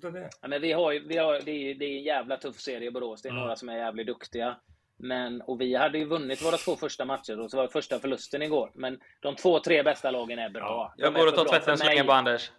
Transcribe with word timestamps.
Det. 0.00 0.30
Ja, 0.42 0.48
men 0.48 0.60
vi 0.60 0.72
har, 0.72 0.92
ju- 0.92 1.06
vi 1.08 1.16
har, 1.16 1.40
det, 1.44 1.50
är, 1.50 1.74
det 1.74 1.84
är 1.84 1.96
en 1.98 2.02
jävla 2.02 2.36
tuff 2.36 2.56
serie 2.60 2.88
i 2.88 2.90
Borås. 2.90 3.22
Det 3.22 3.28
är 3.28 3.30
Mm. 3.30 3.42
några 3.42 3.56
som 3.56 3.68
är 3.68 3.76
jävligt 3.76 4.06
duktiga. 4.06 4.56
Men, 4.96 5.42
och 5.42 5.60
vi 5.60 5.74
hade 5.74 5.98
ju 5.98 6.04
vunnit 6.04 6.42
våra 6.44 6.56
två 6.56 6.76
första 6.76 7.04
matcher 7.04 7.40
och 7.40 7.50
så 7.50 7.56
var 7.56 7.64
det 7.64 7.72
första 7.72 7.98
förlusten 7.98 8.42
igår. 8.42 8.70
Men 8.74 9.00
de 9.20 9.36
två, 9.36 9.60
tre 9.60 9.82
bästa 9.82 10.10
lagen 10.10 10.38
är 10.38 10.48
bra. 10.48 10.94
De 10.96 11.02
Jag 11.02 11.14
går 11.14 11.26
och 11.26 11.34
tar 11.34 11.44
tvätten 11.44 11.78
så 11.78 11.84
länge 11.84 12.04
på 12.04 12.12
Anders. 12.12 12.50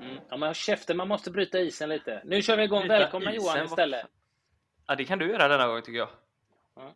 Mm. 0.00 0.16
Ja, 0.30 0.36
men 0.36 0.54
käften, 0.54 0.96
man 0.96 1.08
måste 1.08 1.30
bryta 1.30 1.58
isen 1.60 1.88
lite. 1.88 2.22
Nu 2.24 2.42
kör 2.42 2.56
vi 2.56 2.62
igång. 2.64 2.80
Bryta 2.80 2.98
Välkomna 2.98 3.32
isen, 3.34 3.44
Johan 3.46 3.64
istället. 3.64 4.06
Ja, 4.86 4.94
det 4.94 5.04
kan 5.04 5.18
du 5.18 5.30
göra 5.30 5.48
denna 5.48 5.66
gång 5.66 5.82
tycker 5.82 5.98
jag. 5.98 6.08
Ja. 6.76 6.94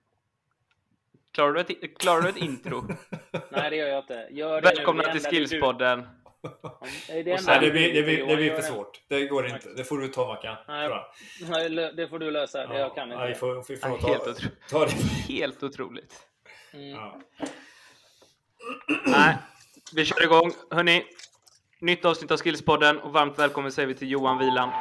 Klarar 1.31 1.53
du 1.53 1.61
ett, 1.61 1.99
klarar 1.99 2.23
du 2.23 2.29
ett 2.29 2.37
intro? 2.37 2.83
Nej, 3.51 3.71
det 3.71 3.77
gör 3.77 3.89
jag 3.89 3.99
inte. 3.99 4.29
Gör 4.31 4.61
det 4.61 4.69
Välkomna 4.69 5.03
till 5.03 5.11
enda 5.17 5.31
du- 5.31 5.37
Skillspodden. 5.37 6.07
Det 7.07 7.13
är 7.19 7.25
det 7.25 7.41
Nej, 7.47 7.71
blir, 7.71 7.95
det 7.95 8.03
blir, 8.03 8.27
det 8.27 8.37
blir 8.37 8.55
för 8.55 8.63
svårt. 8.63 9.01
Det 9.09 9.27
går 9.27 9.47
inte. 9.47 9.69
Det 9.77 9.85
får 9.85 9.99
du 9.99 10.09
ta 10.09 10.27
Mackan. 10.27 10.57
Nej. 10.69 10.91
Nej, 11.41 11.93
Det 11.97 12.09
får 12.09 12.19
du 12.19 12.31
lösa. 12.31 12.67
Det 12.67 12.79
jag 12.79 12.95
kan 12.95 13.11
Ja, 13.11 13.21
vi 13.23 13.29
inte. 13.29 13.41
får, 13.41 13.55
vi 13.69 13.77
får 13.77 13.77
Ja, 13.81 13.89
nog 13.89 14.01
ta, 14.01 14.09
helt 14.09 14.25
otro- 14.27 14.49
ta 14.71 14.85
det. 14.85 14.93
Helt 15.35 15.63
otroligt. 15.63 16.13
Mm. 16.73 16.89
Ja. 16.91 17.21
Nej, 19.07 19.37
vi 19.95 20.05
kör 20.05 20.23
igång. 20.23 20.53
Hörni, 20.71 21.05
nytt 21.81 22.05
avsnitt 22.05 22.31
av 22.31 22.39
Skillspodden 22.41 22.99
och 23.01 23.13
varmt 23.13 23.39
välkommen 23.39 23.73
säger 23.73 23.89
vi 23.89 23.95
till 23.95 24.11
Johan 24.11 24.39
Wieland. 24.39 24.73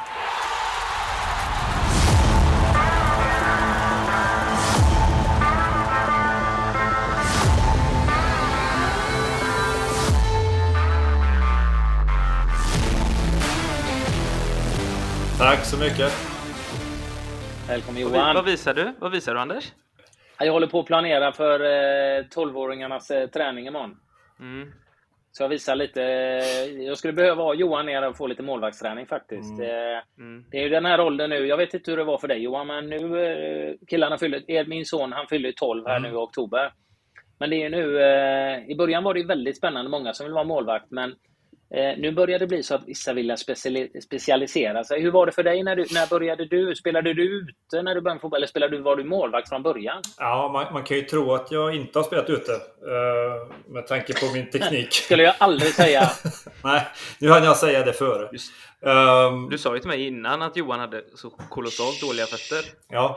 Tack 15.38 15.64
så 15.64 15.78
mycket. 15.80 16.12
Välkommen 17.68 18.02
Johan. 18.02 18.34
vad 18.34 18.44
visar 18.44 18.74
du? 18.74 18.92
Vad 18.98 19.12
visar 19.12 19.34
du 19.34 19.40
Anders? 19.40 19.72
Jag 20.38 20.52
håller 20.52 20.66
på 20.66 20.80
att 20.80 20.86
planera 20.86 21.32
för 21.32 21.60
eh, 21.60 22.22
12-åringarnas 22.24 23.10
eh, 23.14 23.26
träning 23.28 23.66
imorgon. 23.66 23.96
Mm. 24.40 24.72
Så 25.32 25.42
jag 25.42 25.48
visar 25.48 25.76
lite. 25.76 26.00
Jag 26.86 26.98
skulle 26.98 27.12
behöva 27.12 27.42
ha 27.42 27.54
Johan 27.54 27.86
ner 27.86 28.08
och 28.08 28.16
få 28.16 28.26
lite 28.26 28.42
målvaktsträning 28.42 29.06
faktiskt. 29.06 29.60
Eh, 29.60 29.66
Mm. 30.18 30.44
Det 30.50 30.58
är 30.58 30.62
ju 30.62 30.68
den 30.68 30.84
här 30.84 31.00
åldern 31.00 31.30
nu. 31.30 31.46
Jag 31.46 31.56
vet 31.56 31.74
inte 31.74 31.90
hur 31.90 31.98
det 31.98 32.04
var 32.04 32.18
för 32.18 32.28
dig 32.28 32.38
Johan, 32.42 32.66
men 32.66 32.86
nu 32.86 33.26
eh, 33.26 33.74
killarna 33.88 34.18
fyller... 34.18 34.42
eh, 34.48 34.66
Min 34.66 34.84
son 34.86 35.12
han 35.12 35.26
fyller 35.26 35.48
ju 35.48 35.52
12 35.52 35.86
här 35.86 35.96
Mm. 35.96 36.10
nu 36.10 36.16
i 36.16 36.20
oktober. 36.20 36.72
Men 37.38 37.50
det 37.50 37.56
är 37.56 37.60
ju 37.60 37.68
nu... 37.68 38.00
Eh, 38.00 38.70
I 38.70 38.76
början 38.76 39.04
var 39.04 39.14
det 39.14 39.24
väldigt 39.24 39.56
spännande. 39.56 39.90
Många 39.90 40.12
som 40.12 40.26
vill 40.26 40.32
vara 40.34 40.44
målvakt, 40.44 40.86
men 40.90 41.10
eh, 41.10 41.16
nu 41.70 42.12
börjar 42.12 42.38
det 42.38 42.46
bli 42.46 42.62
så 42.62 42.74
att 42.74 42.84
vissa 42.86 43.12
vill 43.12 43.30
speciali- 43.30 44.00
specialisera 44.00 44.84
sig. 44.84 45.00
Hur 45.02 45.10
var 45.10 45.26
det 45.26 45.32
för 45.32 45.42
dig? 45.42 45.62
När, 45.62 45.76
du, 45.76 45.84
när 45.94 46.06
började 46.06 46.44
du? 46.44 46.74
Spelade 46.74 47.14
du 47.14 47.22
ute 47.40 47.82
när 47.82 47.94
du 47.94 48.00
började 48.00 48.20
fotboll? 48.20 48.36
Eller 48.38 48.46
spelade 48.46 48.76
du, 48.76 48.82
var 48.82 48.96
du 48.96 49.04
målvakt 49.04 49.48
från 49.48 49.62
början? 49.62 50.02
Ja, 50.18 50.50
man, 50.52 50.72
man 50.72 50.84
kan 50.84 50.96
ju 50.96 51.02
tro 51.02 51.34
att 51.34 51.50
jag 51.52 51.74
inte 51.76 51.98
har 51.98 52.04
spelat 52.04 52.30
ute. 52.30 52.52
eh, 52.52 53.52
med 53.68 53.86
tanke 53.86 54.12
på 54.20 54.26
min 54.34 54.50
teknik. 54.50 54.92
Skulle 54.92 55.22
jag 55.22 55.34
aldrig 55.38 55.72
säga. 55.72 56.10
Nej, 56.64 56.82
nu 57.20 57.28
hann 57.30 57.44
jag 57.44 57.56
säga 57.56 57.84
det 57.84 57.92
före. 57.92 58.28
Just, 58.32 58.52
Ehm, 58.82 59.48
du 59.48 59.58
sa 59.58 59.74
ju 59.74 59.80
till 59.80 59.88
mig 59.88 60.06
innan 60.06 60.42
att 60.42 60.56
Johan 60.56 60.80
hade 60.80 61.02
så 61.14 61.30
kolossalt 61.30 62.00
dåliga 62.00 62.26
fötter. 62.26 62.72
ja, 62.88 63.16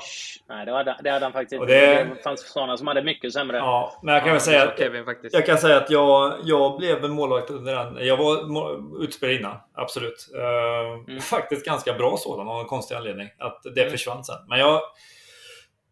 Nej, 0.50 0.66
det 0.66 0.72
hade, 0.72 0.98
det 1.04 1.10
hade 1.12 1.26
han 1.26 1.34
faktiskt 1.34 1.60
Och 1.62 1.66
inte. 1.70 1.74
det- 2.04 2.04
Det 2.16 2.24
fanns 2.24 2.52
sådana 2.54 2.78
som 2.78 2.88
hade 2.88 3.04
mycket 3.04 3.34
sämre. 3.34 3.58
ja, 3.58 4.00
men 4.04 4.14
jag 4.14 4.22
kan 4.24 4.28
Ja, 4.28 4.34
väl 4.34 4.42
säga 4.42 4.64
att 4.64 4.80
Kevin 4.80 5.06
faktiskt. 5.06 5.34
Jag 5.36 5.46
kan 5.46 5.58
säga 5.58 5.78
att 5.78 5.90
jag, 5.90 6.34
jag 6.44 6.78
blev 6.78 7.06
en 7.06 7.12
målvakt 7.12 7.50
under 7.50 7.76
den. 7.76 8.06
Jag 8.08 8.18
var 8.18 9.04
utspelare 9.04 9.36
innan, 9.36 9.58
absolut. 9.74 10.28
Eh, 10.36 10.80
Mm. 11.08 11.20
Faktiskt 11.22 11.66
ganska 11.66 11.94
bra 11.94 12.18
sådan 12.18 12.40
av 12.40 12.46
någon 12.56 12.66
konstig 12.66 12.96
anledning. 12.96 13.30
Att 13.40 13.62
det 13.76 13.82
Mm. 13.82 13.92
försvann 13.92 14.24
sen. 14.24 14.36
Men 14.50 14.60
jag, 14.60 14.82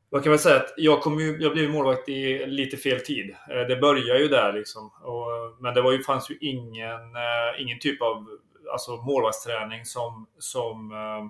jag 0.09 0.23
kan 0.23 0.31
väl 0.31 0.39
säga 0.39 0.55
att 0.55 0.73
jag, 0.77 1.01
kom 1.01 1.19
ju, 1.19 1.37
jag 1.39 1.51
blev 1.51 1.69
målvakt 1.69 2.09
i 2.09 2.45
lite 2.45 2.77
fel 2.77 2.99
tid. 2.99 3.35
Eh, 3.51 3.59
det 3.67 3.75
började 3.75 4.19
ju 4.19 4.27
där 4.27 4.53
liksom. 4.53 4.91
Och, 5.03 5.27
men 5.63 5.73
det 5.73 5.81
var 5.81 5.91
ju, 5.91 6.03
fanns 6.03 6.29
ju 6.31 6.37
ingen, 6.41 7.15
eh, 7.15 7.61
ingen 7.61 7.79
typ 7.79 8.01
av 8.01 8.25
alltså, 8.71 8.95
målvaktsträning 8.95 9.85
som, 9.85 10.27
som 10.39 10.91
eh, 10.91 11.25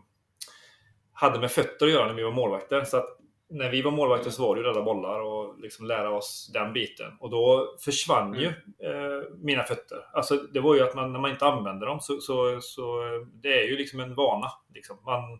hade 1.13 1.39
med 1.39 1.51
fötter 1.51 1.85
att 1.85 1.91
göra 1.91 2.07
när 2.07 2.13
vi 2.13 2.23
var 2.23 2.31
målvakter. 2.31 2.83
Så 2.83 2.97
att 2.97 3.17
när 3.49 3.71
vi 3.71 3.81
var 3.81 3.91
målvakter 3.91 4.29
så 4.29 4.47
var 4.47 4.55
det 4.55 4.61
ju 4.61 4.67
rädda 4.67 4.81
bollar 4.81 5.19
och 5.19 5.59
liksom 5.59 5.85
lära 5.85 6.11
oss 6.11 6.49
den 6.53 6.73
biten. 6.73 7.11
Och 7.19 7.29
då 7.29 7.75
försvann 7.79 8.33
ju 8.33 8.47
eh, 8.47 9.23
mina 9.37 9.63
fötter. 9.63 9.97
Alltså 10.13 10.35
det 10.35 10.59
var 10.59 10.75
ju 10.75 10.81
att 10.81 10.95
man, 10.95 11.13
när 11.13 11.19
man 11.19 11.31
inte 11.31 11.45
använder 11.45 11.87
dem 11.87 11.99
så, 11.99 12.19
så, 12.21 12.61
så 12.61 13.01
det 13.33 13.59
är 13.59 13.67
ju 13.67 13.77
liksom 13.77 13.99
en 13.99 14.15
vana. 14.15 14.47
Liksom. 14.73 14.97
Man, 15.05 15.39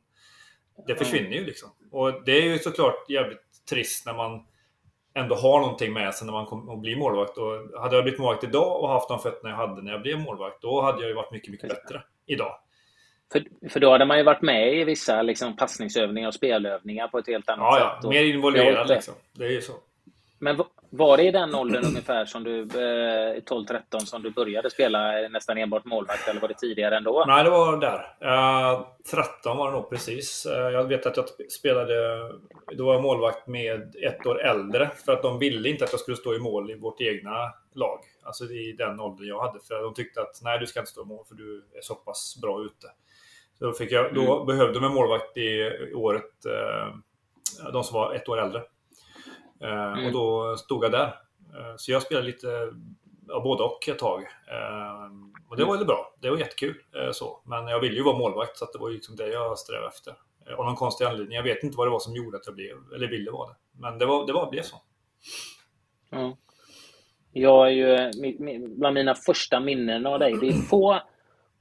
det 0.87 0.95
försvinner 0.95 1.31
ju 1.31 1.45
liksom. 1.45 1.69
Och 1.91 2.23
det 2.25 2.31
är 2.31 2.43
ju 2.43 2.59
såklart 2.59 3.09
jävligt 3.09 3.65
trist 3.69 4.05
när 4.05 4.13
man 4.13 4.45
ändå 5.17 5.35
har 5.35 5.59
någonting 5.59 5.93
med 5.93 6.13
sig 6.15 6.25
när 6.25 6.33
man 6.33 6.45
kommer 6.45 6.73
att 6.73 6.79
bli 6.79 6.95
målvakt. 6.95 7.37
Och 7.37 7.81
hade 7.81 7.95
jag 7.95 8.03
blivit 8.03 8.19
målvakt 8.19 8.43
idag 8.43 8.81
och 8.81 8.89
haft 8.89 9.09
de 9.09 9.19
fötterna 9.19 9.49
jag 9.49 9.57
hade 9.57 9.81
när 9.81 9.91
jag 9.91 10.01
blev 10.01 10.19
målvakt, 10.19 10.61
då 10.61 10.81
hade 10.81 11.01
jag 11.01 11.07
ju 11.09 11.13
varit 11.15 11.31
mycket, 11.31 11.51
mycket 11.51 11.69
bättre 11.69 12.03
idag. 12.25 12.55
För, 13.31 13.43
för 13.69 13.79
då 13.79 13.91
hade 13.91 14.05
man 14.05 14.17
ju 14.17 14.23
varit 14.23 14.41
med 14.41 14.73
i 14.77 14.83
vissa 14.83 15.21
liksom, 15.21 15.55
passningsövningar 15.57 16.27
och 16.27 16.33
spelövningar 16.33 17.07
på 17.07 17.17
ett 17.17 17.27
helt 17.27 17.49
annat 17.49 17.65
Ja, 17.71 17.79
ja. 17.79 17.95
sätt. 17.95 18.05
Och- 18.05 18.09
Mer 18.13 18.23
involverad 18.23 18.89
liksom. 18.89 19.13
Det 19.33 19.45
är 19.45 19.49
ju 19.51 19.61
så. 19.61 19.73
Men 20.39 20.57
var 20.89 21.17
det 21.17 21.23
i 21.23 21.31
den 21.31 21.55
åldern 21.55 21.85
ungefär 21.85 22.25
som 22.25 22.43
du, 22.43 22.61
eh, 22.61 23.41
12-13, 23.43 23.99
som 23.99 24.21
du 24.23 24.29
började 24.31 24.69
spela 24.69 25.11
nästan 25.29 25.57
enbart 25.57 25.85
målvakt? 25.85 26.27
Eller 26.27 26.41
var 26.41 26.47
det 26.47 26.53
tidigare 26.53 26.97
ändå? 26.97 27.23
Nej, 27.27 27.43
det 27.43 27.49
var 27.49 27.77
där. 27.77 28.15
Eh, 28.21 28.87
13 29.11 29.57
var 29.57 29.71
det 29.71 29.77
nog 29.77 29.89
precis. 29.89 30.45
Eh, 30.45 30.69
jag 30.69 30.83
vet 30.83 31.05
att 31.05 31.17
jag 31.17 31.25
sp- 31.25 31.49
spelade... 31.49 31.95
Då 32.77 32.85
var 32.85 32.93
jag 32.93 33.01
målvakt 33.03 33.47
med 33.47 33.95
ett 34.03 34.25
år 34.25 34.41
äldre. 34.41 34.89
För 35.05 35.13
att 35.13 35.21
de 35.21 35.39
ville 35.39 35.69
inte 35.69 35.83
att 35.83 35.91
jag 35.91 35.99
skulle 35.99 36.17
stå 36.17 36.35
i 36.35 36.39
mål 36.39 36.71
i 36.71 36.75
vårt 36.75 37.01
egna 37.01 37.53
lag. 37.75 37.99
Alltså 38.23 38.45
i 38.45 38.75
den 38.77 38.99
åldern 38.99 39.27
jag 39.27 39.39
hade. 39.41 39.59
För 39.67 39.83
de 39.83 39.93
tyckte 39.93 40.21
att 40.21 40.39
nej, 40.41 40.59
du 40.59 40.67
ska 40.67 40.79
inte 40.79 40.91
stå 40.91 41.01
i 41.01 41.05
mål 41.05 41.25
för 41.27 41.35
du 41.35 41.57
är 41.75 41.81
så 41.81 41.95
pass 41.95 42.39
bra 42.41 42.61
ute. 42.61 42.87
Så 43.59 43.65
då, 43.65 43.73
fick 43.73 43.91
jag, 43.91 44.13
då 44.13 44.45
behövde 44.45 44.73
de 44.73 44.83
en 44.85 44.93
målvakt 44.93 45.37
i, 45.37 45.49
i 45.91 45.93
året. 45.93 46.45
Eh, 46.45 46.95
de 47.73 47.83
som 47.83 47.93
var 47.95 48.13
ett 48.13 48.29
år 48.29 48.39
äldre. 48.41 48.61
Eh, 49.61 50.05
Och 50.05 50.11
då 50.11 50.57
stod 50.57 50.83
jag 50.83 50.91
där. 50.91 51.07
Eh, 51.55 51.75
så 51.77 51.91
jag 51.91 52.01
spelade 52.01 52.27
lite 52.27 52.73
ja, 53.27 53.39
både 53.39 53.63
och 53.63 53.89
ett 53.89 53.99
tag. 53.99 54.21
Eh, 54.23 55.11
och 55.49 55.57
det 55.57 55.65
var 55.65 55.77
ju 55.77 55.85
bra. 55.85 56.15
Det 56.21 56.29
var 56.29 56.37
jättekul. 56.37 56.81
Så. 57.11 57.41
Men 57.45 57.67
jag 57.67 57.79
ville 57.79 57.95
ju 57.95 58.03
vara 58.03 58.17
målvakt 58.17 58.57
så 58.57 58.65
det 58.73 58.79
var 58.79 58.89
liksom 58.89 59.15
det 59.15 59.27
jag 59.27 59.57
strävade 59.57 59.87
efter. 59.87 60.13
Av 60.57 60.65
någon 60.65 60.75
konstig 60.75 61.05
anledning. 61.05 61.35
Jag 61.35 61.43
vet 61.43 61.63
inte 61.63 61.77
vad 61.77 61.87
det 61.87 61.91
var 61.91 61.99
som 61.99 62.15
gjorde 62.15 62.37
att 62.37 62.45
jag 62.45 62.55
blev, 62.55 62.77
eller 62.95 63.07
ville 63.07 63.31
vara 63.31 63.49
det. 63.49 63.55
Men 63.71 63.97
det 63.99 64.05
var, 64.05 64.27
det 64.27 64.33
var, 64.33 64.51
blev 64.51 64.61
så. 64.61 64.81
Ja. 66.09 66.37
Jag 67.31 67.67
är 67.67 67.71
ju, 67.71 68.11
bland 68.75 68.93
mina 68.93 69.15
första 69.15 69.59
minnen 69.59 70.05
av 70.05 70.19
dig, 70.19 70.37
det 70.41 70.47
är 70.47 70.53
få 70.53 71.01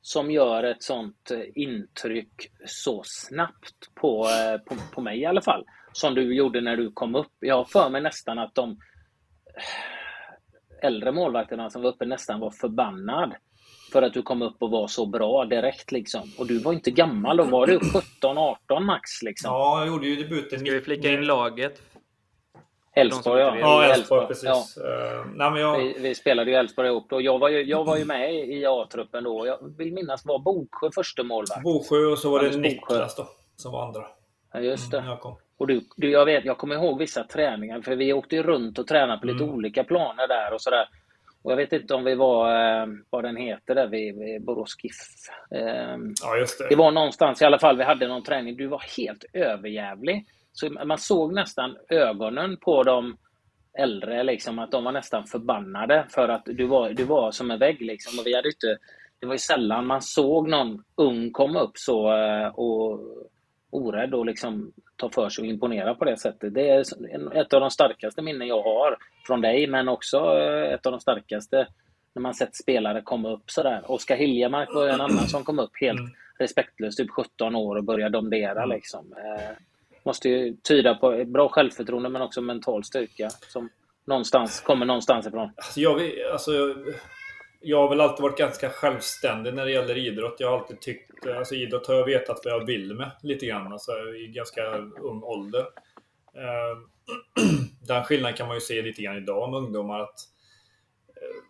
som 0.00 0.30
gör 0.30 0.62
ett 0.62 0.82
sånt 0.82 1.30
intryck 1.54 2.50
så 2.66 3.02
snabbt 3.04 3.94
på, 3.94 4.26
på, 4.66 4.74
på 4.94 5.00
mig 5.00 5.20
i 5.20 5.26
alla 5.26 5.42
fall. 5.42 5.64
Som 5.96 6.14
du 6.14 6.34
gjorde 6.34 6.60
när 6.60 6.76
du 6.76 6.92
kom 6.92 7.14
upp. 7.14 7.32
Jag 7.40 7.56
har 7.56 7.64
för 7.64 7.88
mig 7.90 8.00
nästan 8.02 8.38
att 8.38 8.54
de 8.54 8.78
äldre 10.82 11.12
målvakterna 11.12 11.70
som 11.70 11.82
var 11.82 11.90
uppe 11.90 12.04
nästan 12.04 12.40
var 12.40 12.50
förbannad. 12.50 13.34
För 13.92 14.02
att 14.02 14.12
du 14.12 14.22
kom 14.22 14.42
upp 14.42 14.56
och 14.62 14.70
var 14.70 14.86
så 14.86 15.06
bra 15.06 15.44
direkt 15.44 15.92
liksom. 15.92 16.22
Och 16.38 16.46
du 16.46 16.58
var 16.58 16.72
inte 16.72 16.90
gammal, 16.90 17.36
då 17.36 17.44
var 17.44 17.66
du 17.66 17.78
17-18 17.78 18.80
max 18.80 19.22
liksom. 19.22 19.50
Ja, 19.52 19.78
jag 19.78 19.88
gjorde 19.88 20.06
ju 20.06 20.16
debuten. 20.16 20.58
Ska 20.60 20.70
vi 20.70 20.80
flika 20.80 21.10
in 21.10 21.26
laget? 21.26 21.82
Elfsborg 22.94 23.40
ja. 23.40 23.58
Ja, 23.58 23.84
Elfsborg, 23.84 24.26
precis. 24.26 24.44
Ja. 24.44 24.64
Eh, 24.76 25.26
nej, 25.34 25.50
men 25.50 25.60
jag, 25.60 25.78
Vi, 25.78 25.96
vi 25.98 26.14
spelade 26.14 26.50
ju 26.50 26.56
Elfsborg 26.56 26.88
ihop 26.88 27.12
och 27.12 27.22
jag 27.22 27.38
var 27.38 27.48
ju, 27.48 27.62
jag 27.62 27.84
var 27.84 27.96
ju 27.96 28.04
med 28.04 28.34
i 28.34 28.66
A-truppen 28.66 29.24
då. 29.24 29.46
Jag 29.46 29.76
vill 29.78 29.92
minnas 29.92 30.26
var 30.26 30.38
Boksjö 30.38 30.90
första 30.94 31.22
målvakt. 31.22 31.62
Bosjö 31.62 31.96
och 31.96 32.18
så 32.18 32.30
var 32.30 32.38
det 32.38 32.46
Anders 32.46 32.62
Boksjö. 32.62 32.94
Niklas 32.94 33.16
då. 33.16 33.28
Som 33.56 33.72
var 33.72 33.86
andra. 33.86 34.06
Ja, 34.52 34.60
just 34.60 34.90
det. 34.90 34.98
Mm, 34.98 35.10
jag 35.10 35.20
kom. 35.20 35.36
Och 35.58 35.66
du, 35.66 35.80
du, 35.96 36.10
jag, 36.10 36.24
vet, 36.24 36.44
jag 36.44 36.58
kommer 36.58 36.74
ihåg 36.74 36.98
vissa 36.98 37.24
träningar, 37.24 37.80
för 37.82 37.96
vi 37.96 38.12
åkte 38.12 38.42
runt 38.42 38.78
och 38.78 38.86
tränade 38.86 39.20
på 39.20 39.26
lite 39.26 39.44
Mm. 39.44 39.54
olika 39.56 39.84
planer 39.84 40.28
där 40.28 40.52
och 40.54 40.60
sådär. 40.60 40.88
Och 41.42 41.52
jag 41.52 41.56
vet 41.56 41.72
inte 41.72 41.94
om 41.94 42.04
vi 42.04 42.14
var, 42.14 42.50
eh, 42.82 42.86
vad 43.10 43.24
den 43.24 43.36
heter 43.36 43.74
där 43.74 43.86
vid, 43.86 44.18
vid 44.18 44.44
Borås 44.44 44.74
GIF. 44.82 44.94
Eh, 45.54 45.96
Ja, 46.22 46.36
just 46.36 46.58
det. 46.58 46.68
det 46.68 46.76
var 46.76 46.90
någonstans 46.90 47.42
i 47.42 47.44
alla 47.44 47.58
fall, 47.58 47.76
vi 47.76 47.84
hade 47.84 48.08
någon 48.08 48.22
träning. 48.22 48.56
Du 48.56 48.66
var 48.66 48.82
helt 48.96 49.24
överjävlig. 49.32 50.26
Så 50.52 50.70
man 50.84 50.98
såg 50.98 51.32
nästan 51.34 51.76
ögonen 51.88 52.56
på 52.56 52.82
de 52.82 53.16
äldre, 53.78 54.22
liksom, 54.22 54.58
att 54.58 54.70
de 54.70 54.84
var 54.84 54.92
nästan 54.92 55.24
förbannade 55.26 56.06
för 56.10 56.28
att 56.28 56.42
du 56.44 56.66
var, 56.66 56.90
du 56.90 57.04
var 57.04 57.30
som 57.30 57.50
en 57.50 57.58
vägg. 57.58 57.80
Liksom. 57.82 58.18
Och 58.18 58.26
vi 58.26 58.36
hade 58.36 58.48
inte, 58.48 58.78
det 59.20 59.26
var 59.26 59.34
ju 59.34 59.38
sällan 59.38 59.86
man 59.86 60.02
såg 60.02 60.48
någon 60.48 60.84
ung 60.96 61.30
komma 61.32 61.60
upp 61.60 61.72
så 61.74 62.12
eh, 62.16 62.46
och 62.48 63.00
orädd 63.70 64.14
och 64.14 64.26
liksom 64.26 64.72
ta 64.96 65.10
för 65.10 65.28
sig 65.28 65.42
och 65.42 65.48
imponera 65.48 65.94
på 65.94 66.04
det 66.04 66.16
sättet. 66.16 66.54
Det 66.54 66.68
är 66.68 66.80
ett 67.40 67.52
av 67.52 67.60
de 67.60 67.70
starkaste 67.70 68.22
minnen 68.22 68.48
jag 68.48 68.62
har 68.62 68.96
från 69.26 69.40
dig, 69.40 69.66
men 69.66 69.88
också 69.88 70.16
eh, 70.16 70.72
ett 70.74 70.86
av 70.86 70.92
de 70.92 71.00
starkaste 71.00 71.66
när 72.14 72.22
man 72.22 72.34
sett 72.34 72.56
spelare 72.56 73.02
komma 73.02 73.32
upp 73.32 73.50
sådär. 73.50 73.82
Oskar 73.86 74.16
Hiljemark 74.16 74.74
var 74.74 74.88
en 74.88 75.00
annan 75.00 75.28
som 75.28 75.44
kom 75.44 75.58
upp 75.58 75.80
helt... 75.80 76.00
Mm. 76.00 76.12
respektlöst, 76.38 76.98
typ 76.98 77.10
17 77.10 77.56
år 77.56 77.76
och 77.76 77.84
börja 77.84 78.08
domdera 78.08 78.62
Mm. 78.62 78.76
liksom. 78.76 79.12
Eh, 79.12 79.56
måste 80.02 80.28
ju 80.28 80.56
tyda 80.62 80.94
på 80.94 81.24
bra 81.24 81.48
självförtroende 81.48 82.08
men 82.08 82.22
också 82.22 82.40
mental 82.40 82.84
styrka 82.84 83.30
som 83.30 83.68
någonstans 84.04 84.60
kommer 84.60 84.86
någonstans 84.86 85.26
ifrån. 85.26 85.50
Alltså 85.56 85.80
jag, 85.80 86.00
alltså, 86.32 86.52
jag, 86.52 86.76
jag 87.60 87.78
har 87.78 87.88
väl 87.88 88.00
alltid 88.00 88.22
varit 88.22 88.38
ganska 88.38 88.70
självständig 88.70 89.54
när 89.54 89.64
det 89.64 89.72
gäller 89.72 89.96
idrott. 89.96 90.36
Jag 90.38 90.50
har 90.50 90.58
alltid 90.58 90.80
tyckt, 90.80 91.26
alltså 91.26 91.54
idrott 91.54 91.86
har 91.86 91.94
jag 91.94 92.04
vetat 92.04 92.40
vad 92.44 92.54
jag 92.54 92.66
vill 92.66 92.94
med 92.94 93.10
lite 93.22 93.46
grann, 93.46 93.72
alltså 93.72 93.92
i 93.92 94.26
ganska 94.26 94.62
ung 95.00 95.22
ålder. 95.22 95.60
Eh, 96.34 96.78
Den 97.86 98.04
skillnaden 98.04 98.36
kan 98.36 98.46
man 98.48 98.56
ju 98.56 98.60
se 98.60 98.82
lite 98.82 99.02
grann 99.02 99.16
idag 99.16 99.50
med 99.50 99.58
ungdomar 99.58 100.00
att 100.00 100.18
eh, 101.08 101.42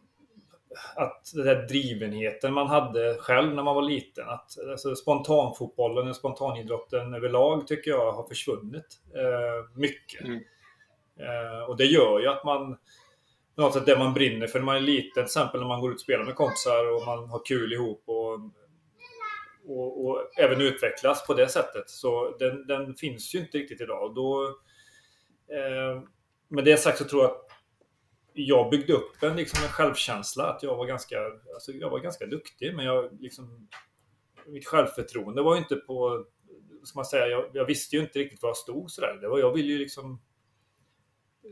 att 0.97 1.31
den 1.35 1.44
där 1.44 1.67
drivenheten 1.69 2.52
man 2.52 2.67
hade 2.67 3.17
själv 3.20 3.55
när 3.55 3.62
man 3.62 3.75
var 3.75 3.82
liten. 3.82 4.29
Att, 4.29 4.59
alltså, 4.70 4.97
spontanfotbollen 4.97 6.09
och 6.09 6.17
spontanidrotten 6.17 7.14
överlag 7.14 7.67
tycker 7.67 7.91
jag 7.91 8.12
har 8.12 8.29
försvunnit 8.29 9.00
eh, 9.14 9.79
mycket. 9.79 10.20
Mm. 10.20 10.41
Eh, 11.20 11.62
och 11.69 11.76
det 11.76 11.85
gör 11.85 12.20
ju 12.20 12.29
att 12.29 12.44
man 12.44 12.76
något 13.56 13.87
det 13.87 13.99
man 13.99 14.14
brinner 14.14 14.47
för 14.47 14.58
när 14.58 14.67
man 14.67 14.76
är 14.76 14.81
liten, 14.81 15.12
till 15.12 15.23
exempel 15.23 15.61
när 15.61 15.69
man 15.69 15.81
går 15.81 15.91
ut 15.91 15.94
och 15.94 16.00
spelar 16.00 16.25
med 16.25 16.35
kompisar 16.35 16.94
och 16.94 17.06
man 17.06 17.29
har 17.29 17.44
kul 17.44 17.73
ihop 17.73 18.03
och, 18.06 18.32
och, 19.67 20.06
och 20.06 20.31
även 20.38 20.61
utvecklas 20.61 21.26
på 21.26 21.35
det 21.35 21.49
sättet. 21.49 21.91
Så 21.91 22.37
den, 22.38 22.67
den 22.67 22.94
finns 22.94 23.35
ju 23.35 23.38
inte 23.38 23.58
riktigt 23.58 23.81
idag. 23.81 24.03
Och 24.03 24.14
Då, 24.14 24.47
eh, 25.50 26.03
med 26.49 26.64
det 26.64 26.76
sagt 26.76 26.99
så 26.99 27.05
tror 27.05 27.23
jag 27.23 27.31
att 27.31 27.47
jag 28.32 28.70
byggde 28.70 28.93
upp 28.93 29.23
en, 29.23 29.37
liksom 29.37 29.64
en 29.64 29.70
självkänsla 29.70 30.44
att 30.44 30.62
jag 30.62 30.76
var 30.76 30.87
ganska, 30.87 31.17
alltså 31.55 31.73
jag 31.73 31.91
var 31.91 31.99
ganska 31.99 32.26
duktig 32.26 32.76
men 32.76 32.85
jag 32.85 33.20
liksom 33.20 33.69
mitt 34.47 34.67
självförtroende 34.67 35.43
var 35.43 35.55
ju 35.55 35.59
inte 35.59 35.76
på, 35.76 36.25
ska 36.85 36.99
man 36.99 37.05
säga, 37.05 37.26
jag, 37.26 37.50
jag 37.52 37.64
visste 37.64 37.97
ju 37.97 38.02
inte 38.02 38.19
riktigt 38.19 38.43
var 38.43 38.49
jag 38.49 38.56
stod 38.56 38.91
sådär. 38.91 39.19
Det 39.20 39.29
var, 39.29 39.38
jag 39.38 39.52
ville 39.52 39.73
ju 39.73 39.79
liksom 39.79 40.20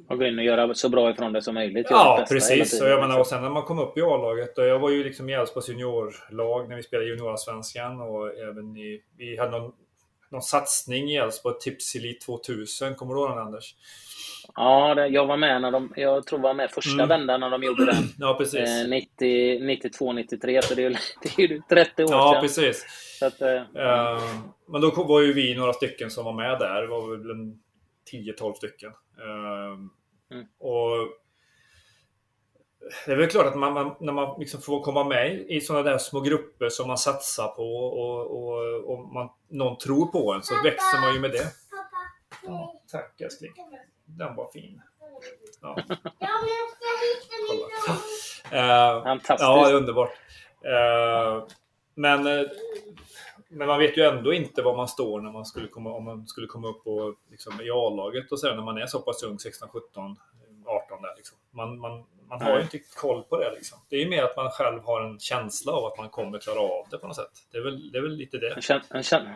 och 0.08 0.18
gå 0.18 0.24
in 0.24 0.38
och 0.38 0.44
göra 0.44 0.74
så 0.74 0.88
bra 0.88 1.10
ifrån 1.10 1.32
det 1.32 1.42
som 1.42 1.54
möjligt. 1.54 1.86
Ja, 1.90 2.24
precis. 2.28 2.80
Och, 2.82 2.88
jag 2.88 3.00
menar, 3.00 3.14
och 3.14 3.18
liksom. 3.18 3.36
sen 3.36 3.42
när 3.42 3.50
man 3.50 3.62
kom 3.62 3.78
upp 3.78 3.98
i 3.98 4.02
A-laget, 4.02 4.58
och 4.58 4.66
jag 4.66 4.78
var 4.78 4.90
ju 4.90 5.04
liksom 5.04 5.28
i 5.28 5.32
Elfsborgs 5.32 5.68
juniorlag 5.68 6.68
när 6.68 6.76
vi 6.76 6.82
spelade 6.82 7.08
juniorsvenskan 7.08 8.00
och 8.00 8.38
även 8.38 8.76
i... 8.76 9.00
Vi 9.18 9.36
hade 9.38 9.50
någon, 9.50 9.72
någon 10.30 10.42
satsning 10.42 11.10
i 11.10 11.16
Elfsborg, 11.16 11.54
Tips 11.60 11.94
Elite 11.94 12.26
2000. 12.26 12.94
Kommer 12.94 13.14
du 13.14 13.20
ihåg 13.20 13.30
den 13.30 13.38
Anders? 13.38 13.74
Ja, 14.54 14.94
det, 14.94 15.06
jag 15.06 15.26
var 15.26 15.36
med 15.36 15.62
när 15.62 15.70
de, 15.70 15.92
jag 15.96 16.26
tror 16.26 16.38
var 16.38 16.54
med 16.54 16.70
första 16.70 16.92
Mm. 16.94 17.08
vändan 17.08 17.40
när 17.40 17.50
de 17.50 17.62
gjorde 17.62 17.84
den. 17.86 18.04
Ja, 18.18 18.34
precis. 18.38 18.60
Eh, 18.84 18.88
90, 18.88 19.60
92, 19.66 20.12
93, 20.12 20.62
så 20.62 20.74
det 20.74 20.84
är 20.84 20.90
ju 20.90 20.96
det 21.22 21.42
är 21.44 21.48
ju 21.48 21.60
30 21.68 22.04
år 22.04 22.10
ja, 22.12 22.32
sedan. 22.32 22.42
precis. 22.42 22.86
Att, 23.22 23.40
eh, 23.42 23.54
Eh, 23.54 24.22
men 24.68 24.80
då 24.80 24.90
var 24.90 25.20
ju 25.20 25.32
vi 25.32 25.54
några 25.54 25.72
stycken 25.72 26.10
som 26.10 26.24
var 26.24 26.32
med 26.32 26.58
där. 26.58 26.82
Det 26.82 26.88
var 26.88 27.16
väl 27.16 27.30
en 27.30 27.58
10-12 28.14 28.54
stycken. 28.54 28.90
Eh, 29.18 29.78
Mm. 30.30 30.46
Och 30.58 31.08
det 33.06 33.12
är 33.12 33.16
väl 33.16 33.30
klart 33.30 33.46
att 33.46 33.56
man, 33.58 33.72
man, 33.72 33.94
när 34.00 34.12
man 34.12 34.40
liksom 34.40 34.60
får 34.60 34.82
komma 34.82 35.04
med 35.04 35.40
i 35.48 35.60
sådana 35.60 35.90
där 35.90 35.98
små 35.98 36.20
grupper 36.20 36.68
som 36.68 36.88
man 36.88 36.98
satsar 36.98 37.48
på 37.48 37.76
och, 37.76 38.30
och, 38.30 38.84
och 38.92 38.98
man, 39.14 39.28
någon 39.48 39.78
tror 39.78 40.06
på 40.06 40.32
en 40.32 40.42
så 40.42 40.54
växer 40.64 41.00
man 41.00 41.14
ju 41.14 41.20
med 41.20 41.30
det. 41.30 41.52
Ja, 42.46 42.82
tack 42.92 43.20
älskling. 43.20 43.52
Den 44.04 44.36
var 44.36 44.50
fin. 44.52 44.82
Ja, 45.60 45.76
kolla. 47.48 47.66
Eh, 48.50 49.02
fantastiskt. 49.02 49.40
Ja, 49.40 49.70
underbart. 49.72 50.10
Eh, 50.64 51.46
men, 51.94 52.26
eh, 52.26 52.46
men 53.54 53.68
man 53.68 53.78
vet 53.78 53.96
ju 53.98 54.02
ändå 54.02 54.32
inte 54.34 54.62
var 54.62 54.76
man 54.76 54.88
står 54.88 55.20
när 55.20 55.32
man 55.32 55.44
skulle 55.44 55.68
komma, 55.68 55.92
om 55.92 56.04
man 56.04 56.26
skulle 56.26 56.46
komma 56.46 56.68
upp 56.68 56.84
på, 56.84 57.14
liksom, 57.30 57.60
i 57.60 57.70
A-laget 57.70 58.32
och 58.32 58.40
sen 58.40 58.56
när 58.56 58.62
man 58.64 58.78
är 58.78 58.86
så 58.86 58.98
pass 58.98 59.22
ung, 59.22 59.38
16, 59.38 59.68
17, 59.68 60.16
18 60.66 61.02
där. 61.02 61.16
Liksom. 61.16 61.38
Man, 61.50 61.78
man, 61.78 62.04
man 62.28 62.42
har 62.42 62.56
ju 62.56 62.62
inte 62.62 62.78
koll 62.78 63.22
på 63.22 63.38
det. 63.38 63.50
Liksom. 63.54 63.78
Det 63.88 63.96
är 63.96 64.00
ju 64.00 64.08
mer 64.08 64.22
att 64.22 64.36
man 64.36 64.50
själv 64.50 64.80
har 64.84 65.00
en 65.02 65.18
känsla 65.18 65.72
av 65.72 65.84
att 65.84 65.98
man 65.98 66.08
kommer 66.08 66.38
klara 66.38 66.60
av 66.60 66.86
det 66.90 66.98
på 66.98 67.06
något 67.06 67.16
sätt. 67.16 67.32
Det 67.52 67.58
är 67.58 67.62
väl, 67.62 67.92
det 67.92 67.98
är 67.98 68.02
väl 68.02 68.16
lite 68.16 68.38
det. 68.38 68.54
En, 68.54 68.62
käns 68.62 68.84
en, 68.90 69.02
käns 69.02 69.28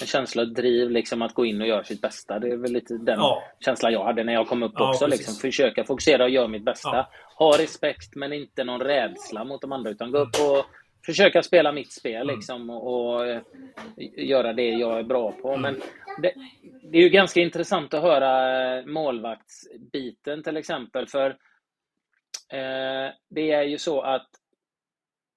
en 0.00 0.06
känsla 0.06 0.42
av 0.42 0.48
driv, 0.48 0.90
liksom 0.90 1.22
att 1.22 1.34
gå 1.34 1.44
in 1.44 1.60
och 1.60 1.66
göra 1.66 1.84
sitt 1.84 2.00
bästa. 2.00 2.38
Det 2.38 2.48
är 2.52 2.56
väl 2.56 2.72
lite 2.72 2.94
den 2.94 3.18
Ja. 3.18 3.42
känslan 3.60 3.92
jag 3.92 4.04
hade 4.04 4.24
när 4.24 4.32
jag 4.32 4.48
kom 4.48 4.62
upp 4.62 4.72
Ja, 4.74 4.90
också. 4.90 5.04
precis. 5.04 5.20
Liksom. 5.20 5.34
Försöka 5.40 5.84
fokusera 5.84 6.24
och 6.24 6.30
göra 6.30 6.48
mitt 6.48 6.64
bästa. 6.64 6.96
Ja. 6.96 7.08
Ha 7.36 7.58
respekt, 7.58 8.14
men 8.16 8.32
inte 8.32 8.64
någon 8.64 8.80
rädsla 8.80 9.44
mot 9.44 9.60
de 9.60 9.72
andra. 9.72 9.90
Utan 9.90 10.10
gå 10.10 10.18
upp 10.18 10.28
och 10.50 10.64
försöka 11.06 11.42
spela 11.42 11.72
mitt 11.72 11.92
spel 11.92 12.22
Mm. 12.22 12.36
liksom, 12.36 12.70
och, 12.70 13.14
och 13.14 13.26
eh, 13.26 13.42
göra 14.16 14.52
det 14.52 14.68
jag 14.68 14.98
är 14.98 15.02
bra 15.02 15.32
på. 15.32 15.48
Mm. 15.48 15.62
Men 15.62 15.80
det, 16.22 16.34
det 16.90 16.98
är 16.98 17.02
ju 17.02 17.08
ganska 17.08 17.40
intressant 17.40 17.94
att 17.94 18.02
höra 18.02 18.78
eh, 18.78 18.86
målvaktsbiten 18.86 20.42
till 20.42 20.56
exempel. 20.56 21.06
För 21.06 21.30
eh, 22.52 23.12
det 23.30 23.50
är 23.50 23.62
ju 23.62 23.78
så 23.78 24.00
att 24.00 24.28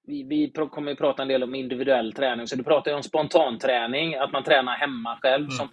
vi, 0.08 0.24
vi 0.24 0.52
kommer 0.52 0.92
ju 0.92 0.96
prata 0.96 1.22
en 1.22 1.28
del 1.28 1.44
om 1.44 1.56
individuell 1.56 2.14
träning, 2.14 2.48
så 2.48 2.56
du 2.56 2.64
pratar 2.64 2.92
ju 2.92 2.98
om 2.98 3.04
spontanträning, 3.04 4.16
att 4.16 4.32
man 4.32 4.44
tränar 4.44 4.74
hemma 4.74 5.20
själv. 5.22 5.44
Mm. 5.44 5.52
Som, 5.52 5.70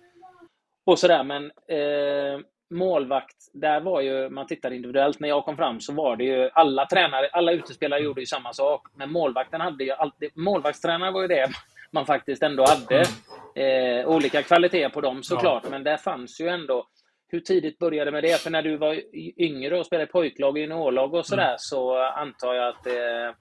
och 0.86 0.98
sådär, 0.98 1.24
men 1.24 1.44
eh, 1.68 2.40
målvakt, 2.70 3.36
där 3.52 3.80
var 3.80 4.00
ju, 4.00 4.28
man 4.28 4.46
tittar 4.46 4.70
individuellt, 4.70 5.20
när 5.20 5.28
jag 5.28 5.44
kom 5.44 5.56
fram 5.56 5.80
så 5.80 5.92
var 5.92 6.16
det 6.16 6.24
ju, 6.24 6.50
alla 6.52 6.86
tränare, 6.86 7.28
alla 7.32 7.52
utespelare 7.52 8.00
gjorde 8.00 8.20
ju 8.20 8.26
samma 8.26 8.52
sak, 8.52 8.86
men 8.94 9.12
målvakten 9.12 9.60
hade 9.60 9.84
ju 9.84 9.90
alltid, 9.90 10.30
målvaktstränare 10.34 11.10
var 11.10 11.22
ju 11.22 11.28
det 11.28 11.50
man 11.90 12.06
faktiskt 12.06 12.42
ändå 12.42 12.64
hade. 12.66 13.04
Eh, 13.56 14.08
olika 14.08 14.42
kvaliteter 14.42 14.88
på 14.88 15.00
dem 15.00 15.22
såklart, 15.22 15.70
men 15.70 15.84
där 15.84 15.96
fanns 15.96 16.40
ju 16.40 16.48
ändå 16.48 16.86
hur 17.28 17.40
tidigt 17.40 17.78
började 17.78 18.10
med 18.10 18.22
det? 18.22 18.40
För 18.40 18.50
när 18.50 18.62
du 18.62 18.76
var 18.76 19.00
yngre 19.36 19.78
och 19.78 19.86
spelade 19.86 20.04
i 20.04 20.12
pojklag 20.12 20.50
och 20.50 20.58
juniorlag 20.58 21.14
och 21.14 21.26
sådär 21.26 21.54
så 21.58 21.98
antar 21.98 22.54
jag 22.54 22.68
att 22.68 22.84
det 22.84 23.34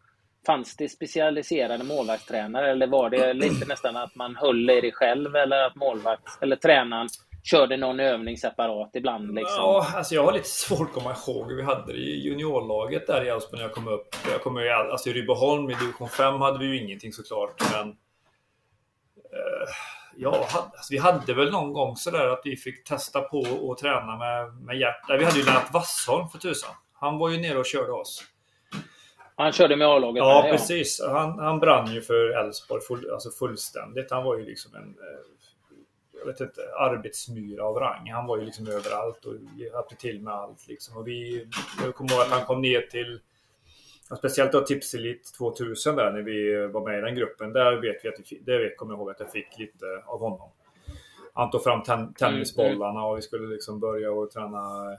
Fanns 0.45 0.75
det 0.75 0.89
specialiserade 0.89 1.83
målvaktstränare? 1.83 2.71
Eller 2.71 2.87
var 2.87 3.09
det 3.09 3.33
lite 3.33 3.65
nästan 3.67 3.97
att 3.97 4.15
man 4.15 4.35
höll 4.35 4.69
i 4.69 4.81
det 4.81 4.91
själv 4.91 5.35
eller 5.35 5.63
att 5.63 5.75
målvakt 5.75 6.41
eller 6.41 6.55
tränaren 6.55 7.07
körde 7.43 7.77
någon 7.77 7.99
övning 7.99 8.37
separat 8.37 8.89
ibland? 8.93 9.35
Liksom? 9.35 9.55
Ja, 9.57 9.87
alltså 9.95 10.15
jag 10.15 10.23
har 10.23 10.33
lite 10.33 10.49
svårt 10.49 10.87
att 10.87 10.93
komma 10.93 11.15
ihåg 11.27 11.49
hur 11.49 11.55
vi 11.55 11.63
hade 11.63 11.93
det 11.93 11.99
i 11.99 12.21
juniorlaget 12.21 13.07
där 13.07 13.25
i 13.25 13.29
Elfsborg 13.29 13.61
när 13.61 13.67
jag 13.67 13.75
kom 13.75 13.87
upp. 13.87 14.15
Jag 14.31 14.41
kommer 14.41 14.61
ju, 14.61 14.69
alltså 14.69 15.09
i 15.09 15.13
Rydboholm 15.13 15.69
i 15.69 15.73
division 15.73 16.09
5 16.09 16.41
hade 16.41 16.59
vi 16.59 16.65
ju 16.65 16.83
ingenting 16.83 17.13
såklart, 17.13 17.61
men... 17.71 17.87
Eh, 19.33 19.67
ja, 20.15 20.47
alltså 20.51 20.87
vi 20.93 20.97
hade 20.97 21.33
väl 21.33 21.51
någon 21.51 21.73
gång 21.73 21.95
sådär 21.95 22.27
att 22.27 22.41
vi 22.43 22.55
fick 22.55 22.83
testa 22.83 23.21
på 23.21 23.39
och 23.39 23.77
träna 23.77 24.17
med, 24.17 24.53
med. 24.53 24.95
Nej, 25.09 25.17
Vi 25.17 25.25
hade 25.25 25.39
ju 25.39 25.45
Lennart 25.45 25.73
Wassholm 25.73 26.29
för 26.29 26.37
tusan. 26.37 26.71
Han 26.93 27.17
var 27.17 27.29
ju 27.29 27.37
nere 27.37 27.57
och 27.57 27.65
körde 27.65 27.91
oss. 27.91 28.23
Han 29.35 29.51
körde 29.51 29.75
med 29.75 29.87
A-laget? 29.87 30.21
Ja, 30.21 30.47
precis. 30.51 31.01
Han, 31.09 31.39
han 31.39 31.59
brann 31.59 31.93
ju 31.93 32.01
för 32.01 32.45
Elfsborg 32.45 32.81
full, 32.81 33.09
alltså 33.13 33.31
fullständigt. 33.31 34.11
Han 34.11 34.23
var 34.23 34.37
ju 34.37 34.45
liksom 34.45 34.75
en 34.75 34.83
eh, 34.83 35.32
jag 36.25 36.31
vet 36.31 36.41
inte, 36.41 36.61
arbetsmyra 36.79 37.63
av 37.65 37.75
rang. 37.75 38.11
Han 38.11 38.27
var 38.27 38.37
ju 38.37 38.45
liksom 38.45 38.67
överallt 38.67 39.25
och 39.25 39.33
hjälpte 39.57 39.95
till 39.95 40.21
med 40.21 40.33
allt. 40.33 40.67
Liksom. 40.67 40.97
Och 40.97 41.07
vi, 41.07 41.47
jag 41.83 41.95
kommer 41.95 42.11
ihåg 42.11 42.21
att 42.21 42.27
han 42.31 42.45
kom 42.45 42.61
ner 42.61 42.81
till 42.81 43.19
Speciellt 44.17 44.51
då 44.51 44.61
Tipselit 44.61 45.33
2000 45.37 45.95
där 45.95 46.11
när 46.11 46.21
vi 46.21 46.67
var 46.67 46.81
med 46.89 46.97
i 46.97 47.01
den 47.01 47.15
gruppen. 47.15 47.53
Där 47.53 47.75
vet 47.75 48.05
vi 48.05 48.09
att 48.09 48.15
vi, 48.45 48.57
vet- 48.57 48.77
kommer 48.77 48.93
jag 48.93 48.99
ihåg 48.99 49.11
att 49.11 49.19
jag 49.19 49.31
fick 49.31 49.59
lite 49.59 49.85
av 50.05 50.19
honom. 50.19 50.49
Han 51.33 51.51
tog 51.51 51.63
fram 51.63 51.83
ten, 51.83 52.13
tennisbollarna 52.13 53.05
och 53.05 53.17
vi 53.17 53.21
skulle 53.21 53.47
liksom 53.47 53.79
börja 53.79 54.11
och 54.11 54.31
träna 54.31 54.97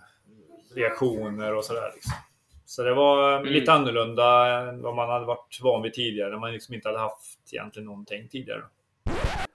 reaktioner 0.75 1.55
och 1.55 1.65
sådär. 1.65 1.91
Liksom. 1.95 2.13
Så 2.67 2.83
det 2.83 2.95
var 2.95 3.33
Mm. 3.41 3.53
lite 3.53 3.73
annorlunda 3.73 4.47
än 4.61 4.83
vad 4.83 4.95
man 4.95 5.09
hade 5.09 5.27
varit 5.27 5.59
van 5.63 5.83
vid 5.83 5.95
tidigare. 5.95 6.31
När 6.31 6.39
man 6.39 6.53
liksom 6.53 6.75
inte 6.75 6.89
hade 6.89 6.99
haft 6.99 7.53
egentligen 7.53 7.87
någonting 7.87 8.29
tidigare. 8.29 8.63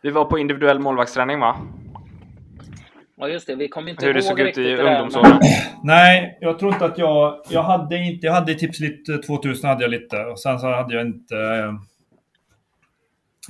Vi 0.02 0.10
var 0.10 0.26
på 0.26 0.40
individuell 0.40 0.80
målvaktsträning 0.80 1.40
va? 1.40 1.56
Ja, 3.16 3.28
just 3.28 3.48
det. 3.48 3.56
Vi 3.56 3.68
kommer 3.68 3.90
inte 3.92 4.06
Hur 4.06 4.14
det 4.14 4.22
såg 4.22 4.40
ut 4.40 4.58
i 4.58 4.76
ungdomsåren. 4.76 5.40
Nej, 5.84 6.38
jag 6.42 6.60
tror 6.60 6.74
inte 6.74 6.86
att 6.86 6.98
jag... 6.98 7.42
Jag 7.50 7.64
hade 7.64 7.98
inte... 7.98 8.26
Jag 8.26 8.34
hade 8.34 8.54
Tipslit 8.54 9.26
2000 9.28 9.70
hade 9.70 9.84
jag 9.84 9.92
lite 9.92 10.18
och 10.26 10.40
sen 10.40 10.60
så 10.60 10.68
hade 10.72 10.94
jag 10.96 11.06
inte... 11.08 11.36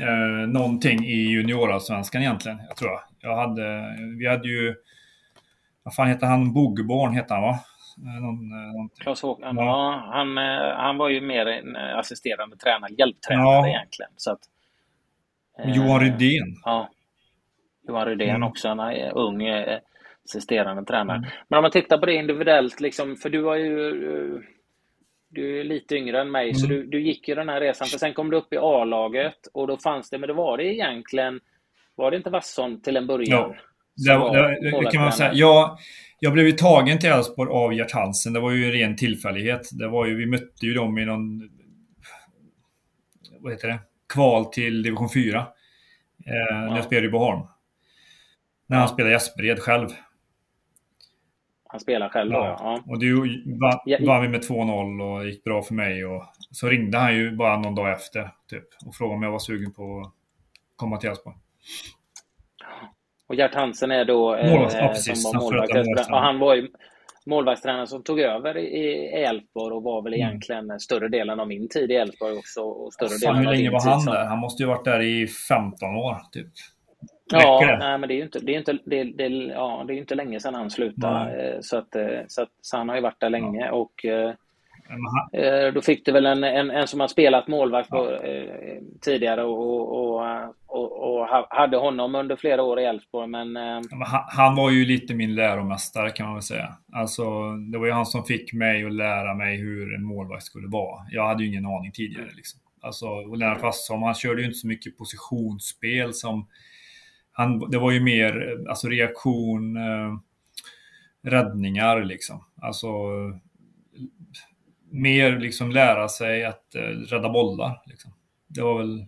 Eh, 0.01 0.47
någonting 0.47 1.05
i 1.05 1.15
juniorallsvenskan 1.31 2.21
egentligen, 2.21 2.61
jag 2.67 2.77
tror 2.77 2.91
jag. 2.91 3.01
Jag 3.19 3.35
hade... 3.35 3.95
Vi 4.19 4.27
hade 4.27 4.47
ju... 4.47 4.75
Vad 5.83 5.95
fan 5.95 6.07
heter 6.07 6.27
han? 6.27 6.53
Bogborn 6.53 7.13
heter 7.13 7.35
han 7.35 7.43
va? 7.43 7.59
Eh, 7.97 8.21
Någon, 8.21 8.51
eh. 8.51 9.03
Claes 9.03 9.21
Håkan, 9.21 9.55
Ja. 9.57 9.63
ja. 9.65 10.09
han, 10.13 10.37
eh, 10.37 10.75
han 10.77 10.97
var 10.97 11.09
ju 11.09 11.21
mer 11.21 11.45
en 11.45 11.75
eh, 11.75 11.97
assisterande 11.97 12.57
tränare, 12.57 12.91
hjälptränare 12.97 13.45
Ja. 13.45 13.67
egentligen. 13.67 14.11
Så 14.15 14.31
att, 14.31 14.39
eh, 14.39 14.58
Johan 15.65 15.99
Rydén. 15.99 16.55
Ja. 16.65 16.89
Johan 17.87 18.05
Rydén 18.05 18.29
Mm. 18.29 18.43
också, 18.43 18.67
är 18.67 19.17
ung 19.17 19.43
eh, 19.43 19.79
assisterande 20.25 20.85
tränare. 20.85 21.17
Mm. 21.17 21.29
Men 21.47 21.57
om 21.57 21.61
man 21.61 21.71
tittar 21.71 21.97
på 21.97 22.05
det 22.05 22.13
individuellt, 22.13 22.79
liksom, 22.79 23.15
för 23.15 23.29
du 23.29 23.43
har 23.43 23.55
ju... 23.55 23.89
eh, 23.89 24.39
du 25.31 25.59
är 25.59 25.63
lite 25.63 25.95
yngre 25.95 26.21
än 26.21 26.31
mig, 26.31 26.43
mm. 26.43 26.55
så 26.55 26.67
du, 26.67 26.85
du 26.85 27.01
gick 27.01 27.27
ju 27.27 27.35
den 27.35 27.49
här 27.49 27.61
resan. 27.61 27.87
För 27.87 27.99
sen 27.99 28.13
kom 28.13 28.29
du 28.29 28.37
upp 28.37 28.53
i 28.53 28.57
A-laget 28.57 29.47
och 29.53 29.67
då 29.67 29.77
fanns 29.77 30.09
det, 30.09 30.17
men 30.17 30.27
då 30.27 30.33
var 30.33 30.57
det 30.57 30.63
egentligen, 30.63 31.39
var 31.95 32.11
det 32.11 32.17
inte 32.17 32.29
Vasson 32.29 32.81
till 32.81 32.97
en 32.97 33.07
början? 33.07 33.55
Ja, 33.95 34.33
det, 34.33 34.69
det, 34.71 34.83
det 34.83 34.91
kan 34.91 35.01
man 35.01 35.11
säga. 35.11 35.31
Jag, 35.33 35.77
jag 36.19 36.33
blev 36.33 36.45
ju 36.45 36.51
tagen 36.51 36.99
till 36.99 37.09
Elfsborg 37.09 37.51
av 37.51 37.73
Gert 37.73 37.91
Hansen. 37.91 38.33
Det 38.33 38.39
var 38.39 38.51
ju 38.51 38.65
en 38.65 38.71
ren 38.71 38.95
tillfällighet. 38.95 39.61
Det 39.79 39.87
var 39.87 40.05
ju, 40.05 40.15
vi 40.15 40.25
mötte 40.25 40.65
ju 40.65 40.73
dem 40.73 40.97
i 40.97 41.05
någon, 41.05 41.49
vad 43.39 43.51
heter 43.51 43.67
det, 43.67 43.79
kval 44.13 44.45
till 44.45 44.83
division 44.83 45.09
4. 45.09 45.37
Eh, 45.39 45.45
ja. 46.25 46.55
När 46.55 46.75
jag 46.75 46.85
spelade 46.85 47.07
i 47.07 47.11
Boholm. 47.11 47.41
När 48.67 48.77
han 48.77 48.87
spelade 48.87 49.11
i 49.13 49.15
Aspered 49.15 49.59
själv. 49.59 49.87
Han 51.71 51.79
spelar 51.79 52.09
själv 52.09 52.31
då, 52.31 52.37
ja. 52.37 52.57
ja. 52.59 52.83
Och 52.87 52.99
du 52.99 53.15
vann, 53.61 54.05
vann 54.05 54.21
vi 54.21 54.27
med 54.27 54.41
2-0 54.41 55.01
och 55.01 55.25
gick 55.25 55.43
bra 55.43 55.63
för 55.63 55.73
mig. 55.73 56.05
Och 56.05 56.23
så 56.51 56.67
ringde 56.67 56.97
han 56.97 57.15
ju 57.15 57.35
bara 57.35 57.57
någon 57.57 57.75
dag 57.75 57.91
efter 57.91 58.31
typ, 58.47 58.65
och 58.85 58.95
frågade 58.95 59.15
om 59.15 59.23
jag 59.23 59.31
var 59.31 59.39
sugen 59.39 59.73
på 59.73 59.99
att 59.99 60.13
komma 60.75 60.97
till 60.97 61.09
Elfsborg. 61.09 61.35
Och 63.27 63.35
Gert 63.35 63.55
Hansen 63.55 63.91
är 63.91 64.05
då 64.05 64.35
eh, 64.35 64.51
Målvakt, 64.51 64.75
ja, 64.75 64.87
precis. 64.87 65.25
var 65.25 65.41
målvakt. 65.41 66.09
Han, 66.09 66.23
han 66.23 66.39
var 66.39 66.55
ju 66.55 66.67
målvaktstränaren 67.29 67.87
som 67.87 68.03
tog 68.03 68.19
över 68.19 68.57
i 68.57 69.07
Elfsborg 69.07 69.75
och 69.75 69.83
var 69.83 70.01
väl 70.01 70.13
mm. 70.13 70.27
egentligen 70.27 70.79
större 70.79 71.07
delen 71.07 71.39
av 71.39 71.47
min 71.47 71.69
tid 71.69 71.91
i 71.91 71.95
Elfsborg 71.95 72.37
också. 72.37 72.61
Och 72.61 72.93
större 72.93 73.09
Fan, 73.09 73.35
delen 73.35 73.47
hur 73.47 73.55
länge 73.55 73.71
var 73.71 73.89
han 73.89 74.05
där? 74.05 74.25
Han 74.25 74.39
måste 74.39 74.63
ju 74.63 74.69
varit 74.69 74.85
där 74.85 75.01
i 75.01 75.27
15 75.27 75.95
år, 75.95 76.17
typ. 76.31 76.47
Ja, 77.31 77.77
nej, 77.79 77.97
men 77.97 78.07
det 78.07 78.13
är 78.13 78.17
ju 78.17 78.23
inte, 78.23 78.39
det 78.39 78.55
är 78.55 78.57
inte, 78.57 78.77
det, 78.85 79.03
det, 79.03 79.27
ja, 79.27 79.83
det 79.87 79.93
är 79.93 79.97
inte 79.97 80.15
länge 80.15 80.39
sedan 80.39 80.55
han 80.55 80.69
slutade. 80.69 81.57
Så, 81.61 81.77
att, 81.77 81.95
eh, 81.95 82.19
så, 82.27 82.41
att, 82.41 82.49
så 82.61 82.77
han 82.77 82.89
har 82.89 82.95
ju 82.95 83.01
varit 83.01 83.19
där 83.19 83.29
länge. 83.29 83.65
Ja. 83.65 83.71
Och, 83.71 84.05
eh, 84.05 84.33
eh, 85.33 85.73
då 85.73 85.81
fick 85.81 86.05
du 86.05 86.11
väl 86.11 86.25
en, 86.25 86.43
en, 86.43 86.71
en 86.71 86.87
som 86.87 86.99
har 86.99 87.07
spelat 87.07 87.47
målvakt 87.47 87.89
på, 87.89 88.11
eh, 88.11 88.77
tidigare 89.01 89.43
och, 89.43 89.79
och, 89.79 90.15
och, 90.15 90.68
och, 90.99 91.27
hade 91.49 91.77
honom 91.77 92.15
under 92.15 92.35
flera 92.35 92.63
år 92.63 92.79
i 92.79 92.85
Elfsborg. 92.85 93.27
Men, 93.27 93.57
eh... 93.57 93.81
han, 94.27 94.55
var 94.55 94.71
ju 94.71 94.85
lite 94.85 95.15
min 95.15 95.35
läromästare 95.35 96.11
kan 96.11 96.25
man 96.25 96.35
väl 96.35 96.43
säga. 96.43 96.75
Alltså, 96.93 97.23
det 97.71 97.77
var 97.77 97.85
ju 97.85 97.91
han 97.91 98.05
som 98.05 98.23
fick 98.23 98.53
mig 98.53 98.85
att 98.85 98.93
lära 98.93 99.33
mig 99.33 99.57
hur 99.57 99.95
en 99.95 100.03
målvakt 100.03 100.43
skulle 100.43 100.67
vara. 100.67 101.05
Jag 101.11 101.27
hade 101.27 101.43
ju 101.43 101.49
ingen 101.49 101.65
aning 101.65 101.91
tidigare. 101.91 102.29
Liksom. 102.35 102.59
Alltså, 102.81 103.21
Lennart 103.35 103.61
Wassholm, 103.61 104.03
han 104.03 104.13
körde 104.13 104.41
ju 104.41 104.47
inte 104.47 104.59
så 104.59 104.67
mycket 104.67 104.97
positionsspel 104.97 106.13
som 106.13 106.47
han, 107.31 107.71
det 107.71 107.77
var 107.77 107.91
ju 107.91 107.99
mer 107.99 108.57
alltså 108.69 108.87
reaktion, 108.87 109.77
eh, 109.77 110.17
räddningar 111.21 112.03
liksom. 112.03 112.43
Alltså 112.61 112.87
mer 114.91 115.39
liksom 115.39 115.71
lära 115.71 116.07
sig 116.07 116.45
att 116.45 116.75
eh, 116.75 116.81
rädda 116.81 117.29
bollar. 117.29 117.81
Liksom. 117.85 118.11
Det 118.47 118.61
var 118.61 118.77
väl... 118.77 119.05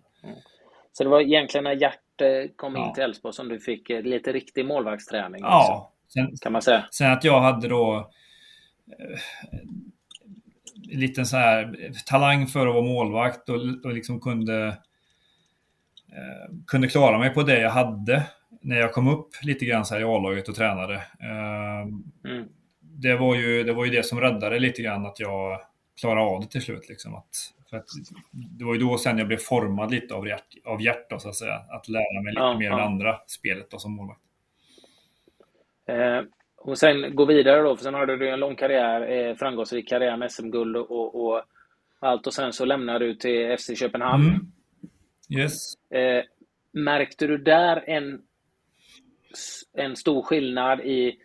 Så 0.93 1.03
det 1.03 1.09
var 1.09 1.21
egentligen 1.21 1.63
när 1.63 1.75
Gert 1.75 2.21
eh, 2.21 2.51
kom 2.55 2.77
in 2.77 2.93
till 2.93 3.03
Elfsborg 3.03 3.33
som 3.33 3.47
du 3.49 3.59
fick 3.59 3.89
eh, 3.89 4.01
lite 4.01 4.31
riktig 4.31 4.65
målvaktsträning? 4.65 5.41
Ja. 5.41 5.91
Sen, 6.07 6.37
kan 6.41 6.51
man 6.51 6.61
säga. 6.61 6.85
Sen 6.91 7.11
att 7.11 7.23
jag 7.23 7.41
hade 7.41 7.67
då 7.67 8.11
eh, 8.99 9.19
liten 10.97 11.25
så 11.25 11.37
här 11.37 11.91
talang 12.05 12.47
för 12.47 12.67
att 12.67 12.73
vara 12.73 12.85
målvakt 12.85 13.49
och, 13.49 13.55
och 13.83 13.93
liksom 13.93 14.19
kunde 14.19 14.77
Eh, 16.11 16.55
kunde 16.67 16.87
klara 16.87 17.17
mig 17.17 17.29
på 17.29 17.43
det 17.43 17.59
jag 17.59 17.69
hade 17.69 18.23
när 18.61 18.77
jag 18.77 18.93
kom 18.93 19.07
upp 19.07 19.29
lite 19.41 19.65
grann 19.65 19.85
så 19.85 19.93
här 19.93 20.01
i 20.01 20.03
A-laget 20.03 20.49
och 20.49 20.55
tränade. 20.55 20.95
Eh, 20.95 21.81
mm. 22.31 22.47
Det, 22.79 23.15
var 23.15 23.35
ju, 23.35 23.63
det 23.63 23.73
var 23.73 23.85
ju 23.85 23.91
det 23.91 24.05
som 24.05 24.21
räddade 24.21 24.59
lite 24.59 24.81
grann 24.81 25.05
att 25.05 25.19
jag 25.19 25.59
klarade 25.99 26.21
av 26.21 26.41
det 26.41 26.47
till 26.47 26.61
slut. 26.61 26.89
Liksom. 26.89 27.15
Att, 27.15 27.35
för 27.71 27.77
att, 27.77 27.87
det 28.31 28.65
var 28.65 28.73
ju 28.73 28.79
då 28.79 28.97
sen 28.97 29.17
jag 29.17 29.27
blev 29.27 29.37
formad 29.37 29.91
lite 29.91 30.13
av, 30.13 30.27
hjärt, 30.27 30.57
av 30.65 30.81
hjärta, 30.81 31.19
så 31.19 31.29
att 31.29 31.35
säga. 31.35 31.55
Att 31.55 31.89
lära 31.89 32.21
mig 32.23 32.33
lite 32.33 32.41
ja, 32.41 32.57
mer 32.57 32.69
ja. 32.69 32.75
det 32.75 32.83
andra 32.83 33.19
spelet 33.27 33.69
då, 33.69 33.79
som 33.79 33.91
målvakt. 33.95 34.21
Eh, 35.85 36.21
och 36.57 36.77
sen 36.77 37.15
gå 37.15 37.25
vidare 37.25 37.61
då, 37.61 37.75
för 37.75 37.83
sen 37.83 37.93
har 37.93 38.05
du 38.05 38.29
en 38.29 38.39
lång 38.39 38.55
karriär, 38.55 39.11
eh, 39.11 39.35
framgångsrik 39.35 39.89
karriär 39.89 40.17
med 40.17 40.31
SM-guld 40.31 40.77
och, 40.77 41.25
och, 41.25 41.41
allt. 41.99 42.27
Och 42.27 42.33
sen 42.33 42.53
så 42.53 42.65
lämnar 42.65 42.99
du 42.99 43.15
till 43.15 43.57
FC 43.57 43.75
Köpenhamn. 43.75 44.27
Mm. 44.27 44.51
Yes. 45.41 45.73
Eh, 45.89 46.23
märkte 46.71 47.27
du 47.27 47.37
där 47.37 47.83
en, 47.89 48.21
en 49.73 49.95
stor 49.95 50.21
skillnad 50.21 50.79
i 50.79 51.17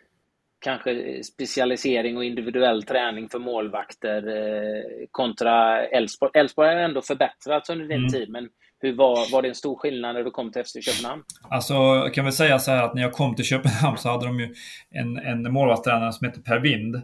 kanske 0.61 1.23
specialisering 1.23 2.17
och 2.17 2.25
individuell 2.25 2.83
träning 2.83 3.29
för 3.29 3.39
målvakter 3.39 4.29
eh, 4.29 5.07
kontra 5.11 5.87
Elfsborg? 5.87 6.31
Elfsborg 6.35 6.69
har 6.69 6.77
ändå 6.77 7.03
förbättrats 7.03 7.71
under 7.71 7.85
din 7.85 7.99
mm. 7.99 8.11
tid, 8.11 8.31
men 8.31 8.49
hur 8.79 8.97
var, 8.97 9.33
var 9.33 9.43
det 9.43 9.49
en 9.49 9.55
stor 9.55 9.77
skillnad 9.77 10.15
när 10.15 10.25
du 10.25 10.31
kom 10.31 10.53
till 10.53 10.65
FC 10.65 10.77
Köpenhamn? 10.81 11.23
Alltså, 11.51 11.75
jag 11.75 12.15
kan 12.15 12.25
väl 12.25 12.33
säga 12.33 12.59
så 12.59 12.71
här 12.71 12.83
att 12.83 12.95
när 12.95 13.03
jag 13.03 13.13
kom 13.13 13.35
till 13.35 13.45
Köpenhamn 13.45 13.99
så 13.99 14.09
hade 14.09 14.27
de 14.27 14.41
ju 14.41 14.55
en, 14.91 15.19
en 15.19 15.53
målvaktstränare 15.53 16.13
som 16.13 16.27
hette 16.27 16.41
Per 16.41 16.59
Wind. 16.59 16.97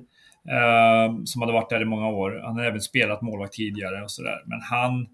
Eh, 0.48 1.24
som 1.24 1.42
hade 1.42 1.52
varit 1.52 1.70
där 1.70 1.82
i 1.82 1.84
många 1.84 2.08
år. 2.08 2.42
Han 2.44 2.56
hade 2.56 2.68
även 2.68 2.80
spelat 2.80 3.22
målvakt 3.22 3.52
tidigare 3.52 4.02
och 4.02 4.10
sådär. 4.10 4.42
Men 4.46 4.60
han 4.60 5.06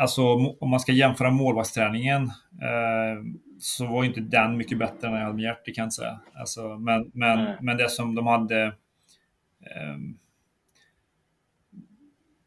Alltså 0.00 0.22
om 0.60 0.70
man 0.70 0.80
ska 0.80 0.92
jämföra 0.92 1.30
målvaktsträningen 1.30 2.22
eh, 2.62 3.22
så 3.60 3.86
var 3.86 4.04
inte 4.04 4.20
den 4.20 4.56
mycket 4.56 4.78
bättre 4.78 5.08
än 5.08 5.14
jag 5.14 5.20
hade 5.20 5.34
med 5.34 5.42
Hjärt, 5.42 5.74
kan 5.74 5.84
jag 5.84 5.92
säga. 5.92 6.20
Alltså, 6.34 6.78
men, 6.78 7.10
men, 7.14 7.38
mm. 7.38 7.56
men 7.60 7.76
det 7.76 7.90
som 7.90 8.14
de 8.14 8.26
hade 8.26 8.66
eh, 9.60 9.96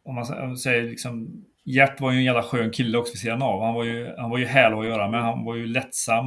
om 0.04 0.16
man 0.16 0.58
säger 0.58 0.84
liksom 0.84 1.46
Gert 1.66 2.02
var 2.02 2.12
ju 2.12 2.18
en 2.18 2.24
jävla 2.24 2.44
skön 2.44 2.72
kille 2.72 2.98
också 2.98 3.12
vid 3.14 3.20
sidan 3.20 3.42
av. 3.42 3.62
Han 3.62 3.74
var 3.74 3.84
ju, 3.84 4.16
han 4.18 4.30
var 4.30 4.38
ju 4.38 4.46
härlig 4.46 4.78
att 4.78 4.86
göra 4.86 5.10
med. 5.10 5.22
Han 5.22 5.46
var 5.46 5.56
ju 5.56 5.68
lättsam. 5.68 6.26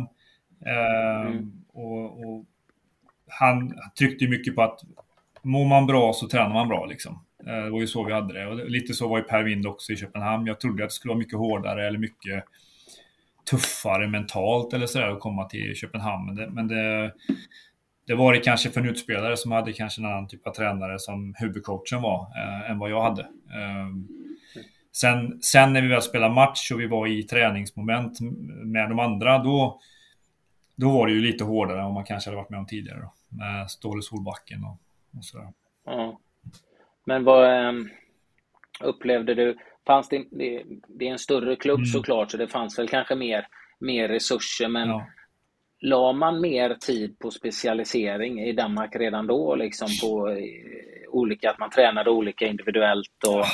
Eh, 0.67 1.27
mm. 1.27 1.53
och, 1.73 2.05
och, 2.05 2.45
han 3.29 3.79
tryckte 3.99 4.29
mycket 4.29 4.55
på 4.55 4.63
att 4.63 4.81
mår 5.43 5.65
man 5.65 5.87
bra 5.87 6.13
så 6.13 6.29
tränar 6.29 6.53
man 6.53 6.69
bra. 6.69 6.87
Liksom. 6.87 7.25
Eh, 7.47 7.65
det 7.65 7.71
var 7.71 7.81
ju 7.81 7.87
så 7.87 8.05
vi 8.05 8.13
hade 8.13 8.35
det. 8.35 8.47
Och 8.47 8.71
lite 8.71 8.95
så 8.95 9.09
var 9.09 9.19
ju 9.19 9.25
Per 9.25 9.43
Wind 9.43 9.67
också 9.67 9.93
i 9.93 9.97
Köpenhamn. 9.97 10.47
Jag 10.47 10.61
trodde 10.61 10.85
att 10.85 10.91
det 10.91 10.95
skulle 10.95 11.11
vara 11.11 11.19
mycket 11.19 11.39
hårdare 11.39 11.87
eller 11.87 11.99
mycket 11.99 12.45
tuffare 13.51 14.09
mentalt 14.09 14.73
eller 14.73 14.87
sådär 14.87 15.09
att 15.09 15.21
komma 15.21 15.45
till 15.45 15.75
Köpenhamn. 15.75 16.27
Men 16.27 16.35
det, 16.35 16.51
men 16.51 16.69
det, 16.69 17.13
det 18.07 18.15
var 18.15 18.33
det 18.33 18.39
kanske 18.39 18.71
för 18.71 18.81
en 18.81 18.89
utspelare 18.89 19.37
som 19.37 19.53
hade 19.53 19.73
kanske 19.73 20.01
en 20.03 20.07
annan 20.07 20.29
typ 20.29 20.47
av 20.47 20.53
tränare 20.53 20.99
som 20.99 21.35
huvudcoachen 21.39 22.03
var 22.03 22.21
eh, 22.21 22.71
än 22.71 22.79
vad 22.79 22.91
jag 22.91 23.03
hade. 23.03 23.23
Eh, 23.23 23.89
sen, 24.93 25.43
sen 25.43 25.73
när 25.73 25.83
vi 25.83 25.89
väl 25.89 26.03
spelade 26.03 26.35
match 26.35 26.71
och 26.73 26.81
vi 26.81 26.87
var 26.87 27.07
i 27.07 27.23
träningsmoment 27.23 28.21
med 28.65 28.89
de 28.89 28.99
andra, 28.99 29.39
då, 29.39 29.81
då 30.77 30.91
var 30.91 31.07
det 31.07 31.13
ju 31.13 31.21
lite 31.21 31.45
hårdare 31.45 31.79
än 31.79 31.85
vad 31.85 31.95
man 31.95 32.05
kanske 32.05 32.31
hade 32.31 32.37
varit 32.37 32.51
med 32.51 32.59
om 32.59 32.67
tidigare. 32.67 33.01
Då, 33.01 33.13
med 33.29 33.71
Ståle 33.71 34.03
Solbacken 34.03 34.65
och, 34.65 34.79
och 35.19 35.25
sådär. 35.25 35.53
Mm. 35.91 36.17
Men 37.05 37.25
vad 37.25 37.69
um, 37.69 37.91
upplevde 38.81 39.35
du? 39.35 39.59
Fanns 39.87 40.09
det, 40.09 40.25
det, 40.31 40.63
det 40.89 41.09
är 41.09 41.13
en 41.13 41.19
större 41.19 41.57
klubb 41.57 41.79
mm. 41.79 41.87
såklart, 41.87 42.31
så 42.31 42.37
det 42.37 42.49
fanns 42.49 42.79
väl 42.79 42.89
kanske 42.89 43.15
mer, 43.15 43.47
mer 43.81 44.09
resurser, 44.09 44.69
men 44.69 44.89
ja. 44.89 45.07
la 45.81 46.13
man 46.13 46.41
mer 46.41 46.75
tid 46.75 47.19
på 47.19 47.31
specialisering 47.31 48.41
i 48.41 48.53
Danmark 48.53 48.97
redan 48.97 49.27
då? 49.27 49.55
Liksom 49.55 49.89
på 50.03 50.29
eh, 50.29 50.37
olika, 51.09 51.51
att 51.51 51.59
man 51.59 51.71
tränade 51.71 52.11
olika 52.11 52.47
individuellt 52.47 53.25
och 53.27 53.45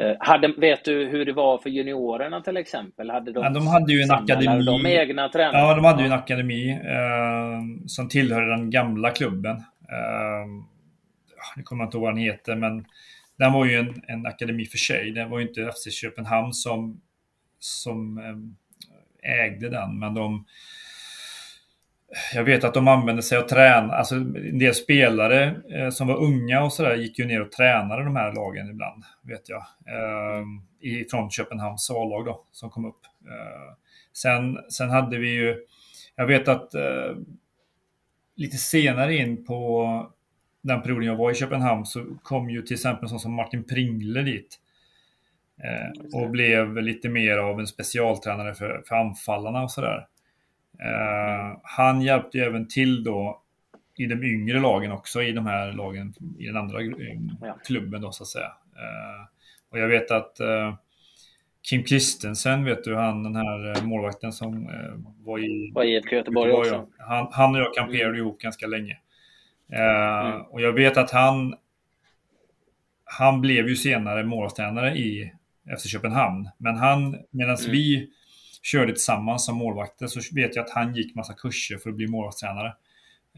eh, 0.00 0.16
hade, 0.20 0.48
vet 0.48 0.84
du 0.84 1.06
hur 1.06 1.24
det 1.24 1.32
var 1.32 1.58
för 1.58 1.70
juniorerna 1.70 2.40
till 2.40 2.56
exempel? 2.56 3.10
Hade 3.10 3.32
de, 3.32 3.44
ja, 3.44 3.50
de 3.50 3.66
hade 3.66 3.92
ju 3.92 4.02
en 4.02 4.10
akademi. 4.10 4.64
De 4.64 4.86
egna 4.86 5.28
tränare? 5.28 5.62
Ja, 5.62 5.74
de 5.74 5.84
hade 5.84 6.02
ju 6.02 6.06
en 6.06 6.12
akademi 6.12 6.70
eh, 6.70 7.86
som 7.86 8.08
tillhörde 8.08 8.50
den 8.50 8.70
gamla 8.70 9.10
klubben. 9.10 9.56
Eh, 9.56 10.46
nu 11.56 11.62
kommer 11.62 11.82
jag 11.82 11.86
inte 11.86 11.96
ihåg 11.96 12.04
vad 12.04 12.14
den 12.14 12.22
heter, 12.22 12.54
men 12.56 12.84
den 13.38 13.52
var 13.52 13.64
ju 13.64 13.74
en, 13.74 14.02
en 14.08 14.26
akademi 14.26 14.64
för 14.64 14.78
sig. 14.78 15.10
Det 15.10 15.24
var 15.24 15.38
ju 15.38 15.48
inte 15.48 15.72
FC 15.72 15.92
Köpenhamn 16.00 16.52
som, 16.52 17.00
som 17.58 18.18
ehm, 18.18 18.56
ägde 19.22 19.68
den, 19.68 19.98
men 19.98 20.14
de 20.14 20.44
jag 22.34 22.44
vet 22.44 22.64
att 22.64 22.74
de 22.74 22.88
använde 22.88 23.22
sig 23.22 23.38
av 23.38 23.42
trän, 23.42 23.90
alltså 23.90 24.14
en 24.14 24.58
del 24.58 24.74
spelare 24.74 25.56
eh, 25.70 25.90
som 25.90 26.08
var 26.08 26.16
unga 26.16 26.62
och 26.62 26.72
sådär 26.72 26.96
gick 26.96 27.18
ju 27.18 27.24
ner 27.24 27.40
och 27.40 27.52
tränade 27.52 28.04
de 28.04 28.16
här 28.16 28.32
lagen 28.32 28.70
ibland, 28.70 29.04
vet 29.22 29.48
jag. 29.48 29.62
Eh, 29.86 30.44
från 31.10 31.30
Köpenhamns 31.30 31.90
A-lag 31.90 32.24
då, 32.24 32.46
som 32.52 32.70
kom 32.70 32.84
upp. 32.84 33.00
Eh, 33.26 33.74
sen, 34.12 34.58
sen 34.70 34.90
hade 34.90 35.18
vi 35.18 35.30
ju, 35.30 35.56
jag 36.16 36.26
vet 36.26 36.48
att 36.48 36.74
eh, 36.74 37.16
lite 38.36 38.56
senare 38.56 39.16
in 39.16 39.44
på 39.44 40.12
den 40.62 40.82
perioden 40.82 41.06
jag 41.06 41.16
var 41.16 41.30
i 41.30 41.34
Köpenhamn 41.34 41.86
så 41.86 42.04
kom 42.22 42.50
ju 42.50 42.62
till 42.62 42.74
exempel 42.74 43.04
en 43.04 43.08
sån 43.08 43.20
som 43.20 43.34
Martin 43.34 43.64
Pringle 43.64 44.22
dit. 44.22 44.58
Eh, 45.64 46.20
och 46.20 46.30
blev 46.30 46.76
lite 46.76 47.08
mer 47.08 47.38
av 47.38 47.60
en 47.60 47.66
specialtränare 47.66 48.54
för, 48.54 48.82
för 48.86 48.96
anfallarna 48.96 49.62
och 49.62 49.70
sådär. 49.70 50.06
Eh, 50.82 51.58
han 51.62 52.00
hjälpte 52.02 52.38
ju 52.38 52.44
även 52.44 52.68
till 52.68 53.04
då 53.04 53.42
i 53.96 54.06
de 54.06 54.24
yngre 54.24 54.60
lagen 54.60 54.92
också, 54.92 55.22
i 55.22 55.32
de 55.32 55.46
här 55.46 55.72
lagen, 55.72 56.14
i 56.38 56.46
den 56.46 56.56
andra 56.56 56.78
klubben 57.66 58.00
då 58.00 58.12
så 58.12 58.22
att 58.22 58.28
säga. 58.28 58.52
Eh, 58.76 59.26
och 59.70 59.78
jag 59.78 59.88
vet 59.88 60.10
att 60.10 60.40
eh, 60.40 60.74
Kim 61.62 61.84
Kristensen, 61.84 62.64
vet 62.64 62.84
du, 62.84 62.94
han 62.96 63.22
den 63.22 63.36
här 63.36 63.76
eh, 63.76 63.84
målvakten 63.84 64.32
som 64.32 64.54
eh, 64.54 65.24
var 65.24 65.38
i 65.38 65.72
Var 65.74 65.84
IFK 65.84 66.16
Göteborg 66.16 66.52
också. 66.52 66.86
Han, 66.98 67.28
han 67.32 67.54
och 67.54 67.60
jag 67.60 67.74
kamperade 67.74 68.08
Mm. 68.08 68.18
ihop 68.20 68.40
ganska 68.40 68.66
länge. 68.66 68.96
Eh, 69.72 70.26
Mm. 70.28 70.42
Och 70.42 70.60
jag 70.60 70.72
vet 70.72 70.96
att 70.96 71.10
han 71.10 71.54
han 73.04 73.40
blev 73.40 73.68
ju 73.68 73.76
senare 73.76 74.24
målvaktstränare 74.24 74.96
i 74.98 75.32
FC 75.78 75.88
Köpenhamn. 75.88 76.48
Men 76.58 76.76
han, 76.76 77.18
medan 77.30 77.56
Mm. 77.56 77.70
vi 77.72 78.10
körde 78.62 78.92
tillsammans 78.92 79.46
som 79.46 79.56
målvakter 79.56 80.06
så 80.06 80.20
vet 80.34 80.56
jag 80.56 80.64
att 80.64 80.70
han 80.70 80.94
gick 80.94 81.14
massa 81.14 81.34
kurser 81.34 81.76
för 81.78 81.90
att 81.90 81.96
bli 81.96 82.06
målvaktstränare. 82.08 82.72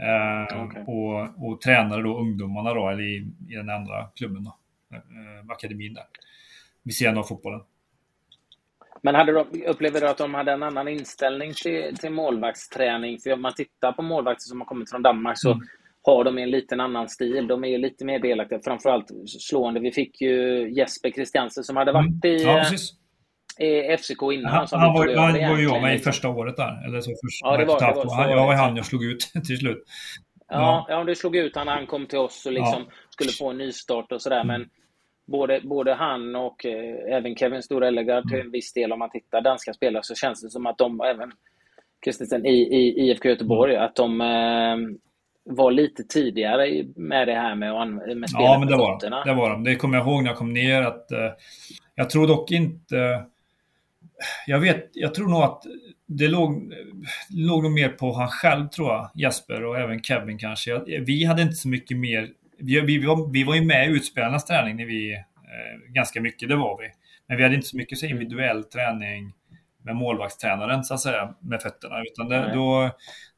Eh, 0.01 0.63
Okej. 0.65 0.83
och, 0.87 1.51
och 1.51 1.61
tränade 1.61 2.03
då 2.03 2.19
ungdomarna 2.19 2.75
då, 2.75 2.89
eller 2.89 3.03
i, 3.03 3.17
i 3.49 3.55
den 3.55 3.71
andra 3.71 4.07
klubben 4.17 4.45
då. 4.45 4.57
Eh, 4.95 5.51
akademin 5.51 5.95
där. 5.95 6.05
Vid 6.83 6.95
sidan 6.95 7.19
av 7.19 7.23
fotbollen. 7.23 7.61
Men 9.03 9.15
hade 9.15 9.33
de, 9.33 9.63
upplever 9.67 10.01
du 10.01 10.09
att 10.09 10.19
de 10.19 10.35
hade 10.35 10.53
en 10.53 10.63
annan 10.63 10.89
inställning 10.89 11.53
till, 11.63 11.97
till 11.97 12.11
målvaktsträning? 12.13 13.19
För 13.19 13.33
om 13.33 13.43
man 13.43 13.55
tittar 13.55 13.93
på 13.93 14.03
målvakter 14.03 14.43
som 14.43 14.61
har 14.61 14.67
kommit 14.67 14.91
från 14.91 15.03
Danmark 15.03 15.39
så 15.39 15.53
Mm. 15.53 15.67
Har 16.03 16.25
de 16.25 16.39
en 16.39 16.51
liten 16.51 16.81
annan 16.81 17.09
stil. 17.09 17.47
De 17.47 17.65
är 17.65 17.69
ju 17.69 17.79
lite 17.79 18.05
mer 18.05 18.19
delaktiga. 18.19 18.61
Framförallt 18.65 19.07
slående. 19.41 19.81
Vi 19.81 19.93
fick 19.93 20.21
ju 20.21 20.69
Jesper 20.77 21.11
Christiansen 21.11 21.65
som 21.65 21.77
hade 21.77 21.93
varit 21.93 22.25
i, 22.25 22.43
Mm. 22.45 22.57
Ja, 22.57 22.65
i 23.67 23.97
FCK 23.97 24.23
innan. 24.33 24.53
Han, 24.53 24.67
han, 24.71 24.93
var, 24.95 25.17
han 25.17 25.51
var 25.51 25.59
ju 25.59 25.65
jag 25.65 25.83
med 25.83 25.95
i 25.95 25.99
första 25.99 26.29
året 26.29 26.57
där. 26.57 26.87
Eller 26.89 27.01
så 27.01 27.11
först, 27.11 27.41
Ja, 27.43 27.57
det 27.57 27.65
var- 27.65 27.81
det 27.81 27.87
var 27.97 28.05
så 28.05 28.15
han, 28.15 28.29
var 28.29 28.37
jag 28.37 28.47
var 28.47 28.55
han 28.55 28.77
jag 28.77 28.87
slog 28.87 29.05
ut 29.05 29.21
till 29.47 29.59
slut. 29.59 29.85
Ja, 30.49 30.87
ja, 30.89 31.05
du 31.05 31.15
slog 31.15 31.37
ut 31.37 31.57
han 31.57 31.67
när 31.67 31.75
han 31.75 31.87
kom 31.87 32.07
till 32.07 32.19
oss 32.19 32.47
och 32.47 32.53
liksom 32.53 32.85
skulle 33.11 33.31
få 33.33 33.51
en 33.51 33.59
nystart 33.59 34.13
och 34.13 34.23
sådär. 34.23 34.45
Men 34.45 34.69
både, 35.27 35.61
både 35.65 35.95
han 35.95 36.37
och 36.37 36.67
eh, 36.67 37.17
även 37.17 37.37
Kevin 37.37 37.63
Storellegard 37.63 38.29
till 38.29 38.41
en 38.41 38.51
viss 38.51 38.73
del, 38.73 38.93
om 38.93 38.99
man 38.99 39.11
tittar 39.11 39.41
danska 39.41 39.73
spelare, 39.75 40.03
så 40.03 40.15
känns 40.15 40.43
det 40.43 40.51
som 40.51 40.67
att 40.67 40.79
de, 40.79 41.01
även 41.01 41.33
Kristensen 42.05 42.47
i, 42.47 42.51
i 42.61 43.09
IFK 43.11 43.29
Göteborg, 43.29 43.77
att 43.77 43.97
de 43.97 44.21
eh, 44.21 44.77
var 45.45 45.71
lite 45.71 46.03
tidigare 46.03 46.85
med 46.97 47.29
det 47.29 47.35
här 47.35 47.55
med, 47.55 47.89
med 48.19 48.31
spelet 48.31 48.31
Ja, 48.33 48.59
men 48.59 48.69
det 48.69 48.77
var, 48.77 48.95
fötterna. 48.95 49.25
de. 49.25 49.31
det 49.31 49.37
var 49.37 49.51
de. 49.51 49.65
Det 49.65 49.77
kommer 49.77 49.99
jag 49.99 50.07
ihåg 50.07 50.23
när 50.23 50.31
jag 50.31 50.39
kom 50.39 50.53
ner. 50.53 50.83
att 50.83 51.13
eh, 51.13 51.31
Jag 51.95 52.11
tror 52.11 52.27
dock 52.27 52.51
inte... 52.51 53.25
Jag 54.47 54.59
vet, 54.61 54.91
jag 54.93 55.15
tror 55.15 55.29
nog 55.29 55.43
att 55.43 55.63
det 56.07 56.29
låg, 56.29 56.73
låg 57.31 57.63
nog 57.63 57.73
mer 57.73 57.89
på 57.89 58.13
han 58.13 58.29
själv 58.29 58.69
tror 58.69 58.89
jag, 58.89 59.11
Jesper 59.15 59.65
och 59.65 59.79
även 59.79 60.03
Kevin 60.03 60.39
kanske. 60.39 60.81
Vi 61.07 61.25
hade 61.25 61.43
inte 61.43 61.55
så 61.55 61.69
mycket 61.69 61.97
mer... 61.97 62.29
Vi, 62.59 62.81
vi, 62.81 63.07
var, 63.07 63.33
vi 63.33 63.45
var 63.45 63.55
ju 63.55 63.65
med 63.65 63.89
i 63.89 63.91
utspelarnas 63.91 64.45
träning 64.45 64.77
när 64.77 64.87
vi, 64.87 65.13
eh, 65.13 65.93
ganska 65.93 66.21
mycket, 66.21 66.49
det 66.49 66.57
var 66.57 66.79
vi. 66.79 66.89
Men 67.29 67.37
vi 67.37 67.43
hade 67.43 67.55
inte 67.55 67.67
så 67.67 67.77
mycket 67.77 67.99
så 67.99 68.07
individuell 68.07 68.65
träning 68.65 69.33
med 69.85 69.97
målvaktstränaren 69.97 70.85
så 70.85 70.95
att 70.95 71.01
säga, 71.01 71.35
med 71.41 71.63
fötterna. 71.63 72.03
Utan 72.03 72.29
det, 72.29 72.53
då, 72.55 72.91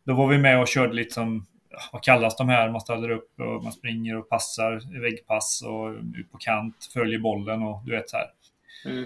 då 0.06 0.14
var 0.14 0.28
vi 0.28 0.38
med 0.38 0.60
och 0.60 0.68
körde 0.68 0.92
lite 0.94 1.14
som, 1.14 1.46
vad 1.92 2.02
kallas 2.02 2.36
de 2.36 2.48
här? 2.48 2.68
Man 2.70 2.80
ställer 2.80 3.10
upp 3.10 3.40
och 3.40 3.62
man 3.62 3.72
springer 3.72 4.18
och 4.18 4.28
passar, 4.28 5.00
väggpass 5.02 5.62
och 5.66 5.90
ut 6.20 6.32
på 6.32 6.38
kant, 6.38 6.74
följer 6.94 7.18
bollen 7.18 7.62
och 7.62 7.82
du 7.86 7.92
vet 7.92 8.10
så 8.10 8.16
här. 8.16 8.26
Mm. 8.86 9.04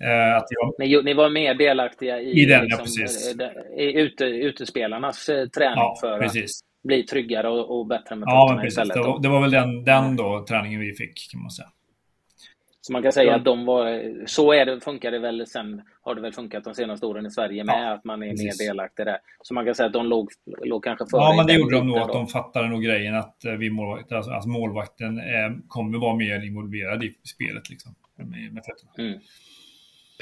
Eh, 0.00 0.36
att 0.36 0.46
jag, 0.50 0.74
Ni, 0.78 1.02
ni 1.02 1.14
var 1.14 1.30
mer 1.30 1.54
delaktiga 1.54 2.20
i, 2.20 2.42
I 2.42 2.46
den, 2.46 2.66
ja, 2.68 2.76
precis. 2.76 3.34
eh, 3.40 3.82
i 3.82 4.00
ute, 4.00 4.24
utespelarnas 4.24 5.28
eh, 5.28 5.48
träning 5.48 5.76
ja, 5.76 5.96
för 6.00 6.18
precis. 6.18 6.60
att 6.62 6.88
bli 6.88 7.02
tryggare 7.02 7.48
och, 7.48 7.78
och 7.78 7.86
bättre 7.86 8.16
med 8.16 8.26
Ja, 8.26 8.46
fötterna 8.48 8.56
men 8.56 8.64
precis. 8.64 8.78
istället. 8.78 8.94
Det 8.94 9.00
var, 9.00 9.22
det 9.22 9.28
var 9.28 9.40
väl 9.40 9.50
den, 9.50 9.84
den 9.84 10.16
då 10.16 10.44
träningen 10.48 10.80
vi 10.80 10.94
fick 10.94 11.30
kan 11.30 11.40
man 11.40 11.50
säga. 11.50 11.68
Så 12.88 12.92
man 12.92 13.02
kan 13.02 13.12
säga 13.12 13.30
Ja. 13.30 13.36
att 13.36 13.44
de 13.44 13.64
var, 13.66 14.02
så 14.26 14.52
är 14.52 14.66
det, 14.66 14.80
funkar 14.80 15.10
det 15.10 15.18
väl 15.18 15.46
sen, 15.46 15.82
har 16.02 16.14
det 16.14 16.20
väl 16.20 16.32
funkat 16.32 16.64
de 16.64 16.74
senaste 16.74 17.06
åren 17.06 17.26
i 17.26 17.30
Sverige 17.30 17.64
med, 17.64 17.74
Ja, 17.74 17.92
att 17.94 18.04
man 18.04 18.22
är 18.22 18.30
precis. 18.30 18.60
mer 18.60 18.66
delaktig 18.68 19.06
där. 19.06 19.18
Så 19.42 19.54
man 19.54 19.64
kan 19.64 19.74
säga 19.74 19.86
att 19.86 19.92
de 19.92 20.06
låg, 20.06 20.28
låg 20.64 20.84
kanske 20.84 21.06
före 21.10 21.20
Ja, 21.20 21.34
men 21.36 21.46
det 21.46 21.52
gjorde 21.52 21.76
de 21.76 21.86
nog. 21.86 21.98
Att 21.98 22.12
de 22.12 22.26
fattade 22.26 22.68
nog 22.68 22.82
grejen 22.82 23.14
att 23.14 23.44
eh, 23.44 23.52
vi 23.52 23.70
målvakt, 23.70 24.12
alltså, 24.12 24.30
alltså 24.30 24.48
målvakten 24.48 25.18
eh, 25.18 25.24
kommer 25.68 25.98
vara 25.98 26.16
mer 26.16 26.44
involverad 26.46 27.04
i 27.04 27.14
spelet 27.24 27.70
liksom. 27.70 27.94
Med, 28.16 28.52
med. 28.52 28.62
Mm. 28.98 29.18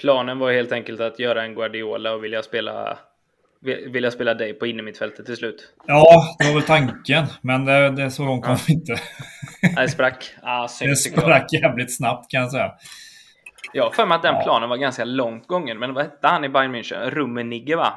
Planen 0.01 0.39
var 0.39 0.53
helt 0.53 0.73
enkelt 0.73 1.01
att 1.01 1.19
göra 1.19 1.43
en 1.45 1.55
Guardiola 1.55 2.13
och 2.15 2.25
vilja 2.25 2.43
spela, 2.43 2.99
vilja 3.91 4.11
spela 4.11 4.35
dig 4.35 4.55
på 4.55 4.67
innermittfältet 4.67 5.27
till 5.27 5.37
slut. 5.37 5.73
Ja, 5.87 6.37
det 6.39 6.45
var 6.45 6.55
väl 6.55 6.63
tanken. 6.63 7.25
Men 7.43 7.65
det, 7.65 7.91
det 7.91 8.11
så 8.11 8.25
långt 8.25 8.45
kom 8.45 8.57
vi 8.67 8.73
inte. 8.73 8.97
Nej, 9.77 9.89
sprack. 9.89 10.35
Ah, 10.43 10.69
synd, 10.69 10.91
Det 10.91 10.97
tycker 10.97 11.17
jag. 11.17 11.23
sprack 11.25 11.53
jävligt 11.53 11.97
snabbt 11.97 12.31
kan 12.31 12.41
jag 12.41 12.51
säga. 12.51 12.73
Jag 13.73 13.85
har 13.85 13.91
för 13.91 14.07
mig 14.07 14.17
att 14.17 14.23
den 14.23 14.35
Ja. 14.35 14.43
planen 14.43 14.69
var 14.69 14.77
ganska 14.77 15.05
långt 15.05 15.47
gången. 15.47 15.79
Men 15.79 15.95
vad 15.95 16.05
hette 16.05 16.29
han 16.29 16.45
i 16.45 16.49
Bayern 16.49 16.75
München? 16.75 17.11
Rummenigge, 17.11 17.77
va? 17.77 17.93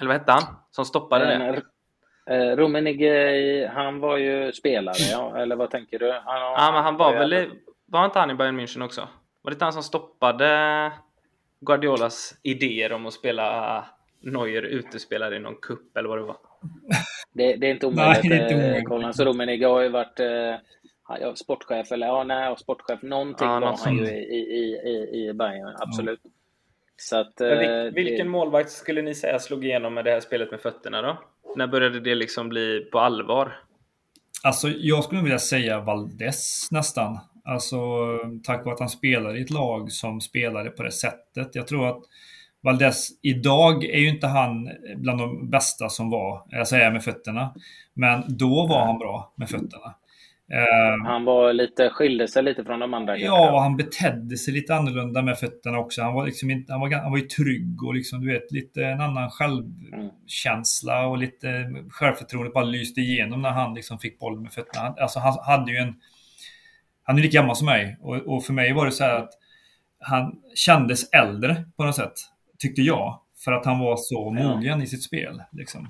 Eller 0.00 0.08
vad 0.08 0.18
hette 0.18 0.32
han? 0.32 0.42
Som 0.70 0.84
stoppade 0.84 1.26
det? 1.26 1.38
Men, 1.38 1.54
eh, 2.50 2.56
Rummenigge, 2.56 3.70
han 3.74 4.00
var 4.00 4.16
ju 4.16 4.52
spelare, 4.52 4.96
ja. 5.10 5.36
Eller 5.36 5.56
vad 5.56 5.70
tänker 5.70 5.98
du? 5.98 6.12
Han, 6.12 6.40
Ja, 6.40 6.70
men 6.74 6.82
han 6.84 6.96
var 6.96 7.12
väl 7.12 7.32
i, 7.32 7.50
Var 7.86 8.04
inte 8.04 8.18
han 8.18 8.30
i 8.30 8.34
Bayern 8.34 8.60
München 8.60 8.84
också? 8.84 9.08
Var 9.42 9.50
det 9.50 9.54
inte 9.54 9.64
han 9.64 9.72
som 9.72 9.82
stoppade 9.82 10.92
Guardiolas 11.60 12.34
idéer 12.42 12.92
om 12.92 13.06
att 13.06 13.12
spela 13.12 13.84
Neuer 14.22 14.62
utespelare 14.62 15.36
i 15.36 15.38
någon 15.38 15.56
kupp 15.62 15.96
eller 15.96 16.08
vad 16.08 16.18
det 16.18 16.22
var? 16.22 16.36
Det, 17.32 17.56
det 17.56 17.66
är 17.66 17.70
inte 17.70 17.86
omöjligt. 17.86 18.24
Nej, 18.24 18.42
inte 18.42 18.54
eh, 18.54 18.92
omöjligt. 18.92 19.20
Rummenigge 19.20 19.66
har 19.66 19.80
ju 19.80 19.88
varit 19.88 20.20
eh, 20.20 20.54
ja, 21.20 21.36
sportchef, 21.36 21.92
eller 21.92 22.06
ja, 22.06 22.24
nej, 22.24 22.56
sportchef. 22.58 23.02
Någonting 23.02 23.48
Ja, 23.48 23.60
var 23.60 23.78
han 23.84 23.96
ju 23.96 24.06
i, 24.06 24.36
i, 24.36 24.80
i, 24.90 25.28
i 25.28 25.32
Bayern, 25.32 25.76
absolut. 25.78 26.20
Så 26.96 27.16
att, 27.16 27.32
Men 27.38 27.50
eh, 27.50 27.84
vil, 27.84 27.94
vilken 27.94 28.26
det, 28.26 28.32
målvakt 28.32 28.70
skulle 28.70 29.02
ni 29.02 29.14
säga 29.14 29.38
slog 29.38 29.64
igenom 29.64 29.94
med 29.94 30.04
det 30.04 30.10
här 30.10 30.20
spelet 30.20 30.50
med 30.50 30.60
fötterna 30.60 31.02
då? 31.02 31.18
När 31.56 31.66
började 31.66 32.00
det 32.00 32.14
liksom 32.14 32.48
bli 32.48 32.88
på 32.92 32.98
allvar? 32.98 33.58
Alltså, 34.42 34.68
jag 34.68 35.04
skulle 35.04 35.22
vilja 35.22 35.38
säga 35.38 35.80
Valdes 35.80 36.68
nästan. 36.70 37.18
Alltså, 37.44 37.76
tack 38.44 38.64
vare 38.64 38.74
att 38.74 38.80
han 38.80 38.88
spelar 38.88 39.36
i 39.36 39.42
ett 39.42 39.50
lag 39.50 39.92
som 39.92 40.20
spelade 40.20 40.70
på 40.70 40.82
det 40.82 40.92
sättet. 40.92 41.54
Jag 41.54 41.66
tror 41.66 41.88
att 41.88 42.02
Valdes 42.62 43.08
idag 43.22 43.84
är 43.84 43.98
ju 43.98 44.08
inte 44.08 44.26
han 44.26 44.70
bland 44.96 45.18
de 45.18 45.50
bästa 45.50 45.88
som 45.88 46.10
var, 46.10 46.42
jag 46.48 46.68
säger 46.68 46.90
med 46.90 47.04
fötterna. 47.04 47.54
Men 47.94 48.24
då 48.28 48.66
var 48.66 48.86
han 48.86 48.98
bra 48.98 49.32
med 49.36 49.48
fötterna. 49.48 49.94
Eh, 50.52 51.06
han 51.06 51.24
var 51.24 51.52
lite, 51.52 51.90
skilde 51.90 52.28
sig 52.28 52.42
lite 52.42 52.64
från 52.64 52.80
de 52.80 52.94
andra. 52.94 53.18
Ja, 53.18 53.52
och 53.52 53.60
han 53.60 53.76
betedde 53.76 54.36
sig 54.36 54.54
lite 54.54 54.74
annorlunda 54.74 55.22
med 55.22 55.38
fötterna 55.38 55.78
också. 55.78 56.02
Han 56.02 56.14
var, 56.14 56.26
liksom 56.26 56.50
inte, 56.50 56.72
han 56.72 56.80
var, 56.80 56.90
han 56.90 57.10
var 57.10 57.18
ju 57.18 57.24
trygg 57.24 57.82
och 57.84 57.94
liksom, 57.94 58.20
du 58.20 58.32
vet, 58.32 58.52
lite 58.52 58.84
en 58.84 59.00
annan 59.00 59.30
självkänsla 59.30 61.06
och 61.06 61.18
lite 61.18 61.72
självförtroende 61.90 62.50
bara 62.50 62.64
lyste 62.64 63.00
igenom 63.00 63.42
när 63.42 63.50
han 63.50 63.74
liksom 63.74 63.98
fick 63.98 64.18
bollen 64.18 64.42
med 64.42 64.52
fötterna. 64.52 64.84
Han, 64.84 64.94
alltså, 64.98 65.18
han 65.18 65.38
hade 65.42 65.72
ju 65.72 65.78
en... 65.78 65.94
Han 67.02 67.18
är 67.18 67.22
lika 67.22 67.40
gammal 67.40 67.56
som 67.56 67.66
mig 67.66 67.96
och, 68.00 68.16
och 68.16 68.44
för 68.44 68.52
mig 68.52 68.72
var 68.72 68.86
det 68.86 68.92
så 68.92 69.04
här 69.04 69.14
att 69.14 69.30
han 70.00 70.32
kändes 70.54 71.10
äldre 71.10 71.64
på 71.76 71.84
något 71.84 71.96
sätt, 71.96 72.12
tyckte 72.62 72.82
jag. 72.82 73.20
För 73.44 73.52
att 73.52 73.64
han 73.66 73.78
var 73.78 73.96
så 73.96 74.34
Ja. 74.38 74.48
mogen 74.56 74.82
i 74.82 74.86
sitt 74.86 75.02
spel. 75.02 75.42
Liksom. 75.52 75.88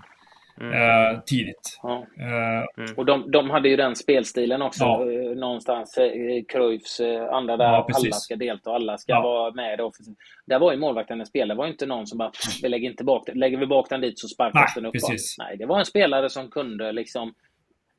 Mm. 0.60 0.72
Eh, 1.14 1.20
tidigt. 1.20 1.78
Ja. 1.82 2.06
Eh, 2.18 2.90
Och 2.96 3.06
de, 3.06 3.30
de 3.30 3.50
hade 3.50 3.68
ju 3.68 3.76
den 3.76 3.96
spelstilen 3.96 4.62
också. 4.62 4.84
Ja. 4.84 5.10
eh, 5.12 5.36
Någonstans. 5.36 5.98
eh, 5.98 6.10
Cruyffs 6.48 7.00
andra 7.32 7.56
där. 7.56 7.64
Ja, 7.64 7.86
alla 7.94 8.12
ska 8.12 8.36
delta, 8.36 8.70
alla 8.74 8.98
ska 8.98 9.20
vara 9.20 9.52
med. 9.54 9.80
offensivt. 9.80 10.16
Där 10.46 10.58
var 10.58 10.72
ju 10.72 10.78
målvakten 10.78 11.20
en 11.20 11.26
spelare. 11.26 11.48
Det 11.54 11.58
var 11.58 11.66
ju 11.66 11.72
inte 11.72 11.86
någon 11.86 12.06
som 12.06 12.18
bara, 12.18 12.32
vi 12.62 12.68
lägger 12.68 12.90
inte 12.90 13.04
bak 13.04 13.22
den. 13.26 13.38
Lägger 13.38 13.58
vi 13.58 13.66
bak 13.66 13.88
den 13.90 14.00
dit 14.00 14.18
så 14.18 14.28
sparkas 14.28 14.54
Nej, 14.54 14.66
den 14.74 14.86
upp. 14.86 14.92
precis. 14.92 15.34
Nej, 15.38 15.56
det 15.56 15.66
var 15.66 15.78
en 15.78 15.84
spelare 15.84 16.30
som 16.30 16.50
kunde 16.50 16.92
liksom 16.92 17.34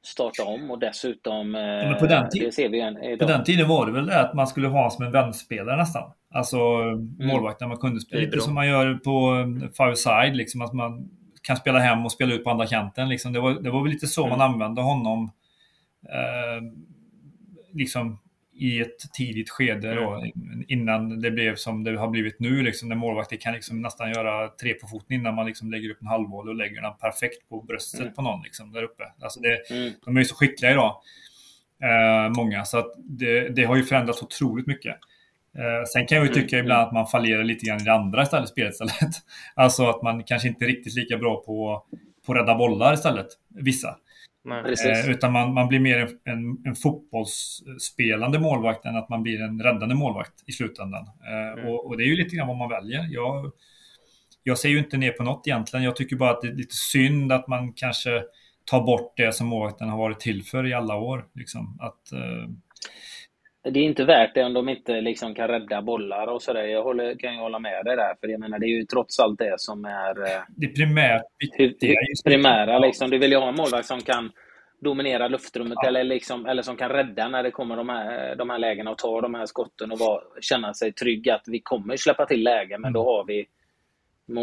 starta 0.04 0.44
om 0.44 0.72
och 0.72 0.80
dessutom... 0.80 1.56
eh, 1.56 1.62
men 1.62 1.96
på 2.00 2.06
den 2.06 2.30
tid- 2.30 2.42
På 3.20 3.26
den 3.26 3.44
tiden 3.44 3.68
var 3.68 3.86
det 3.86 3.92
väl 3.92 4.06
det 4.06 4.20
att 4.20 4.34
man 4.34 4.48
skulle 4.48 4.68
ha 4.68 4.90
som 4.90 5.06
en 5.06 5.12
vänspelare 5.12 5.78
nästan. 5.78 6.12
Alltså 6.34 6.58
målvakt, 7.20 7.62
när 7.62 7.68
man 7.68 7.78
kunde 7.78 8.02
spela 8.02 8.22
lite 8.22 8.32
som 8.42 8.54
man 8.54 8.68
gör 8.68 8.94
på 8.94 9.36
eh, 9.64 9.70
five 9.78 9.96
side, 9.96 10.36
liksom 10.36 10.62
att 10.62 10.74
man 10.74 11.10
kan 11.44 11.58
spela 11.58 11.80
hem 11.80 12.06
och 12.06 12.12
spela 12.12 12.34
ut 12.34 12.44
på 12.44 12.50
andra 12.50 12.66
kanten. 12.68 13.10
Liksom. 13.10 13.34
Det, 13.34 13.40
var, 13.40 13.52
det 13.52 13.70
var 13.72 13.82
väl 13.84 13.92
lite 13.92 14.08
så 14.08 14.26
Mm. 14.26 14.38
man 14.40 14.52
använde 14.52 14.82
honom 14.82 15.32
eh, 16.10 16.64
liksom 17.74 18.20
i 18.54 18.82
ett 18.82 18.98
tidigt 19.18 19.50
skede 19.50 19.96
då, 19.96 20.24
innan 20.68 21.22
det 21.22 21.32
blev 21.32 21.56
som 21.56 21.84
det 21.84 21.98
har 22.00 22.08
blivit 22.08 22.40
nu. 22.40 22.62
Liksom, 22.64 22.90
när 22.90 22.96
målvakter 22.96 23.36
kan 23.38 23.54
liksom 23.54 23.82
nästan 23.82 24.10
göra 24.12 24.48
tre 24.48 24.74
på 24.74 24.88
foten 24.88 25.16
innan 25.16 25.36
man 25.36 25.46
liksom 25.46 25.72
lägger 25.72 25.90
upp 25.90 26.02
en 26.02 26.08
halvboll 26.08 26.50
och 26.50 26.56
lägger 26.56 26.82
den 26.82 26.94
perfekt 27.02 27.50
på 27.50 27.62
bröstet 27.62 28.02
Mm. 28.02 28.14
på 28.14 28.22
någon 28.22 28.42
liksom, 28.44 28.72
där 28.72 28.84
uppe. 28.84 29.04
Alltså 29.22 29.40
det, 29.40 29.72
Mm. 29.76 29.94
de 30.06 30.16
är 30.18 30.22
ju 30.22 30.26
så 30.26 30.36
skickliga 30.36 30.72
idag. 30.72 30.96
Eh, 31.84 32.30
många. 32.36 32.66
Så 32.66 32.78
att 32.78 32.94
det, 32.98 33.50
det 33.50 33.64
har 33.64 33.76
ju 33.76 33.84
förändrats 33.84 34.22
otroligt 34.24 34.68
mycket. 34.68 34.96
Eh, 35.58 35.86
sen 35.94 36.06
kan 36.08 36.18
jag 36.18 36.26
ju 36.26 36.32
Mm, 36.32 36.44
tycka 36.44 36.60
ibland 36.60 36.88
att 36.88 36.94
man 36.94 37.08
fallerar 37.08 37.44
lite 37.44 37.66
grann 37.66 37.82
i 37.82 37.84
det 37.84 37.94
andra 37.94 38.24
istället, 38.24 38.50
spelet 38.50 38.72
istället. 38.74 39.16
Alltså 39.56 39.90
att 39.90 40.02
man 40.02 40.24
kanske 40.24 40.48
inte 40.48 40.66
är 40.66 40.68
riktigt 40.68 40.96
lika 40.96 41.18
bra 41.18 41.44
på, 41.46 41.86
på 42.26 42.34
att 42.34 42.38
rädda 42.40 42.56
bollar 42.56 42.94
istället. 42.94 43.28
Vissa. 43.48 43.98
Eh, 44.50 45.10
utan 45.10 45.32
man, 45.32 45.54
man 45.54 45.68
blir 45.68 45.80
mer 45.80 46.10
en, 46.24 46.58
en, 46.66 46.76
fotbollsspelande 46.76 48.40
målvakt 48.40 48.86
än 48.86 48.96
att 48.96 49.10
man 49.10 49.24
blir 49.24 49.42
en 49.42 49.64
räddande 49.64 49.96
målvakt 49.96 50.34
i 50.46 50.52
slutändan. 50.52 51.08
Eh, 51.28 51.60
mm. 51.60 51.68
och, 51.68 51.86
och, 51.88 51.98
det 51.98 52.04
är 52.04 52.08
ju 52.08 52.16
lite 52.16 52.36
grann 52.36 52.48
vad 52.48 52.58
man 52.58 52.70
väljer. 52.70 53.08
Jag, 53.10 53.52
jag 54.44 54.58
ser 54.58 54.70
ju 54.70 54.80
inte 54.80 54.98
ner 54.98 55.12
på 55.12 55.24
något 55.24 55.48
egentligen. 55.48 55.84
Jag 55.84 55.96
tycker 55.96 56.16
bara 56.16 56.32
att 56.32 56.42
det 56.42 56.48
är 56.48 56.54
lite 56.54 56.76
synd 56.76 57.32
att 57.32 57.48
man 57.48 57.74
kanske 57.74 58.24
tar 58.66 58.82
bort 58.82 59.14
det 59.18 59.36
som 59.36 59.48
målvakten 59.48 59.90
har 59.90 59.98
varit 59.98 60.20
till 60.20 60.44
för 60.44 60.68
i 60.68 60.74
alla 60.74 60.96
år. 60.96 61.26
Liksom. 61.36 61.78
Att, 61.82 62.12
eh, 62.12 62.50
det 63.64 63.80
är 63.80 63.84
inte 63.84 64.06
värt 64.06 64.36
det 64.36 64.44
om 64.44 64.54
de 64.54 64.70
inte 64.70 65.02
liksom 65.02 65.36
kan 65.36 65.48
rädda 65.48 65.82
bollar 65.82 66.28
och 66.28 66.42
sådär. 66.42 66.64
Jag 66.64 66.84
håller, 66.84 67.16
kan 67.16 67.34
ju 67.34 67.40
hålla 67.40 67.60
med 67.60 67.86
dig 67.86 67.96
där, 67.96 68.16
för 68.20 68.28
jag 68.28 68.40
menar 68.40 68.60
det 68.60 68.66
är 68.66 68.78
ju 68.78 68.86
trots 68.86 69.20
allt 69.20 69.40
det 69.40 69.54
som 69.58 69.86
är... 69.86 70.22
Eh, 70.22 70.42
det 70.50 70.68
primärt 70.68 71.24
viktiga. 71.58 71.96
Primära 72.26 72.80
liksom. 72.80 73.10
Du 73.10 73.18
vill 73.18 73.32
ju 73.32 73.38
ha 73.38 73.50
en 73.50 73.56
målvakt 73.56 73.86
som 73.86 74.02
kan 74.02 74.32
dominera 74.80 75.28
luftrummet 75.28 75.78
ja. 75.82 75.88
eller, 75.88 76.04
liksom, 76.04 76.46
eller 76.46 76.62
som 76.62 76.76
kan 76.76 76.90
rädda 76.90 77.28
när 77.28 77.44
det 77.44 77.52
kommer 77.52 77.76
de 77.76 77.90
här, 77.90 78.36
de 78.36 78.50
här 78.50 78.60
lägena 78.60 78.92
och 78.92 78.98
ta 78.98 79.22
de 79.22 79.36
här 79.36 79.46
skotten 79.46 79.92
och 79.92 80.00
var, 80.00 80.24
känna 80.42 80.74
sig 80.74 80.94
trygg 80.94 81.30
att 81.30 81.44
vi 81.48 81.60
kommer 81.60 81.98
släppa 81.98 82.26
till 82.26 82.44
lägen, 82.44 82.82
men 82.82 82.90
mm. 82.90 82.94
då 82.94 83.04
har 83.04 83.26
vi 83.26 83.46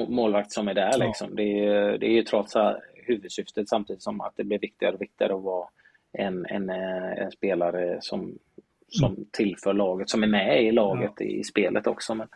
målvakt 0.09 0.53
som 0.53 0.69
är 0.69 0.75
där. 0.75 0.91
Ja. 0.99 1.07
Liksom. 1.07 1.37
Det, 1.37 1.65
är, 1.65 1.99
det 1.99 2.07
är 2.07 2.13
ju 2.13 2.23
trots 2.23 2.57
allt 2.57 2.79
huvudsyftet 2.95 3.69
samtidigt 3.69 4.03
som 4.03 4.21
att 4.21 4.37
det 4.37 4.45
blir 4.45 4.59
viktigare 4.59 4.95
och 4.95 5.03
viktigare 5.03 5.35
att 5.35 5.43
vara 5.43 5.69
en, 6.13 6.47
en, 6.47 6.71
eh, 6.71 7.13
en 7.19 7.31
spelare 7.31 7.99
som 8.01 8.39
som 8.89 9.13
mm. 9.13 9.25
tillför 9.33 9.73
laget, 9.75 10.11
som 10.11 10.23
är 10.23 10.27
med 10.27 10.65
i 10.65 10.73
laget 10.73 11.13
ja. 11.19 11.27
i 11.27 11.45
spelet 11.45 11.87
också. 11.87 12.15
Men... 12.15 12.29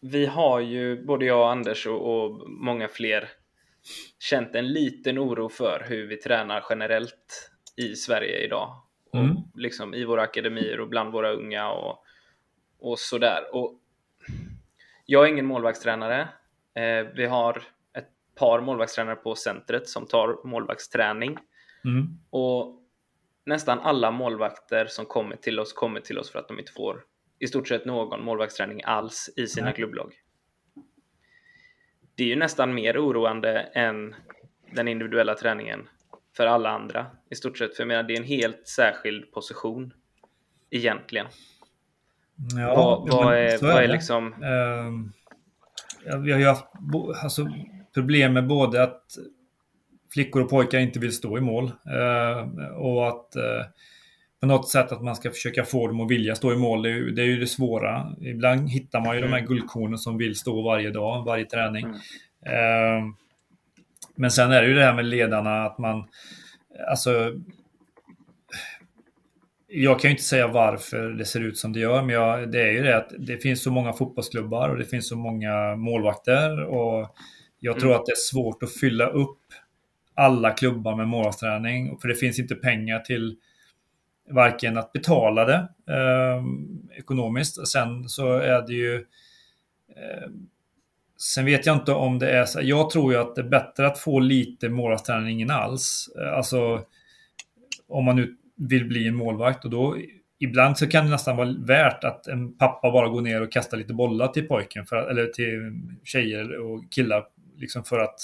Vi 0.00 0.26
har 0.26 0.60
ju, 0.60 1.04
både 1.04 1.24
jag 1.24 1.38
och 1.38 1.50
Anders 1.50 1.86
och, 1.86 2.24
och 2.24 2.50
många 2.50 2.88
fler, 2.88 3.28
känt 4.18 4.54
en 4.54 4.72
liten 4.72 5.18
oro 5.18 5.48
för 5.48 5.86
hur 5.88 6.06
vi 6.06 6.16
tränar 6.16 6.64
generellt 6.70 7.50
i 7.76 7.94
Sverige 7.94 8.44
idag. 8.44 8.82
Mm. 9.14 9.30
Och 9.30 9.36
liksom 9.54 9.94
i 9.94 10.04
våra 10.04 10.22
akademier 10.22 10.80
och 10.80 10.88
bland 10.88 11.12
våra 11.12 11.32
unga 11.32 11.70
och, 11.70 12.04
och 12.78 12.98
sådär. 12.98 13.40
Och 13.52 13.78
jag 15.06 15.24
är 15.24 15.28
ingen 15.32 15.46
målvaktstränare. 15.46 16.28
Eh, 16.74 17.06
vi 17.14 17.26
har 17.26 17.62
ett 17.98 18.08
par 18.34 18.60
målvaktstränare 18.60 19.16
på 19.16 19.34
centret 19.34 19.88
som 19.88 20.06
tar 20.06 20.46
målvaktsträning. 20.46 21.38
Mm. 21.84 22.18
Och 22.30 22.81
nästan 23.46 23.80
alla 23.80 24.10
målvakter 24.10 24.86
som 24.86 25.06
kommer 25.06 25.36
till 25.36 25.60
oss 25.60 25.72
kommer 25.72 26.00
till 26.00 26.18
oss 26.18 26.30
för 26.30 26.38
att 26.38 26.48
de 26.48 26.58
inte 26.58 26.72
får 26.72 27.04
i 27.38 27.46
stort 27.46 27.68
sett 27.68 27.84
någon 27.84 28.24
målvaktsträning 28.24 28.80
alls 28.84 29.30
i 29.36 29.46
sina 29.46 29.66
Nej. 29.66 29.74
klubblag. 29.74 30.14
Det 32.14 32.22
är 32.22 32.28
ju 32.28 32.36
nästan 32.36 32.74
mer 32.74 33.06
oroande 33.06 33.60
än 33.60 34.14
den 34.72 34.88
individuella 34.88 35.34
träningen 35.34 35.88
för 36.36 36.46
alla 36.46 36.70
andra 36.70 37.06
i 37.30 37.34
stort 37.34 37.58
sett. 37.58 37.76
För 37.76 37.82
jag 37.82 37.88
menar, 37.88 38.02
det 38.02 38.14
är 38.14 38.18
en 38.18 38.24
helt 38.24 38.68
särskild 38.68 39.32
position 39.32 39.92
egentligen. 40.70 41.26
Ja, 42.56 42.74
vad, 42.74 43.10
vad 43.10 43.34
är, 43.34 43.38
är, 43.38 43.58
vad 43.62 43.84
är 43.84 43.88
liksom... 43.88 44.26
Uh, 44.26 44.90
vi 46.24 46.32
har 46.32 46.38
ju 46.38 46.46
haft 46.46 46.66
alltså, 47.22 47.46
problem 47.94 48.32
med 48.32 48.46
både 48.46 48.82
att 48.82 49.04
flickor 50.12 50.42
och 50.42 50.50
pojkar 50.50 50.78
inte 50.78 50.98
vill 50.98 51.12
stå 51.12 51.38
i 51.38 51.40
mål. 51.40 51.64
Eh, 51.66 52.66
och 52.76 53.08
att 53.08 53.36
eh, 53.36 53.66
på 54.40 54.46
något 54.46 54.68
sätt 54.68 54.92
att 54.92 55.02
man 55.02 55.16
ska 55.16 55.30
försöka 55.30 55.64
få 55.64 55.86
dem 55.86 56.00
att 56.00 56.10
vilja 56.10 56.34
stå 56.34 56.52
i 56.52 56.56
mål, 56.56 56.82
det 56.82 56.90
är, 56.90 57.00
det 57.00 57.22
är 57.22 57.26
ju 57.26 57.40
det 57.40 57.46
svåra. 57.46 58.06
Ibland 58.20 58.70
hittar 58.70 59.00
man 59.00 59.12
ju 59.14 59.18
mm. 59.18 59.30
de 59.30 59.34
här 59.34 59.42
mm. 59.42 59.48
guldkornen 59.48 59.98
som 59.98 60.18
vill 60.18 60.36
stå 60.36 60.62
varje 60.62 60.90
dag, 60.90 61.24
varje 61.24 61.44
träning. 61.44 61.84
Mm. 61.84 61.98
Eh, 62.46 63.04
men 64.14 64.30
sen 64.30 64.52
är 64.52 64.62
det 64.62 64.68
ju 64.68 64.74
det 64.74 64.84
här 64.84 64.94
med 64.94 65.04
ledarna, 65.04 65.64
att 65.64 65.78
man... 65.78 66.04
Alltså... 66.88 67.32
Jag 69.74 70.00
kan 70.00 70.08
ju 70.08 70.12
inte 70.12 70.22
säga 70.22 70.48
varför 70.48 71.08
det 71.08 71.24
ser 71.24 71.40
ut 71.40 71.58
som 71.58 71.72
det 71.72 71.80
gör, 71.80 72.02
men 72.02 72.14
jag, 72.14 72.52
det 72.52 72.62
är 72.62 72.72
ju 72.72 72.82
det 72.82 72.96
att 72.96 73.12
det 73.18 73.36
finns 73.36 73.62
så 73.62 73.70
många 73.70 73.92
fotbollsklubbar 73.92 74.68
och 74.68 74.78
det 74.78 74.84
finns 74.84 75.08
så 75.08 75.16
många 75.16 75.76
målvakter. 75.76 76.64
Och 76.64 77.16
jag 77.60 77.80
tror 77.80 77.90
mm. 77.90 78.00
att 78.00 78.06
det 78.06 78.12
är 78.12 78.16
svårt 78.16 78.62
att 78.62 78.72
fylla 78.72 79.06
upp 79.06 79.38
alla 80.14 80.50
klubbar 80.50 80.96
med 80.96 81.08
målvaktsträning. 81.08 81.98
För 81.98 82.08
det 82.08 82.14
finns 82.14 82.38
inte 82.38 82.54
pengar 82.54 82.98
till 82.98 83.36
varken 84.30 84.78
att 84.78 84.92
betala 84.92 85.44
det 85.44 85.68
eh, 85.88 86.44
ekonomiskt. 86.98 87.68
Sen 87.68 88.08
så 88.08 88.38
är 88.38 88.66
det 88.66 88.72
ju... 88.72 88.94
Eh, 89.96 90.30
sen 91.18 91.44
vet 91.44 91.66
jag 91.66 91.76
inte 91.76 91.92
om 91.92 92.18
det 92.18 92.30
är 92.30 92.44
så. 92.44 92.60
Jag 92.62 92.90
tror 92.90 93.12
ju 93.12 93.18
att 93.18 93.34
det 93.34 93.40
är 93.40 93.48
bättre 93.48 93.86
att 93.86 93.98
få 93.98 94.18
lite 94.18 94.68
målvaktsträning 94.68 95.26
än 95.26 95.32
ingen 95.32 95.50
alls. 95.50 96.08
Eh, 96.20 96.32
alltså 96.32 96.84
om 97.88 98.04
man 98.04 98.16
nu 98.16 98.36
vill 98.56 98.84
bli 98.84 99.08
en 99.08 99.14
målvakt 99.14 99.64
och 99.64 99.70
då 99.70 99.96
ibland 100.38 100.78
så 100.78 100.86
kan 100.86 101.04
det 101.04 101.10
nästan 101.10 101.36
vara 101.36 101.54
värt 101.58 102.04
att 102.04 102.26
en 102.26 102.58
pappa 102.58 102.90
bara 102.90 103.08
går 103.08 103.20
ner 103.20 103.42
och 103.42 103.52
kastar 103.52 103.76
lite 103.76 103.94
bollar 103.94 104.28
till 104.28 104.48
pojken, 104.48 104.86
för, 104.86 105.10
eller 105.10 105.26
till 105.26 105.80
tjejer 106.04 106.58
och 106.58 106.92
killar, 106.92 107.24
liksom 107.56 107.84
för 107.84 107.98
att 107.98 108.20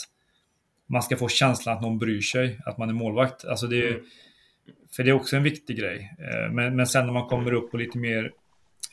man 0.88 1.02
ska 1.02 1.16
få 1.16 1.28
känslan 1.28 1.76
att 1.76 1.82
någon 1.82 1.98
bryr 1.98 2.20
sig, 2.20 2.60
att 2.66 2.78
man 2.78 2.88
är 2.88 2.92
målvakt. 2.92 3.44
Alltså 3.44 3.66
det 3.66 3.82
är, 3.82 3.90
mm. 3.90 4.04
För 4.96 5.04
det 5.04 5.10
är 5.10 5.14
också 5.14 5.36
en 5.36 5.42
viktig 5.42 5.78
grej. 5.78 6.16
Eh, 6.18 6.52
men, 6.52 6.76
men 6.76 6.86
sen 6.86 7.06
när 7.06 7.12
man 7.12 7.28
kommer 7.28 7.52
upp 7.52 7.70
på 7.70 7.76
lite 7.76 7.98
mer 7.98 8.32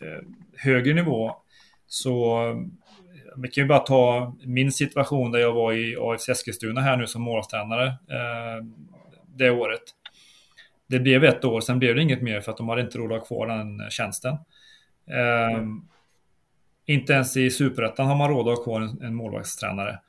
eh, 0.02 0.28
högre 0.58 0.94
nivå 0.94 1.36
så 1.88 2.42
vi 3.38 3.48
kan 3.48 3.64
ju 3.64 3.68
bara 3.68 3.80
ta 3.80 4.36
min 4.44 4.72
situation 4.72 5.32
där 5.32 5.40
jag 5.40 5.54
var 5.54 5.74
i 5.74 5.96
AFC 6.00 6.30
Eskilstuna 6.30 6.82
här 6.82 6.98
nu 6.98 7.08
som 7.08 7.22
målvaktstränare 7.22 7.88
eh, 7.88 8.66
det 9.26 9.50
året. 9.50 9.82
Det 10.88 11.00
blev 11.00 11.24
ett 11.24 11.46
år, 11.46 11.62
sen 11.62 11.80
blev 11.80 11.96
det 11.96 12.02
inget 12.02 12.22
mer 12.22 12.42
för 12.42 12.52
att 12.52 12.58
de 12.58 12.70
hade 12.70 12.82
inte 12.82 12.98
råd 12.98 13.12
att 13.12 13.20
ha 13.20 13.26
kvar 13.26 13.48
den 13.48 13.90
tjänsten. 13.90 14.38
Mm. 15.08 15.82
Inte 16.86 17.14
ens 17.14 17.38
i 17.38 17.50
Superettan 17.50 18.08
har 18.08 18.16
man 18.16 18.30
råd 18.30 18.48
att 18.48 18.58
ha 18.58 18.64
kvar 18.64 18.82
en, 18.82 19.02
en 19.02 19.16
målvaktstränare. 19.16 20.00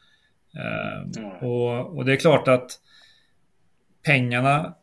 Mm. 0.57 1.29
Och, 1.41 1.97
och, 1.97 2.05
det 2.05 2.13
är 2.13 2.17
klart 2.17 2.49
att 2.49 2.71
pengarna 4.03 4.75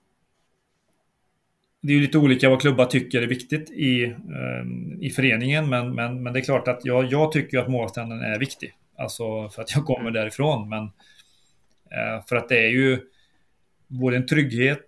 det 1.82 1.92
är 1.92 1.96
ju 1.96 2.02
lite 2.02 2.18
olika 2.18 2.50
vad 2.50 2.62
klubbar 2.62 2.86
tycker 2.86 3.22
är 3.22 3.28
viktigt 3.28 3.72
i, 3.72 4.04
ehm, 4.04 5.02
i 5.02 5.10
föreningen, 5.10 5.70
men, 5.70 5.96
men, 5.96 6.24
men 6.24 6.34
det 6.34 6.40
är 6.40 6.44
klart 6.44 6.68
att 6.68 6.86
jag, 6.86 7.12
jag 7.12 7.32
tycker 7.32 7.58
att 7.58 7.68
målvaktstränaren 7.68 8.22
är 8.22 8.40
viktig. 8.40 8.74
Alltså 8.98 9.50
för 9.50 9.62
att 9.62 9.76
jag 9.76 9.86
kommer 9.86 10.12
därifrån, 10.12 10.70
men 10.70 10.84
eh, 11.92 12.26
för 12.30 12.36
att 12.36 12.50
det 12.50 12.58
är 12.58 12.70
ju 12.70 13.00
både 13.88 14.18
en 14.18 14.28
trygghet 14.28 14.86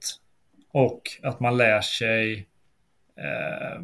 och 0.72 1.02
att 1.24 1.40
man 1.40 1.58
lär 1.58 1.82
sig 1.82 2.48
eh, 3.18 3.82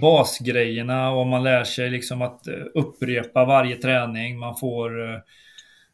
basgrejerna 0.00 1.10
och 1.10 1.26
man 1.26 1.44
lär 1.44 1.64
sig 1.64 1.90
liksom 1.90 2.22
att 2.22 2.46
eh, 2.46 2.54
upprepa 2.74 3.44
varje 3.44 3.76
träning. 3.76 4.38
Man 4.38 4.56
får 4.56 5.10
eh, 5.10 5.20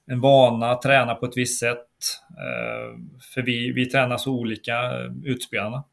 en 0.06 0.20
vana 0.20 0.70
att 0.70 0.82
träna 0.82 1.14
på 1.14 1.26
ett 1.26 1.36
visst 1.36 1.60
sätt. 1.60 1.88
Eh, 2.38 2.98
för 3.34 3.42
vi, 3.42 3.72
vi 3.72 3.86
tränar 3.86 4.16
så 4.16 4.32
olika, 4.32 4.74
utspelarna. 5.24 5.84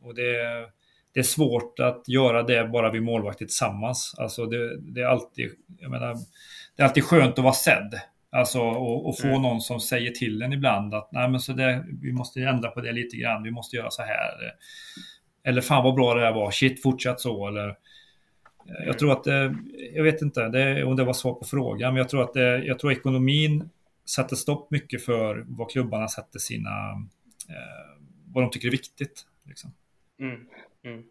Och 0.00 0.14
det, 0.14 0.66
det 1.14 1.20
är 1.20 1.24
svårt 1.24 1.80
att 1.80 2.08
göra 2.08 2.42
det 2.42 2.64
bara 2.64 2.90
vi 2.90 3.00
målvakter 3.00 3.44
tillsammans. 3.44 4.14
Alltså 4.18 4.46
det, 4.46 4.80
det, 4.80 5.00
är 5.00 5.06
alltid, 5.06 5.50
jag 5.78 5.90
menar, 5.90 6.14
det 6.76 6.82
är 6.82 6.86
alltid 6.86 7.04
skönt 7.04 7.38
att 7.38 7.44
vara 7.44 7.54
sedd. 7.54 8.00
Alltså 8.32 8.60
och, 8.60 9.08
och 9.08 9.18
få 9.18 9.26
mm. 9.26 9.42
någon 9.42 9.60
som 9.60 9.80
säger 9.80 10.10
till 10.10 10.42
en 10.42 10.52
ibland 10.52 10.94
att 10.94 11.12
Nej, 11.12 11.28
men 11.28 11.40
så 11.40 11.52
det, 11.52 11.84
vi 12.02 12.12
måste 12.12 12.40
ändra 12.40 12.70
på 12.70 12.80
det 12.80 12.92
lite 12.92 13.16
grann, 13.16 13.42
vi 13.42 13.50
måste 13.50 13.76
göra 13.76 13.90
så 13.90 14.02
här. 14.02 14.54
Eller 15.46 15.60
fan 15.60 15.84
vad 15.84 15.94
bra 15.94 16.14
det 16.14 16.20
här 16.20 16.32
var, 16.32 16.50
shit 16.50 16.82
fortsätt 16.82 17.20
så 17.20 17.48
eller 17.48 17.68
eh, 17.68 18.86
jag 18.86 18.98
tror 18.98 19.12
att, 19.12 19.24
det, 19.24 19.56
jag 19.94 20.04
vet 20.04 20.22
inte 20.22 20.48
det, 20.48 20.84
om 20.84 20.96
det 20.96 21.04
var 21.04 21.12
svar 21.12 21.34
på 21.34 21.44
frågan, 21.44 21.94
men 21.94 21.98
jag 21.98 22.08
tror 22.08 22.22
att 22.22 22.34
det, 22.34 22.64
jag 22.64 22.78
tror 22.78 22.92
ekonomin 22.92 23.68
sätter 24.10 24.36
stopp 24.36 24.70
mycket 24.70 25.04
för 25.04 25.44
vad 25.48 25.70
klubbarna 25.70 26.08
sätter 26.08 26.38
sina, 26.38 26.90
eh, 27.48 28.02
vad 28.32 28.44
de 28.44 28.50
tycker 28.50 28.68
är 28.68 28.72
viktigt. 28.72 29.26
Liksom. 29.44 29.72
Mm. 30.20 30.40
Mm. 30.84 31.02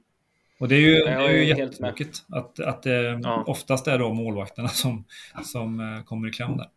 Och 0.60 0.68
det 0.68 0.76
är 0.76 0.80
ju, 0.80 0.96
det 0.96 1.10
är 1.10 1.30
ju 1.30 1.46
jättetråkigt 1.46 2.26
att, 2.30 2.60
att 2.60 2.84
det 2.84 3.20
ja. 3.24 3.44
oftast 3.48 3.88
är 3.88 4.00
då 4.00 4.14
målvakterna 4.14 4.68
som, 4.68 5.04
som 5.44 5.80
eh, 5.80 6.04
kommer 6.04 6.28
i 6.28 6.32
kläm 6.32 6.58
där. 6.58 6.70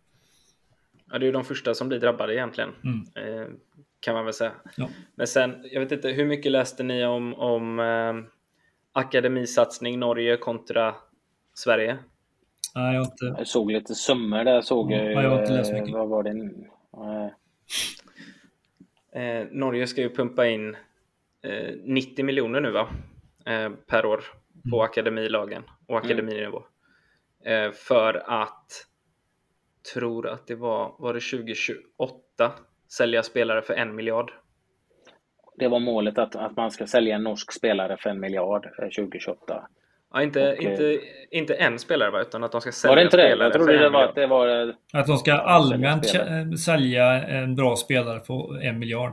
Ja, 1.10 1.18
det 1.18 1.24
är 1.24 1.26
ju 1.26 1.32
de 1.32 1.44
första 1.44 1.74
som 1.74 1.88
blir 1.88 2.00
drabbade 2.00 2.34
egentligen. 2.34 2.70
Mm. 2.84 3.06
Eh, 3.98 4.00
kan 4.00 4.14
man 4.14 4.24
väl 4.24 4.34
säga. 4.34 4.52
Ja. 4.76 4.88
Men 5.14 5.26
sen, 5.26 5.64
jag 5.72 5.80
vet 5.80 5.92
inte, 5.92 6.08
hur 6.08 6.26
mycket 6.26 6.52
läste 6.52 6.82
ni 6.82 7.04
om, 7.04 7.34
om 7.34 7.78
eh, 7.78 8.14
akademisatsning 8.92 9.98
Norge 9.98 10.36
kontra 10.36 10.94
Sverige? 11.54 11.98
Nej, 12.74 12.94
jag, 12.94 13.04
inte... 13.04 13.34
jag 13.38 13.46
såg 13.46 13.70
lite 13.70 13.94
summor 13.94 14.44
där. 14.44 14.60
Såg 14.60 14.92
ja, 14.92 14.96
jag 14.96 15.30
har 15.30 15.40
inte 15.40 15.52
läst 15.52 15.72
mycket. 15.72 15.94
Vad 15.94 16.08
var 16.08 16.22
det? 16.22 16.30
Eh, 19.12 19.46
Norge 19.50 19.86
ska 19.86 20.00
ju 20.00 20.10
pumpa 20.10 20.46
in 20.46 20.76
eh, 21.42 21.74
90 21.84 22.24
miljoner 22.24 22.60
nu 22.60 22.70
va? 22.70 22.88
Eh, 23.46 23.70
per 23.86 24.06
år 24.06 24.24
på 24.70 24.76
mm. 24.76 24.80
akademilagen 24.80 25.62
och 25.86 25.94
mm. 25.94 26.04
akademinivå. 26.04 26.62
Mm. 27.44 27.72
för 27.72 28.22
att 28.26 28.88
tror 29.94 30.28
att 30.28 30.46
det 30.46 30.54
var, 30.54 30.94
var 30.98 31.14
det 31.14 31.20
2028, 31.20 32.52
sälja 32.88 33.22
spelare 33.22 33.62
för 33.62 33.74
en 33.74 33.94
miljard. 33.94 34.32
Det 35.56 35.68
var 35.68 35.80
målet 35.80 36.18
att, 36.18 36.36
att 36.36 36.56
man 36.56 36.70
ska 36.70 36.86
sälja 36.86 37.14
en 37.14 37.22
norsk 37.22 37.52
spelare 37.52 37.96
för 37.96 38.10
en 38.10 38.20
miljard 38.20 38.68
2028. 38.96 39.54
Eh, 39.54 39.60
ja, 40.12 40.22
inte, 40.22 40.52
och, 40.52 40.62
inte, 40.62 41.00
inte 41.30 41.54
en 41.54 41.78
spelare 41.78 42.10
va, 42.10 42.20
utan 42.20 42.44
att 42.44 42.52
de 42.52 42.60
ska 42.60 42.72
sälja 42.72 42.90
var 42.90 42.96
det 42.96 43.02
inte 43.02 43.16
spelare 43.16 43.38
det? 43.38 43.44
Jag 43.44 43.52
trodde 43.52 43.78
det 43.78 43.88
var 43.88 44.04
att 44.04 44.14
det 44.14 44.26
var... 44.26 44.74
Att 44.92 45.06
de 45.06 45.16
ska 45.16 45.32
allmänt 45.32 46.06
sälja 46.64 47.04
en 47.26 47.54
bra 47.54 47.76
spelare 47.76 48.20
för 48.20 48.64
en 48.64 48.78
miljard. 48.78 49.12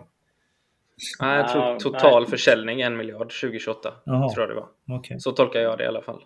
Nej, 1.21 1.37
jag 1.37 1.49
tror 1.49 1.79
total 1.79 2.21
nej. 2.21 2.29
försäljning 2.29 2.81
en 2.81 2.97
miljard 2.97 3.33
2028. 3.41 3.93
Jaha. 4.05 4.29
Tror 4.29 4.41
jag 4.41 4.49
det 4.49 4.61
var. 4.61 4.97
Okay. 4.99 5.19
Så 5.19 5.31
tolkar 5.31 5.59
jag 5.59 5.77
det 5.77 5.83
i 5.83 5.87
alla 5.87 6.01
fall. 6.01 6.23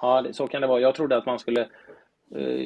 Ja, 0.00 0.24
så 0.32 0.46
kan 0.46 0.60
det 0.60 0.66
vara. 0.66 0.80
Jag 0.80 0.94
trodde 0.94 1.16
att 1.16 1.26
man 1.26 1.38
skulle 1.38 1.68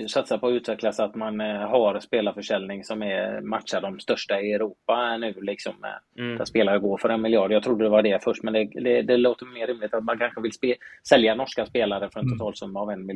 satsa 0.08 0.38
på 0.38 0.46
att 0.46 0.52
utveckla 0.52 0.92
så 0.92 1.02
att 1.02 1.14
man 1.14 1.40
uh, 1.40 1.56
har 1.56 2.00
spelarförsäljning 2.00 2.84
som 2.84 3.02
är, 3.02 3.40
matchar 3.40 3.80
de 3.80 4.00
största 4.00 4.40
i 4.40 4.52
Europa 4.52 5.16
nu. 5.16 5.34
Liksom, 5.40 5.74
mm. 6.18 6.38
Där 6.38 6.44
spelare 6.44 6.78
går 6.78 6.98
för 6.98 7.08
en 7.08 7.22
miljard. 7.22 7.52
Jag 7.52 7.62
trodde 7.62 7.84
det 7.84 7.90
var 7.90 8.02
det 8.02 8.24
först, 8.24 8.42
men 8.42 8.52
det, 8.52 8.64
det, 8.64 9.02
det 9.02 9.16
låter 9.16 9.46
mer 9.46 9.66
rimligt 9.66 9.94
att 9.94 10.04
man 10.04 10.18
kanske 10.18 10.40
vill 10.40 10.52
spe, 10.52 10.74
sälja 11.08 11.34
norska 11.34 11.66
spelare 11.66 12.08
för 12.12 12.20
en 12.20 12.26
mm. 12.26 12.38
totalsumma 12.38 12.80
av 12.80 12.90
en 12.90 13.06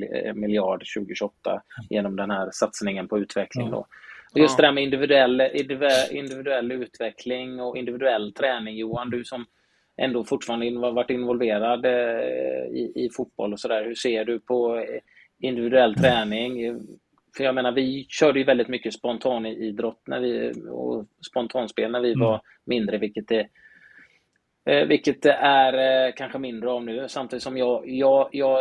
miljard 0.40 0.84
2028 0.96 1.62
genom 1.90 2.16
den 2.16 2.30
här 2.30 2.48
satsningen 2.52 3.08
på 3.08 3.18
utveckling. 3.18 3.66
Mm. 3.66 3.72
Då. 3.72 3.86
Och 4.32 4.38
just 4.38 4.56
det 4.56 4.62
där 4.62 4.72
med 4.72 4.84
individuell, 4.84 5.40
individuell 6.10 6.72
utveckling 6.72 7.60
och 7.60 7.76
individuell 7.76 8.32
träning, 8.32 8.76
Johan, 8.76 9.10
du 9.10 9.24
som 9.24 9.44
ändå 9.96 10.24
fortfarande 10.24 10.90
varit 10.90 11.10
involverad 11.10 11.84
eh, 11.84 12.64
i, 12.70 12.92
i 12.94 13.10
fotboll 13.16 13.52
och 13.52 13.60
sådär. 13.60 13.84
Hur 13.84 13.94
ser 13.94 14.24
du 14.24 14.40
på 14.40 14.76
eh, 14.76 15.00
individuell 15.40 15.94
träning? 15.94 16.81
För 17.37 17.44
jag 17.44 17.55
menar, 17.55 17.72
vi 17.72 18.07
körde 18.09 18.38
ju 18.38 18.44
väldigt 18.44 18.68
mycket 18.68 18.94
spontanidrott 18.94 20.03
när 20.07 20.20
vi, 20.20 20.53
och 20.70 21.07
spontanspel 21.31 21.90
när 21.90 22.00
vi 22.00 22.12
mm. 22.12 22.26
var 22.26 22.40
mindre, 22.64 22.98
vilket 22.98 23.29
det, 23.29 23.48
eh, 24.64 24.87
vilket 24.87 25.22
det 25.22 25.33
är 25.33 26.11
kanske 26.16 26.38
mindre 26.38 26.70
av 26.70 26.85
nu. 26.85 27.09
Samtidigt 27.09 27.42
som 27.42 27.59
jag, 27.59 27.88
jag, 27.88 28.29
jag 28.33 28.61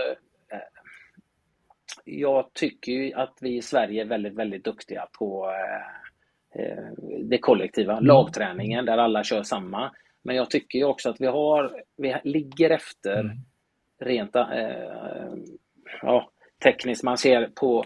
jag 2.06 2.54
tycker 2.54 2.92
ju 2.92 3.13
att 3.13 3.38
vi 3.42 3.58
i 3.58 3.62
Sverige 3.62 4.02
är 4.02 4.06
väldigt, 4.06 4.36
väldigt 4.36 4.63
duktiga 4.63 5.08
på 5.20 5.52
eh, 5.52 6.62
eh, 6.63 6.84
det 7.24 7.38
kollektiva, 7.38 7.94
mm. 7.94 8.06
lagträningen 8.06 8.86
där 8.86 8.98
alla 8.98 9.24
kör 9.24 9.44
samma. 9.44 9.92
Men 10.22 10.36
jag 10.36 10.50
tycker 10.50 10.80
ju 10.80 10.86
också 10.86 11.10
att 11.10 11.22
vi 11.22 11.28
har, 11.28 11.84
vi 11.98 12.15
ligger 12.24 12.70
efter 12.70 13.20
mm. 13.20 13.38
rent 14.00 14.36
eh, 14.36 14.44
ja, 16.02 16.32
tekniskt. 16.63 17.04
Man 17.04 17.17
ser 17.17 17.45
på 17.56 17.86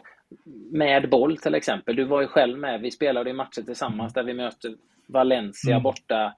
med 0.71 1.09
boll 1.09 1.37
till 1.37 1.55
exempel. 1.55 1.95
Du 1.95 2.03
var 2.03 2.21
ju 2.21 2.27
själv 2.27 2.59
med. 2.59 2.81
Vi 2.81 2.91
spelade 2.91 3.29
i 3.29 3.33
matcher 3.33 3.61
tillsammans 3.61 4.13
där 4.13 4.23
vi 4.23 4.33
möter 4.33 4.75
Valencia 5.07 5.71
mm. 5.71 5.83
borta. 5.83 6.35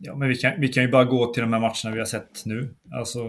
Ja, 0.00 0.16
men 0.16 0.28
vi 0.28 0.36
kan, 0.36 0.60
vi 0.60 0.68
kan 0.68 0.82
ju 0.82 0.88
bara 0.88 1.04
gå 1.04 1.32
till 1.32 1.40
de 1.40 1.52
här 1.52 1.60
matcherna 1.60 1.94
vi 1.94 1.98
har 1.98 2.06
sett 2.06 2.46
nu. 2.46 2.74
Alltså 2.92 3.20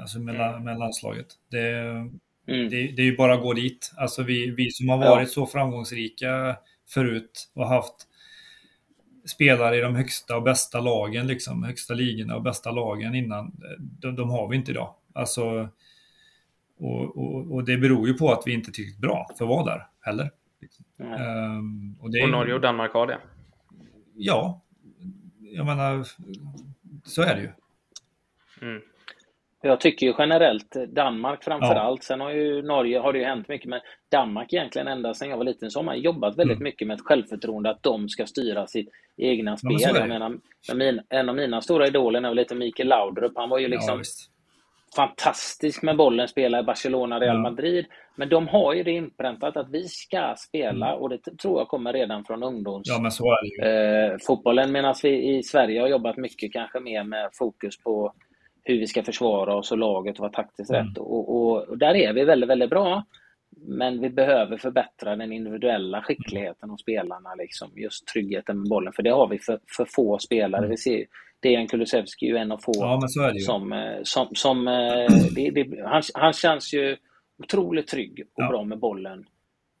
alltså 0.00 0.18
med, 0.18 0.34
mm. 0.34 0.64
med 0.64 0.78
landslaget. 0.78 1.26
Det, 1.50 1.70
mm. 1.70 2.08
det, 2.46 2.92
det, 2.96 3.02
är 3.02 3.06
ju 3.06 3.16
bara 3.16 3.34
att 3.34 3.42
gå 3.42 3.52
dit. 3.52 3.92
Alltså 3.96 4.22
vi, 4.22 4.50
vi 4.50 4.70
som 4.70 4.88
har 4.88 4.98
varit 4.98 5.28
ja. 5.28 5.32
så 5.32 5.46
framgångsrika 5.46 6.56
förut 6.88 7.50
och 7.54 7.68
haft 7.68 7.94
spelare 9.26 9.76
i 9.76 9.80
de 9.80 9.94
högsta 9.94 10.36
och 10.36 10.42
bästa 10.42 10.80
lagen, 10.80 11.26
liksom, 11.26 11.64
högsta 11.64 11.94
ligorna 11.94 12.36
och 12.36 12.42
bästa 12.42 12.70
lagen 12.70 13.14
innan, 13.14 13.52
de, 13.78 14.16
de 14.16 14.30
har 14.30 14.48
vi 14.48 14.56
inte 14.56 14.70
idag. 14.70 14.94
Alltså, 15.12 15.68
och, 16.84 17.16
och, 17.16 17.54
och, 17.54 17.64
det 17.64 17.76
beror 17.76 18.08
ju 18.08 18.14
på 18.14 18.32
att 18.32 18.42
vi 18.46 18.52
inte 18.52 18.70
är 18.70 18.72
tillräckligt 18.72 19.00
bra 19.00 19.26
för 19.38 19.44
att 19.44 19.48
vara 19.48 19.64
där 19.64 19.86
heller. 20.00 20.30
Um, 20.98 21.96
och, 22.00 22.04
och 22.04 22.30
Norge 22.30 22.54
och 22.54 22.60
Danmark 22.60 22.92
har 22.92 23.06
det? 23.06 23.18
Ja, 24.14 24.62
jag 25.40 25.66
menar, 25.66 26.06
så 27.04 27.22
är 27.22 27.34
det 27.34 27.40
ju. 27.40 27.50
Mm. 28.68 28.82
Jag 29.62 29.80
tycker 29.80 30.06
ju 30.06 30.14
generellt 30.18 30.76
Danmark 30.88 31.44
framför 31.44 31.74
ja. 31.74 31.80
allt. 31.80 32.04
Sen 32.04 32.20
har 32.20 32.30
ju 32.30 32.62
Norge 32.62 32.98
har 32.98 33.12
det 33.12 33.18
ju 33.18 33.24
hänt 33.24 33.48
mycket, 33.48 33.68
men 33.68 33.80
Danmark 34.10 34.52
egentligen 34.52 34.88
ända 34.88 35.14
sedan 35.14 35.28
jag 35.28 35.36
var 35.36 35.44
liten 35.44 35.70
så 35.70 35.78
har 35.78 35.84
man 35.84 36.00
jobbat 36.00 36.38
väldigt 36.38 36.56
mm. 36.56 36.64
mycket 36.64 36.88
med 36.88 36.94
ett 36.94 37.04
självförtroende 37.04 37.70
att 37.70 37.82
de 37.82 38.08
ska 38.08 38.26
styra 38.26 38.66
sitt 38.66 38.88
egna 39.16 39.56
spel. 39.56 39.76
Ja, 39.78 39.98
jag 39.98 40.08
menar, 40.08 40.38
min, 40.74 41.00
en 41.08 41.28
av 41.28 41.34
mina 41.34 41.60
stora 41.60 41.86
idoler 41.86 42.20
när 42.20 42.28
jag 42.28 42.30
var 42.30 42.42
liten, 42.42 42.58
Mikael 42.58 42.88
Laudrup, 42.88 43.32
han 43.36 43.48
var 43.48 43.58
ju 43.58 43.68
liksom 43.68 43.98
ja, 43.98 44.04
fantastisk 44.96 45.82
med 45.82 45.96
bollen, 45.96 46.28
spelade 46.28 46.62
i 46.62 46.66
Barcelona, 46.66 47.20
Real 47.20 47.38
Madrid. 47.38 47.86
Men 48.16 48.28
de 48.28 48.48
har 48.48 48.74
ju 48.74 48.82
det 48.82 48.90
inpräntat 48.90 49.56
att 49.56 49.70
vi 49.70 49.88
ska 49.88 50.34
spela 50.38 50.88
mm. 50.88 51.00
och 51.00 51.08
det 51.08 51.18
tror 51.18 51.60
jag 51.60 51.68
kommer 51.68 51.92
redan 51.92 52.24
från 52.24 52.42
ungdomsfotbollen. 52.42 53.10
Ja, 54.58 54.64
eh, 54.64 54.72
medan 54.72 54.94
vi 55.02 55.36
i 55.36 55.42
Sverige 55.42 55.80
har 55.80 55.88
jobbat 55.88 56.16
mycket 56.16 56.52
kanske 56.52 56.80
mer 56.80 57.04
med 57.04 57.30
fokus 57.32 57.78
på 57.78 58.12
hur 58.64 58.78
vi 58.78 58.86
ska 58.86 59.02
försvara 59.02 59.54
oss 59.54 59.72
och 59.72 59.78
laget 59.78 60.14
och 60.14 60.20
vara 60.20 60.32
taktiskt 60.32 60.70
mm. 60.70 60.86
rätt. 60.86 60.98
Och, 60.98 61.36
och, 61.36 61.68
och, 61.68 61.78
där 61.78 61.94
är 61.94 62.12
vi 62.12 62.24
väldigt, 62.24 62.50
väldigt 62.50 62.70
bra. 62.70 63.04
Men 63.56 64.00
vi 64.00 64.10
behöver 64.10 64.56
förbättra 64.56 65.16
den 65.16 65.32
individuella 65.32 66.02
skickligheten 66.02 66.70
hos 66.70 66.80
spelarna, 66.80 67.34
liksom, 67.34 67.70
just 67.76 68.06
tryggheten 68.06 68.58
med 68.58 68.68
bollen. 68.68 68.92
För 68.92 69.02
det 69.02 69.10
har 69.10 69.28
vi 69.28 69.38
för, 69.38 69.60
för 69.76 69.84
få 69.84 70.18
spelare. 70.18 70.68
Vi 70.68 70.76
ser 70.76 71.04
Dejan 71.42 71.66
Kulusevski 71.66 72.26
är 72.26 72.30
ju 72.30 72.36
en 72.36 72.52
av 72.52 72.58
få 72.58 72.72
ja, 72.74 73.00
som... 73.46 73.72
Eh, 73.72 73.98
som, 74.02 74.28
som 74.34 74.68
eh, 74.68 75.06
det, 75.34 75.50
det, 75.50 75.82
han, 75.84 76.02
han 76.14 76.32
känns 76.32 76.74
ju 76.74 76.96
otroligt 77.42 77.88
trygg 77.88 78.20
och 78.34 78.42
ja. 78.42 78.48
bra 78.48 78.64
med 78.64 78.78
bollen 78.78 79.24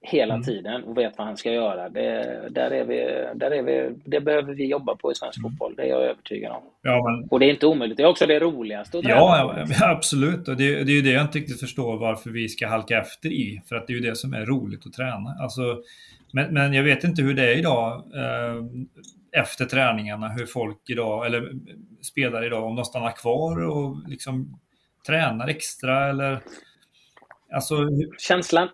hela 0.06 0.34
mm. 0.34 0.44
tiden 0.44 0.84
och 0.84 0.98
vet 0.98 1.18
vad 1.18 1.26
han 1.26 1.36
ska 1.36 1.52
göra. 1.52 1.88
Det, 1.88 2.42
där 2.50 2.70
är 2.70 2.84
vi, 2.84 3.28
där 3.34 3.50
är 3.50 3.62
vi, 3.62 3.94
det 4.04 4.20
behöver 4.20 4.54
vi 4.54 4.66
jobba 4.66 4.96
på 4.96 5.12
i 5.12 5.14
svensk 5.14 5.38
mm. 5.38 5.50
fotboll, 5.50 5.74
det 5.76 5.82
är 5.82 5.86
jag 5.86 6.02
övertygad 6.02 6.52
om. 6.52 6.62
Ja, 6.82 7.04
men... 7.04 7.28
Och 7.28 7.40
det 7.40 7.46
är 7.46 7.50
inte 7.50 7.66
omöjligt, 7.66 7.96
det 7.96 8.02
är 8.02 8.06
också 8.06 8.26
det 8.26 8.38
roligaste 8.38 8.98
att 8.98 9.04
Ja, 9.04 9.64
ja 9.68 9.90
absolut. 9.90 10.48
Och 10.48 10.56
det, 10.56 10.84
det, 10.84 10.92
är 10.92 10.96
ju 10.96 11.02
det 11.02 11.10
jag 11.10 11.22
inte 11.22 11.38
riktigt 11.38 11.60
förstår 11.60 11.98
varför 11.98 12.30
vi 12.30 12.48
ska 12.48 12.68
halka 12.68 12.98
efter 12.98 13.28
i. 13.28 13.62
För 13.68 13.76
att 13.76 13.86
det 13.86 13.92
är 13.92 13.94
ju 13.94 14.00
det 14.00 14.16
som 14.16 14.34
är 14.34 14.46
roligt 14.46 14.86
att 14.86 14.92
träna. 14.92 15.36
Alltså, 15.40 15.78
men, 16.32 16.54
men 16.54 16.72
jag 16.72 16.84
vet 16.84 17.04
inte 17.04 17.22
hur 17.22 17.34
det 17.34 17.52
är 17.52 17.58
idag 17.58 17.92
eh, 17.94 18.64
efter 19.40 19.64
träningarna, 19.64 20.28
hur 20.28 20.46
folk 20.46 20.90
idag, 20.90 21.26
eller 21.26 21.52
spelare 22.02 22.46
idag, 22.46 22.64
om 22.64 22.76
de 22.76 22.84
stannar 22.84 23.10
kvar 23.10 23.64
och 23.64 24.08
liksom 24.08 24.60
tränar 25.06 25.48
extra 25.48 26.08
eller... 26.08 26.40
Alltså, 27.52 27.76
Känslan, 28.18 28.68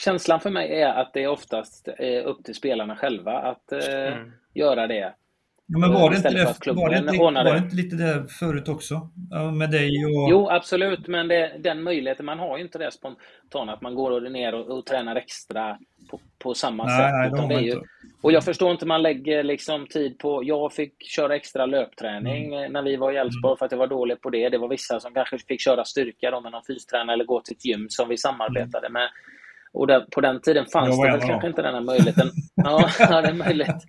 känslan 0.00 0.40
för 0.40 0.50
mig 0.50 0.82
är 0.82 0.88
att 0.88 1.12
det 1.12 1.22
är 1.22 1.28
oftast 1.28 1.88
är 1.88 2.22
upp 2.22 2.44
till 2.44 2.54
spelarna 2.54 2.96
själva 2.96 3.32
att 3.32 3.72
eh, 3.72 4.12
mm. 4.12 4.32
göra 4.54 4.86
det. 4.86 5.14
Ja, 5.72 5.78
men 5.78 5.92
var 5.92 6.10
det, 6.10 6.16
inte 6.16 6.30
det, 6.30 6.44
var, 6.72 6.90
det 6.90 6.98
inte, 6.98 7.18
var 7.18 7.44
det 7.44 7.58
inte 7.58 7.76
lite 7.76 7.96
det 7.96 8.26
förut 8.28 8.68
också? 8.68 9.10
Med 9.58 9.70
dig 9.70 10.04
och... 10.04 10.30
Jo, 10.30 10.48
absolut, 10.50 11.06
men 11.06 11.28
det, 11.28 11.56
den 11.58 11.82
möjligheten, 11.82 12.26
man 12.26 12.38
har 12.38 12.56
ju 12.56 12.62
inte 12.62 12.78
det 12.78 12.90
spontant 12.92 13.70
att 13.70 13.82
man 13.82 13.94
går 13.94 14.20
ner 14.20 14.54
och, 14.54 14.78
och 14.78 14.86
tränar 14.86 15.16
extra 15.16 15.78
på, 16.10 16.20
på 16.38 16.54
samma 16.54 16.84
nej, 16.84 16.98
sätt. 16.98 17.12
Nej, 17.12 17.28
utan 17.28 17.48
det 17.48 17.54
är 17.54 17.60
ju, 17.60 17.80
och 18.22 18.32
jag 18.32 18.44
förstår 18.44 18.70
inte 18.70 18.86
man 18.86 19.02
lägger 19.02 19.42
liksom 19.42 19.86
tid 19.86 20.18
på... 20.18 20.44
Jag 20.44 20.72
fick 20.72 20.94
köra 21.02 21.36
extra 21.36 21.66
löpträning 21.66 22.54
mm. 22.54 22.72
när 22.72 22.82
vi 22.82 22.96
var 22.96 23.12
i 23.12 23.16
Älvsborg 23.16 23.50
mm. 23.50 23.56
för 23.56 23.66
att 23.66 23.72
jag 23.72 23.78
var 23.78 23.86
dålig 23.86 24.20
på 24.20 24.30
det. 24.30 24.48
Det 24.48 24.58
var 24.58 24.68
vissa 24.68 25.00
som 25.00 25.14
kanske 25.14 25.38
fick 25.38 25.60
köra 25.60 25.84
styrka 25.84 26.30
då 26.30 26.40
med 26.40 26.52
någon 26.52 26.64
fystränare 26.66 27.14
eller 27.14 27.24
gå 27.24 27.40
till 27.40 27.56
ett 27.56 27.64
gym 27.64 27.86
som 27.88 28.08
vi 28.08 28.16
samarbetade 28.16 28.86
mm. 28.86 28.92
med. 28.92 29.08
Och 29.72 29.86
där, 29.86 30.00
på 30.00 30.20
den 30.20 30.40
tiden 30.40 30.66
fanns 30.66 31.00
det 31.00 31.10
väl 31.10 31.20
kanske 31.20 31.48
inte 31.48 31.62
den 31.62 31.74
här 31.74 31.80
möjligheten. 31.80 32.30
ja, 32.54 32.90
det 33.22 33.28
är 33.28 33.34
möjligt. 33.34 33.84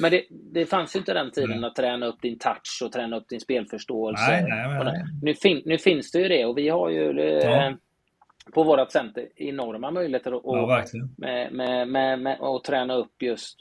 Men 0.00 0.10
det, 0.10 0.24
det 0.30 0.66
fanns 0.66 0.96
ju 0.96 0.98
inte 0.98 1.14
den 1.14 1.30
tiden 1.30 1.64
att 1.64 1.74
träna 1.74 2.06
upp 2.06 2.22
din 2.22 2.38
touch 2.38 2.82
och 2.84 2.92
träna 2.92 3.16
upp 3.16 3.28
din 3.28 3.40
spelförståelse. 3.40 4.30
Nej, 4.30 4.44
nej, 4.48 4.84
nej. 4.84 5.04
Nu, 5.22 5.34
fin, 5.34 5.62
nu, 5.64 5.78
finns 5.78 6.12
det 6.12 6.18
ju 6.18 6.28
det 6.28 6.44
och 6.44 6.58
vi 6.58 6.68
har 6.68 6.90
ju 6.90 7.20
ja. 7.20 7.74
på 8.54 8.62
vårt 8.62 8.92
center 8.92 9.28
enorma 9.36 9.90
möjligheter 9.90 10.32
att, 10.32 10.42
ja, 10.44 10.84
med, 11.18 11.52
med, 11.52 11.88
med, 11.88 12.18
med, 12.18 12.40
att 12.40 12.64
träna 12.64 12.94
upp 12.94 13.22
just 13.22 13.60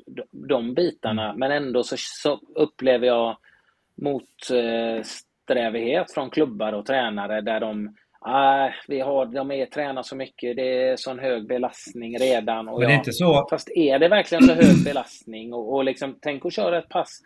de 0.50 0.74
bitarna. 0.74 1.26
Mm. 1.26 1.40
Men 1.40 1.52
ändå 1.52 1.84
så, 1.84 1.96
så 1.98 2.40
upplever 2.56 3.08
jag 3.08 3.38
motsträvighet 4.02 6.14
från 6.14 6.30
klubbar 6.30 6.74
och 6.74 6.86
tränare 6.86 7.42
där 7.42 7.60
de 7.60 7.96
Nej, 8.26 8.76
vi 8.88 9.00
har, 9.00 9.26
de 9.26 9.52
är 9.52 9.66
tränar 9.66 10.04
så 10.04 10.16
mycket. 10.16 10.56
Det 10.56 10.90
är 10.90 10.96
sån 10.96 11.20
hög 11.20 11.48
belastning 11.48 12.20
redan. 12.20 12.68
Och 12.68 12.80
Men 12.80 12.88
det 12.88 12.94
är 12.94 12.98
inte 12.98 13.12
så. 13.12 13.48
Fast 13.50 13.70
är 13.76 14.00
det 14.00 14.08
verkligen 14.08 14.44
så 14.44 14.54
hög 14.54 14.84
belastning? 14.84 15.54
Och, 15.54 15.76
och 15.76 15.84
liksom, 15.84 16.18
tänk 16.22 16.46
att 16.46 16.54
köra 16.54 16.78
ett 16.78 16.90
pass 16.90 17.22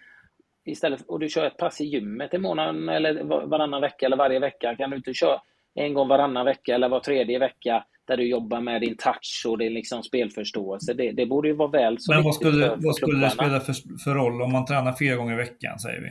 istället 0.66 1.02
och 1.08 1.20
du 1.20 1.30
kör 1.30 1.46
ett 1.46 1.58
pass 1.58 1.82
i 1.82 1.86
gymmet 1.86 2.34
i 2.34 2.38
månaden 2.38 2.90
eller 2.90 3.24
varannan 3.24 3.82
vecka 3.82 4.06
eller 4.06 4.18
varje 4.18 4.40
vecka. 4.40 4.76
Kan 4.76 4.90
du 4.90 4.98
inte 4.98 5.14
köra 5.14 5.42
en 5.76 5.94
gång 5.94 6.08
varannan 6.08 6.46
vecka 6.46 6.76
eller 6.76 6.90
var 6.90 7.00
tredje 7.00 7.40
vecka 7.40 7.84
där 8.08 8.18
du 8.18 8.28
jobbar 8.28 8.62
med 8.62 8.82
din 8.82 8.98
touch 8.98 9.46
och 9.48 9.58
din 9.58 9.74
liksom 9.74 10.04
spelförståelse. 10.04 10.94
Det, 10.94 11.12
det 11.12 11.26
borde 11.26 11.48
ju 11.48 11.54
vara 11.54 11.70
väl 11.70 12.00
så 12.00 12.14
Men 12.14 12.24
vad 12.24 12.36
skulle, 12.36 12.68
för, 12.68 12.78
vad 12.80 12.96
skulle 12.96 13.26
det 13.26 13.30
spela 13.30 13.60
för, 13.60 13.74
för 14.04 14.14
roll 14.14 14.42
om 14.42 14.52
man 14.52 14.66
tränar 14.66 14.96
fyra 15.00 15.16
gånger 15.16 15.34
i 15.34 15.38
veckan, 15.38 15.80
säger 15.80 16.02
vi? 16.02 16.10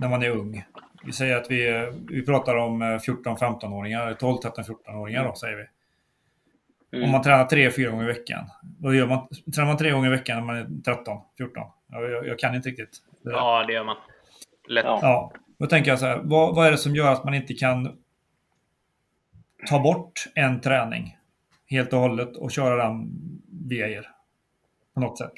När 0.00 0.08
man 0.08 0.22
är 0.22 0.30
ung. 0.30 0.64
Vi 1.04 1.12
säger 1.12 1.36
att 1.36 1.50
vi, 1.50 1.90
vi 2.08 2.26
pratar 2.26 2.56
om 2.56 2.82
14-15-åringar, 2.82 4.14
12, 4.14 4.38
13, 4.38 4.64
14-åringar 4.64 5.24
då 5.24 5.34
säger 5.34 5.56
vi. 5.56 5.66
Mm. 6.92 7.04
Om 7.04 7.12
man 7.12 7.22
tränar 7.22 7.44
tre, 7.44 7.70
fyra 7.70 7.90
gånger 7.90 8.04
i 8.04 8.06
veckan. 8.06 8.46
Då 8.62 8.94
gör 8.94 9.06
man, 9.06 9.28
tränar 9.54 9.68
man 9.68 9.76
tre 9.76 9.90
gånger 9.90 10.06
i 10.06 10.10
veckan 10.10 10.36
när 10.36 10.44
man 10.44 10.56
är 10.56 10.82
13, 10.84 11.18
14. 11.36 11.62
Jag, 11.90 12.10
jag, 12.10 12.26
jag 12.26 12.38
kan 12.38 12.54
inte 12.54 12.68
riktigt. 12.68 12.98
Det 13.24 13.30
ja, 13.30 13.64
det 13.66 13.72
gör 13.72 13.84
man. 13.84 13.96
Lätt. 14.68 14.84
Ja. 14.84 15.32
Då 15.58 15.66
tänker 15.66 15.90
jag 15.90 15.98
så 15.98 16.06
här, 16.06 16.20
vad, 16.24 16.54
vad 16.54 16.66
är 16.66 16.70
det 16.70 16.78
som 16.78 16.94
gör 16.94 17.12
att 17.12 17.24
man 17.24 17.34
inte 17.34 17.54
kan 17.54 17.98
ta 19.68 19.78
bort 19.78 20.24
en 20.34 20.60
träning 20.60 21.16
helt 21.66 21.92
och 21.92 21.98
hållet 21.98 22.36
och 22.36 22.50
köra 22.50 22.84
den 22.84 23.10
via 23.68 23.88
er? 23.88 24.06
På 24.94 25.00
något 25.00 25.18
sätt. 25.18 25.32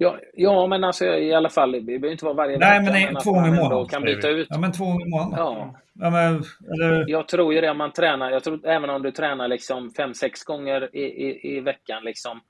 Ja, 0.00 0.18
ja, 0.34 0.66
men 0.66 0.84
alltså 0.84 1.04
i 1.04 1.34
alla 1.34 1.48
fall, 1.48 1.72
det 1.72 1.80
behöver 1.80 2.10
inte 2.10 2.24
vara 2.24 2.34
varje 2.34 2.58
Nej, 2.58 2.80
vecka. 2.80 2.92
Men, 2.92 3.12
men 3.12 3.22
två 3.22 3.32
gånger 3.32 3.48
i 3.48 3.56
månaden. 3.56 3.86
kan 3.86 4.02
byta 4.02 4.28
ut. 4.28 4.46
Ja, 4.50 4.58
men 4.58 4.72
två 4.72 4.84
gånger 4.84 5.06
i 5.06 5.10
månaden. 5.10 5.38
Ja. 5.38 5.74
ja 5.92 6.10
men, 6.10 6.42
eller... 6.72 7.04
Jag 7.08 7.28
tror 7.28 7.54
ju 7.54 7.60
det 7.60 7.70
om 7.70 7.78
man 7.78 7.92
tränar. 7.92 8.30
Jag 8.30 8.44
tror 8.44 8.66
även 8.66 8.90
om 8.90 9.02
du 9.02 9.10
tränar 9.10 9.48
liksom 9.48 9.90
fem, 9.90 10.14
sex 10.14 10.44
gånger 10.44 10.96
i, 10.96 11.02
i, 11.02 11.56
i 11.56 11.60
veckan. 11.60 12.04
Liksom, 12.04 12.40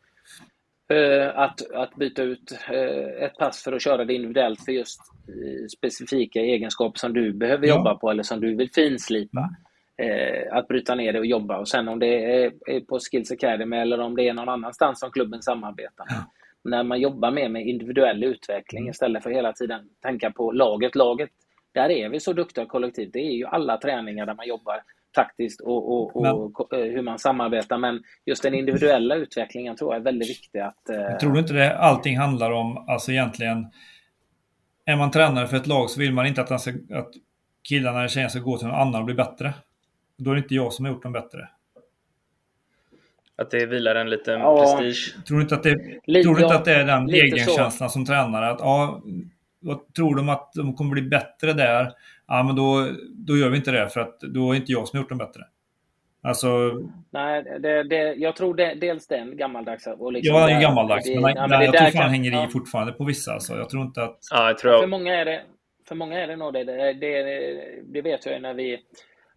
eh, 0.93 1.39
att, 1.39 1.73
att 1.75 1.95
byta 1.95 2.23
ut 2.23 2.53
eh, 2.71 3.25
ett 3.25 3.37
pass 3.39 3.63
för 3.63 3.73
att 3.73 3.83
köra 3.83 4.05
det 4.05 4.15
individuellt 4.15 4.65
för 4.65 4.73
just 4.73 5.01
eh, 5.29 5.67
specifika 5.77 6.41
egenskaper 6.41 6.99
som 6.99 7.13
du 7.13 7.33
behöver 7.33 7.67
ja. 7.67 7.77
jobba 7.77 7.95
på 7.95 8.11
eller 8.11 8.23
som 8.23 8.41
du 8.41 8.57
vill 8.57 8.71
finslipa. 8.71 9.41
Mm. 9.41 9.55
Eh, 10.13 10.57
att 10.57 10.69
bryta 10.69 10.95
ner 10.95 11.13
det 11.13 11.19
och 11.19 11.27
jobba. 11.27 11.59
Och 11.59 11.69
sen 11.69 11.89
om 11.89 11.99
det 11.99 12.45
är 12.45 12.81
på 12.81 12.99
Skills 13.01 13.33
Academy 13.33 13.77
eller 13.77 14.01
om 14.01 14.17
det 14.17 14.29
är 14.29 14.33
någon 14.33 14.49
annanstans 14.49 15.01
som 15.01 15.11
klubben 15.11 15.43
samarbetar. 15.43 16.07
Ja 16.09 16.25
när 16.65 16.83
man 16.83 17.01
jobbar 17.01 17.31
mer 17.31 17.49
med 17.49 17.67
individuell 17.67 18.25
utveckling 18.25 18.83
mm. 18.83 18.91
istället 18.91 19.23
för 19.23 19.31
hela 19.31 19.53
tiden 19.53 19.81
tänka 20.03 20.31
på 20.31 20.53
laget. 20.53 20.95
Laget, 20.95 21.31
där 21.75 21.91
är 21.91 22.09
vi 22.09 22.21
så 22.21 22.33
duktiga 22.33 22.67
kollektivt. 22.67 23.13
Det 23.13 23.19
är 23.19 23.33
ju 23.33 23.47
alla 23.47 23.77
träningar 23.77 24.27
där 24.27 24.35
man 24.35 24.49
jobbar 24.49 24.83
taktiskt 25.13 25.61
och, 25.61 25.93
och, 25.93 26.17
och 26.17 26.23
men, 26.23 26.81
hur 26.81 27.03
man 27.03 27.19
samarbetar. 27.19 27.79
Men 27.79 28.03
just 28.27 28.43
den 28.43 28.55
individuella 28.55 29.15
utvecklingen 29.15 29.77
tror 29.77 29.93
jag 29.93 30.01
är 30.01 30.05
väldigt 30.05 30.31
viktig. 30.31 30.59
Att, 30.59 30.89
eh... 30.89 31.17
Tror 31.17 31.33
du 31.33 31.39
inte 31.39 31.53
det 31.53 31.79
allting 31.79 32.19
handlar 32.19 32.51
om, 32.51 32.85
alltså 32.89 33.13
egentligen, 33.13 33.67
är 34.85 34.97
man 34.97 35.11
tränare 35.11 35.47
för 35.47 35.57
ett 35.57 35.67
lag 35.67 35.91
så 35.91 36.01
vill 36.01 36.13
man 36.13 36.27
inte 36.27 36.41
att, 36.41 36.61
ska, 36.61 36.71
att 36.71 37.11
killarna 37.69 37.99
eller 37.99 38.09
tjejerna 38.09 38.31
ska 38.31 38.41
gå 38.41 38.59
till 38.59 38.67
någon 38.67 38.81
annan 38.81 39.01
och 39.01 39.07
bli 39.07 39.15
bättre. 39.15 39.55
Då 40.19 40.31
är 40.31 40.35
det 40.35 40.41
inte 40.41 40.55
jag 40.55 40.73
som 40.73 40.85
har 40.85 40.93
gjort 40.93 41.03
dem 41.03 41.13
bättre. 41.13 41.49
Att 43.39 43.51
det 43.51 43.67
vilar 43.67 43.95
en 43.95 44.11
liten 44.11 44.41
ja, 44.41 44.77
prestige. 44.79 45.27
Tror 45.27 45.37
du 45.37 45.43
inte 45.43 45.55
att 45.55 45.63
det, 45.63 45.79
lite, 46.07 46.23
tror 46.23 46.37
du 46.37 46.43
inte 46.43 46.55
att 46.55 46.65
det 46.65 46.75
är 46.75 46.85
den 46.85 47.09
egenkänslan 47.09 47.91
som 47.91 48.07
tränare? 48.07 48.51
Att, 48.51 48.61
ja, 48.61 49.03
vad 49.61 49.95
tror 49.95 50.17
de 50.17 50.29
att 50.29 50.53
de 50.53 50.75
kommer 50.75 50.93
bli 50.93 51.03
bättre 51.03 51.53
där? 51.53 51.93
Ja, 52.27 52.43
men 52.43 52.57
då, 52.57 52.89
då 53.27 53.37
gör 53.37 53.49
vi 53.49 53.57
inte 53.57 53.71
det 53.71 53.89
för 53.89 54.01
att 54.01 54.21
då 54.21 54.53
är 54.53 54.57
inte 54.57 54.73
jag 54.73 54.89
som 54.89 54.97
har 54.97 55.03
gjort 55.03 55.09
dem 55.09 55.19
bättre. 55.19 55.43
Alltså... 56.23 56.49
Nej, 57.11 57.43
det, 57.61 57.83
det, 57.83 58.15
jag 58.15 58.37
tror 58.37 58.55
det, 58.55 58.75
dels 58.75 59.07
den 59.07 59.37
gammaldags. 59.37 59.87
Och 59.87 60.13
liksom 60.13 60.37
ja, 60.37 60.47
det 60.47 60.53
är 60.53 60.61
gammaldags. 60.61 61.05
Det, 61.07 61.21
men, 61.21 61.35
ja, 61.37 61.47
men 61.47 61.61
jag 61.61 61.77
tror 61.77 61.91
fan 61.91 62.03
kan, 62.03 62.11
hänger 62.11 62.33
ja. 62.33 62.47
i 62.49 62.51
fortfarande 62.51 62.93
på 62.93 63.05
vissa. 63.05 63.33
Alltså. 63.33 63.57
Jag 63.57 63.69
tror 63.69 63.83
inte 63.83 64.03
att... 64.03 64.19
Ja, 64.31 64.47
jag 64.47 64.59
tror 64.59 64.73
jag... 64.73 64.81
För 64.81 64.89
många 64.89 65.21
är 65.21 65.25
det, 65.25 65.43
för 65.89 65.95
många 65.95 66.23
är 66.23 66.27
det 66.27 66.37
nog 66.37 66.53
det. 66.53 66.65
Det, 66.65 66.93
det, 66.93 67.23
det 67.93 68.03
vet 68.03 68.27
jag 68.27 68.43
när 68.43 68.55
vi 68.55 68.81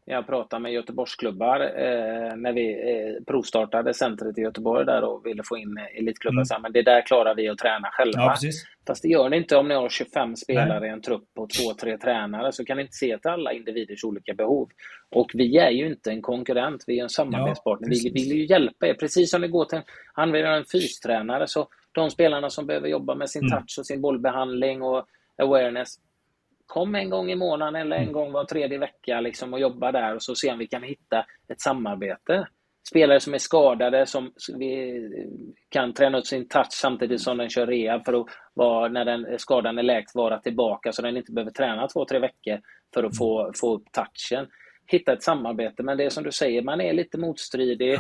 jag 0.06 0.28
pratade 0.28 0.62
med 0.62 0.74
Göteborgsklubbar 0.74 1.60
eh, 1.60 2.36
när 2.36 2.54
vi 2.54 2.72
eh, 2.72 3.24
provstartade 3.24 3.94
centret 3.94 4.38
i 4.38 4.42
Göteborg 4.42 4.86
där 4.86 5.04
och 5.04 5.26
ville 5.26 5.44
få 5.46 5.58
in 5.58 5.78
elitklubbar. 5.98 6.36
Mm. 6.36 6.46
Så, 6.46 6.60
men 6.60 6.72
det 6.72 6.82
där 6.82 7.02
klarar 7.02 7.36
vi 7.36 7.50
att 7.50 7.58
träna 7.58 7.90
själva. 7.92 8.22
Ja, 8.22 8.36
Fast 8.88 9.02
det 9.02 9.10
gör 9.10 9.30
ni 9.30 9.38
inte 9.38 9.58
om 9.58 9.68
ni 9.68 9.76
har 9.76 9.90
25 9.90 10.36
spelare 10.36 10.80
Nej. 10.80 10.90
i 10.90 10.94
en 10.94 11.02
trupp 11.02 11.30
och 11.36 11.50
två, 11.50 11.74
tre 11.74 11.98
tränare. 11.98 12.52
Så 12.52 12.66
kan 12.66 12.78
ni 12.78 12.84
inte 12.84 12.94
se 12.94 13.18
till 13.18 13.32
alla 13.32 13.54
individers 13.54 14.04
olika 14.04 14.34
behov. 14.34 14.70
Och 15.10 15.32
vi 15.34 15.58
är 15.58 15.70
ju 15.70 15.88
inte 15.88 16.12
en 16.12 16.22
konkurrent, 16.22 16.84
vi 16.88 17.00
är 17.00 17.04
en 17.04 17.10
samarbetspartner. 17.10 17.88
Ja, 17.92 18.00
vi 18.04 18.10
vill 18.10 18.38
ju 18.38 18.46
hjälpa 18.46 18.88
er. 18.88 18.94
Precis 18.94 19.32
som 19.32 19.42
ni 19.42 19.48
går 19.48 19.66
till 19.66 19.82
använder 20.14 20.52
en 20.52 20.66
fystränare 20.66 21.48
så 21.48 21.68
de 21.92 22.10
spelarna 22.10 22.50
som 22.50 22.66
behöver 22.66 22.88
jobba 22.88 23.16
med 23.16 23.30
sin 23.30 23.42
mm. 23.42 23.52
touch 23.52 23.76
och 23.80 23.86
sin 23.86 24.02
bollbehandling 24.02 24.82
och 24.82 25.06
awareness 25.38 25.96
kom 26.72 26.96
en 26.96 27.10
gång 27.10 27.32
i 27.32 27.36
månaden 27.36 27.76
eller 27.76 27.96
en 27.96 28.02
mm. 28.02 28.14
gång 28.14 28.32
var 28.32 28.46
tredje 28.46 28.78
vecka 28.78 29.22
liksom 29.22 29.54
och 29.54 29.60
jobba 29.60 29.92
där 29.92 30.16
och 30.16 30.24
så 30.24 30.36
se 30.36 30.52
om 30.52 30.60
vi 30.60 30.68
kan 30.68 30.84
hitta 30.84 31.26
ett 31.48 31.62
samarbete. 31.62 32.48
Spelare 32.90 33.20
som 33.20 33.34
är 33.34 33.38
skadade 33.38 34.06
som 34.06 34.32
vi 34.58 35.02
kan 35.70 35.94
träna 35.94 36.18
ut 36.18 36.28
sin 36.28 36.48
touch 36.48 36.72
samtidigt 36.72 37.22
som 37.22 37.38
den 37.38 37.50
kör 37.50 37.68
rehab 37.68 38.06
för 38.06 38.22
att 38.22 38.28
vara, 38.54 38.88
när 38.88 39.06
den 39.06 39.40
skadan 39.40 39.78
är 39.78 39.84
läkt 39.84 40.16
vara 40.16 40.40
tillbaka 40.40 40.92
så 40.92 41.02
den 41.02 41.18
inte 41.18 41.32
behöver 41.32 41.52
träna 41.52 41.88
två, 41.88 42.06
tre 42.06 42.20
veckor 42.20 42.62
för 42.94 43.04
att 43.04 43.18
få, 43.18 43.52
få 43.56 43.76
upp 43.76 43.84
touchen. 43.92 44.48
Hitta 44.88 45.14
ett 45.14 45.24
samarbete, 45.24 45.84
men 45.84 45.98
det 45.98 46.04
är 46.04 46.10
som 46.10 46.24
du 46.24 46.32
säger, 46.32 46.62
man 46.62 46.82
är 46.82 46.94
lite 46.94 47.18
motstridig 47.18 47.94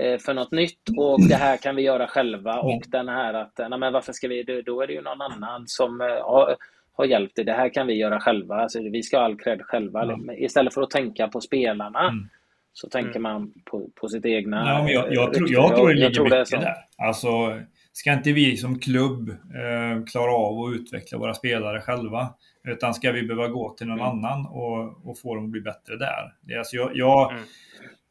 eh, 0.00 0.18
för 0.18 0.34
något 0.34 0.52
nytt 0.52 0.82
och 0.98 1.28
det 1.28 1.34
här 1.34 1.56
kan 1.56 1.76
vi 1.76 1.82
göra 1.82 2.06
själva 2.06 2.60
och 2.60 2.82
den 2.86 3.08
här 3.08 3.34
att, 3.34 3.58
nej 3.58 3.78
men 3.78 3.92
varför 3.92 4.12
ska 4.12 4.28
vi, 4.28 4.62
då 4.66 4.80
är 4.80 4.86
det 4.86 4.92
ju 4.92 5.02
någon 5.02 5.20
annan 5.20 5.64
som 5.66 6.00
ja, 6.00 6.56
har 7.00 7.06
hjälpt 7.06 7.36
dig. 7.36 7.44
Det 7.44 7.52
här 7.52 7.68
kan 7.68 7.86
vi 7.86 7.94
göra 7.94 8.20
själva. 8.20 8.54
Alltså, 8.54 8.82
vi 8.82 9.02
ska 9.02 9.18
ha 9.18 9.24
all 9.24 9.36
cred 9.36 9.62
själva. 9.62 10.02
Mm. 10.02 10.30
Istället 10.30 10.74
för 10.74 10.82
att 10.82 10.90
tänka 10.90 11.28
på 11.28 11.40
spelarna 11.40 12.08
mm. 12.08 12.28
så 12.72 12.88
tänker 12.88 13.10
mm. 13.16 13.22
man 13.22 13.52
på, 13.64 13.90
på 14.00 14.08
sitt 14.08 14.26
egna... 14.26 14.56
Ja, 14.56 14.82
men 14.82 14.92
jag, 14.92 15.14
jag, 15.14 15.34
tror, 15.34 15.52
jag 15.52 15.76
tror 15.76 15.88
det 15.88 15.94
ligger 15.94 16.06
jag 16.06 16.14
tror 16.14 16.24
mycket 16.24 16.50
det 16.50 16.56
där. 16.56 17.06
Alltså, 17.06 17.60
ska 17.92 18.12
inte 18.12 18.32
vi 18.32 18.56
som 18.56 18.78
klubb 18.78 19.30
eh, 19.30 20.04
klara 20.12 20.32
av 20.32 20.64
att 20.64 20.74
utveckla 20.74 21.18
våra 21.18 21.34
spelare 21.34 21.80
själva? 21.80 22.34
Utan 22.68 22.94
ska 22.94 23.12
vi 23.12 23.22
behöva 23.22 23.48
gå 23.48 23.74
till 23.74 23.86
någon 23.86 24.00
mm. 24.00 24.10
annan 24.10 24.46
och, 24.46 25.08
och 25.10 25.18
få 25.18 25.34
dem 25.34 25.44
att 25.44 25.50
bli 25.50 25.60
bättre 25.60 25.96
där? 25.96 26.34
Det, 26.40 26.58
alltså, 26.58 26.76
jag, 26.76 26.90
jag, 26.94 27.32
mm. 27.32 27.44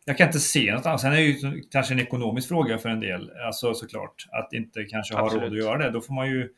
jag 0.06 0.18
kan 0.18 0.28
inte 0.28 0.40
se 0.40 0.74
något 0.74 0.86
annat. 0.86 1.02
Sen 1.02 1.12
är 1.12 1.16
det 1.16 1.24
ju 1.24 1.62
kanske 1.72 1.94
en 1.94 2.00
ekonomisk 2.00 2.48
fråga 2.48 2.78
för 2.78 2.90
en 2.90 3.00
del, 3.00 3.32
alltså 3.46 3.74
såklart. 3.74 4.26
Att 4.32 4.54
inte 4.54 4.84
kanske 4.84 5.16
ha 5.16 5.30
råd 5.30 5.44
att 5.44 5.58
göra 5.58 5.78
det. 5.78 5.90
Då 5.90 6.02
får 6.02 6.14
man 6.14 6.30
ju 6.30 6.50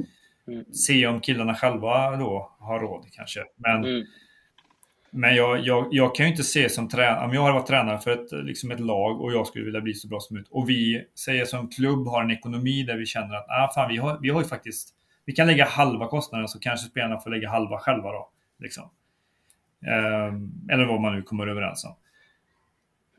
Mm. 0.51 0.65
Se 0.73 1.07
om 1.07 1.21
killarna 1.21 1.55
själva 1.55 2.17
då 2.17 2.51
har 2.59 2.79
råd 2.79 3.05
kanske. 3.11 3.43
Men, 3.55 3.85
mm. 3.85 4.05
men 5.11 5.35
jag, 5.35 5.59
jag, 5.59 5.87
jag, 5.91 6.15
kan 6.15 6.25
ju 6.25 6.31
inte 6.31 6.43
se 6.43 6.69
som 6.69 6.89
tränare, 6.89 7.25
om 7.25 7.33
jag 7.33 7.41
har 7.41 7.53
varit 7.53 7.67
tränare 7.67 7.99
för 7.99 8.11
ett, 8.11 8.45
liksom 8.45 8.71
ett 8.71 8.79
lag 8.79 9.21
och 9.21 9.33
jag 9.33 9.47
skulle 9.47 9.65
vilja 9.65 9.81
bli 9.81 9.93
så 9.93 10.07
bra 10.07 10.19
som 10.19 10.33
möjligt 10.33 10.51
och 10.51 10.69
vi 10.69 11.05
säger 11.25 11.45
som 11.45 11.69
klubb 11.69 12.07
har 12.07 12.23
en 12.23 12.31
ekonomi 12.31 12.83
där 12.83 12.97
vi 12.97 13.05
känner 13.05 13.35
att 13.35 13.49
ah, 13.49 13.71
fan, 13.75 13.89
vi, 13.89 13.97
har, 13.97 14.19
vi 14.21 14.29
har 14.29 14.41
ju 14.41 14.47
faktiskt, 14.47 14.89
vi 15.25 15.33
kan 15.33 15.47
lägga 15.47 15.65
halva 15.65 16.07
kostnaden 16.07 16.47
så 16.47 16.59
kanske 16.59 16.87
spelarna 16.87 17.19
får 17.19 17.29
lägga 17.29 17.49
halva 17.49 17.79
själva 17.79 18.11
då. 18.11 18.29
Liksom. 18.59 18.83
Um, 19.81 20.67
eller 20.71 20.85
vad 20.85 21.01
man 21.01 21.15
nu 21.15 21.21
kommer 21.21 21.47
överens 21.47 21.85
om. 21.85 21.95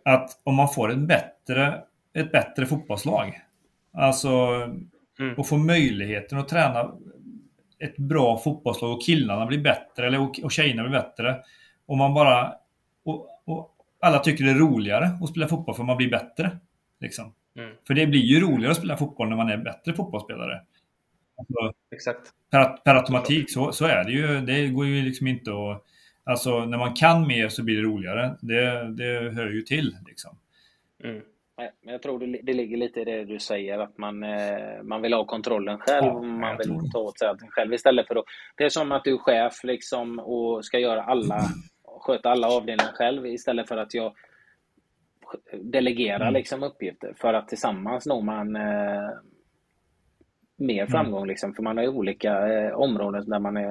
Att 0.05 0.41
om 0.45 0.55
man 0.55 0.69
får 0.69 0.93
ett 0.93 0.99
bättre, 0.99 1.83
ett 2.15 2.33
bättre 2.33 2.67
fotbollslag, 2.67 3.41
alltså 3.93 4.29
mm. 5.19 5.35
och 5.37 5.49
får 5.49 5.59
möjligheten 5.59 6.39
att 6.39 6.49
träna 6.49 6.95
ett 7.83 7.97
bra 7.97 8.39
fotbollslag 8.39 8.93
och 8.93 9.03
killarna 9.03 9.47
blir 9.47 9.59
bättre 9.59 10.07
eller, 10.07 10.45
och 10.45 10.53
tjejerna 10.53 10.83
blir 10.83 10.93
bättre. 10.93 11.37
Och 11.87 11.97
man 11.97 12.15
bara... 12.15 12.55
Och, 13.05 13.29
och 13.45 13.77
alla 14.01 14.19
tycker 14.19 14.45
det 14.45 14.51
är 14.51 14.55
roligare 14.55 15.11
att 15.23 15.29
spela 15.29 15.49
fotboll 15.49 15.75
för 15.75 15.83
man 15.83 15.97
blir 15.97 16.11
bättre. 16.11 16.59
Liksom. 17.01 17.35
Mm. 17.57 17.75
För 17.87 17.95
det 17.95 18.07
blir 18.07 18.21
ju 18.21 18.41
roligare 18.41 18.71
att 18.71 18.79
spela 18.79 18.97
fotboll 18.97 19.29
när 19.29 19.37
man 19.37 19.49
är 19.49 19.57
bättre 19.57 19.93
fotbollsspelare. 19.93 20.61
Alltså, 21.37 21.79
Exakt. 21.95 22.31
Per, 22.51 22.65
per 22.65 22.95
automatik 22.95 23.53
så, 23.53 23.73
så 23.73 23.85
är 23.87 24.05
det 24.05 24.13
ju. 24.13 24.41
Det 24.41 24.69
går 24.69 24.87
ju 24.87 25.03
liksom 25.03 25.27
inte 25.27 25.51
att... 25.51 25.85
Alltså 26.25 26.65
när 26.65 26.79
man 26.79 26.95
kan 26.95 27.27
mer 27.27 27.49
så 27.49 27.63
blir 27.65 27.77
det 27.77 27.83
roligare. 27.83 28.37
Det, 28.41 28.93
det 28.93 29.35
hör 29.35 29.51
ju 29.51 29.63
till 29.63 29.97
liksom. 30.07 30.39
Mm. 31.05 31.23
Men 31.83 31.93
jag 31.93 32.03
tror 32.03 32.19
det, 32.19 32.41
det 32.43 32.53
ligger 32.53 32.77
lite 32.77 33.01
i 33.01 33.05
det 33.05 33.25
du 33.25 33.39
säger, 33.39 33.79
att 33.79 33.99
man, 33.99 34.23
eh, 34.23 34.83
man 34.83 35.03
vill 35.03 35.13
ha 35.13 35.25
kontrollen 35.25 35.79
själv. 35.79 36.07
Ja, 36.07 36.23
man 36.23 36.57
vill 36.57 36.91
ta 36.93 36.99
åt 36.99 37.19
sig 37.19 37.29
allting 37.29 37.49
själv 37.51 37.73
istället 37.73 38.07
för 38.07 38.17
att... 38.17 38.25
Det 38.57 38.65
är 38.65 38.69
som 38.69 38.93
att 38.93 39.05
du 39.05 39.15
är 39.15 39.19
chef 39.19 39.65
liksom 39.65 40.19
och 40.19 40.65
ska 40.65 40.79
göra 40.79 41.03
alla, 41.03 41.41
sköta 42.01 42.31
alla 42.31 42.49
avdelningar 42.49 42.93
själv 42.93 43.27
istället 43.27 43.69
för 43.69 43.77
att 43.77 43.95
jag 43.95 44.15
delegerar 45.53 46.21
mm. 46.21 46.35
liksom 46.35 46.63
uppgifter. 46.63 47.13
För 47.17 47.35
att 47.35 47.49
tillsammans 47.49 48.07
når 48.07 48.23
man 48.23 48.57
eh, 48.57 49.11
mer 50.63 50.81
mm. 50.81 50.89
framgång. 50.89 51.27
Liksom, 51.27 51.55
för 51.55 51.63
man 51.63 51.77
har 51.77 51.85
ju 51.85 51.91
olika 51.91 52.49
eh, 52.49 52.75
områden 52.75 53.25
där 53.27 53.39
man 53.39 53.57
är... 53.57 53.71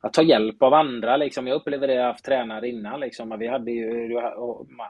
Att 0.00 0.12
ta 0.12 0.22
hjälp 0.22 0.62
av 0.62 0.74
andra. 0.74 1.16
Liksom. 1.16 1.46
Jag 1.46 1.56
upplever 1.56 1.86
det, 1.86 1.94
jag 1.94 2.02
har 2.02 2.08
haft 2.08 2.24
tränare 2.24 2.68
innan. 2.68 3.00
Liksom. 3.00 3.36
Vi 3.38 3.48
hade 3.48 3.70
ju 3.70 4.10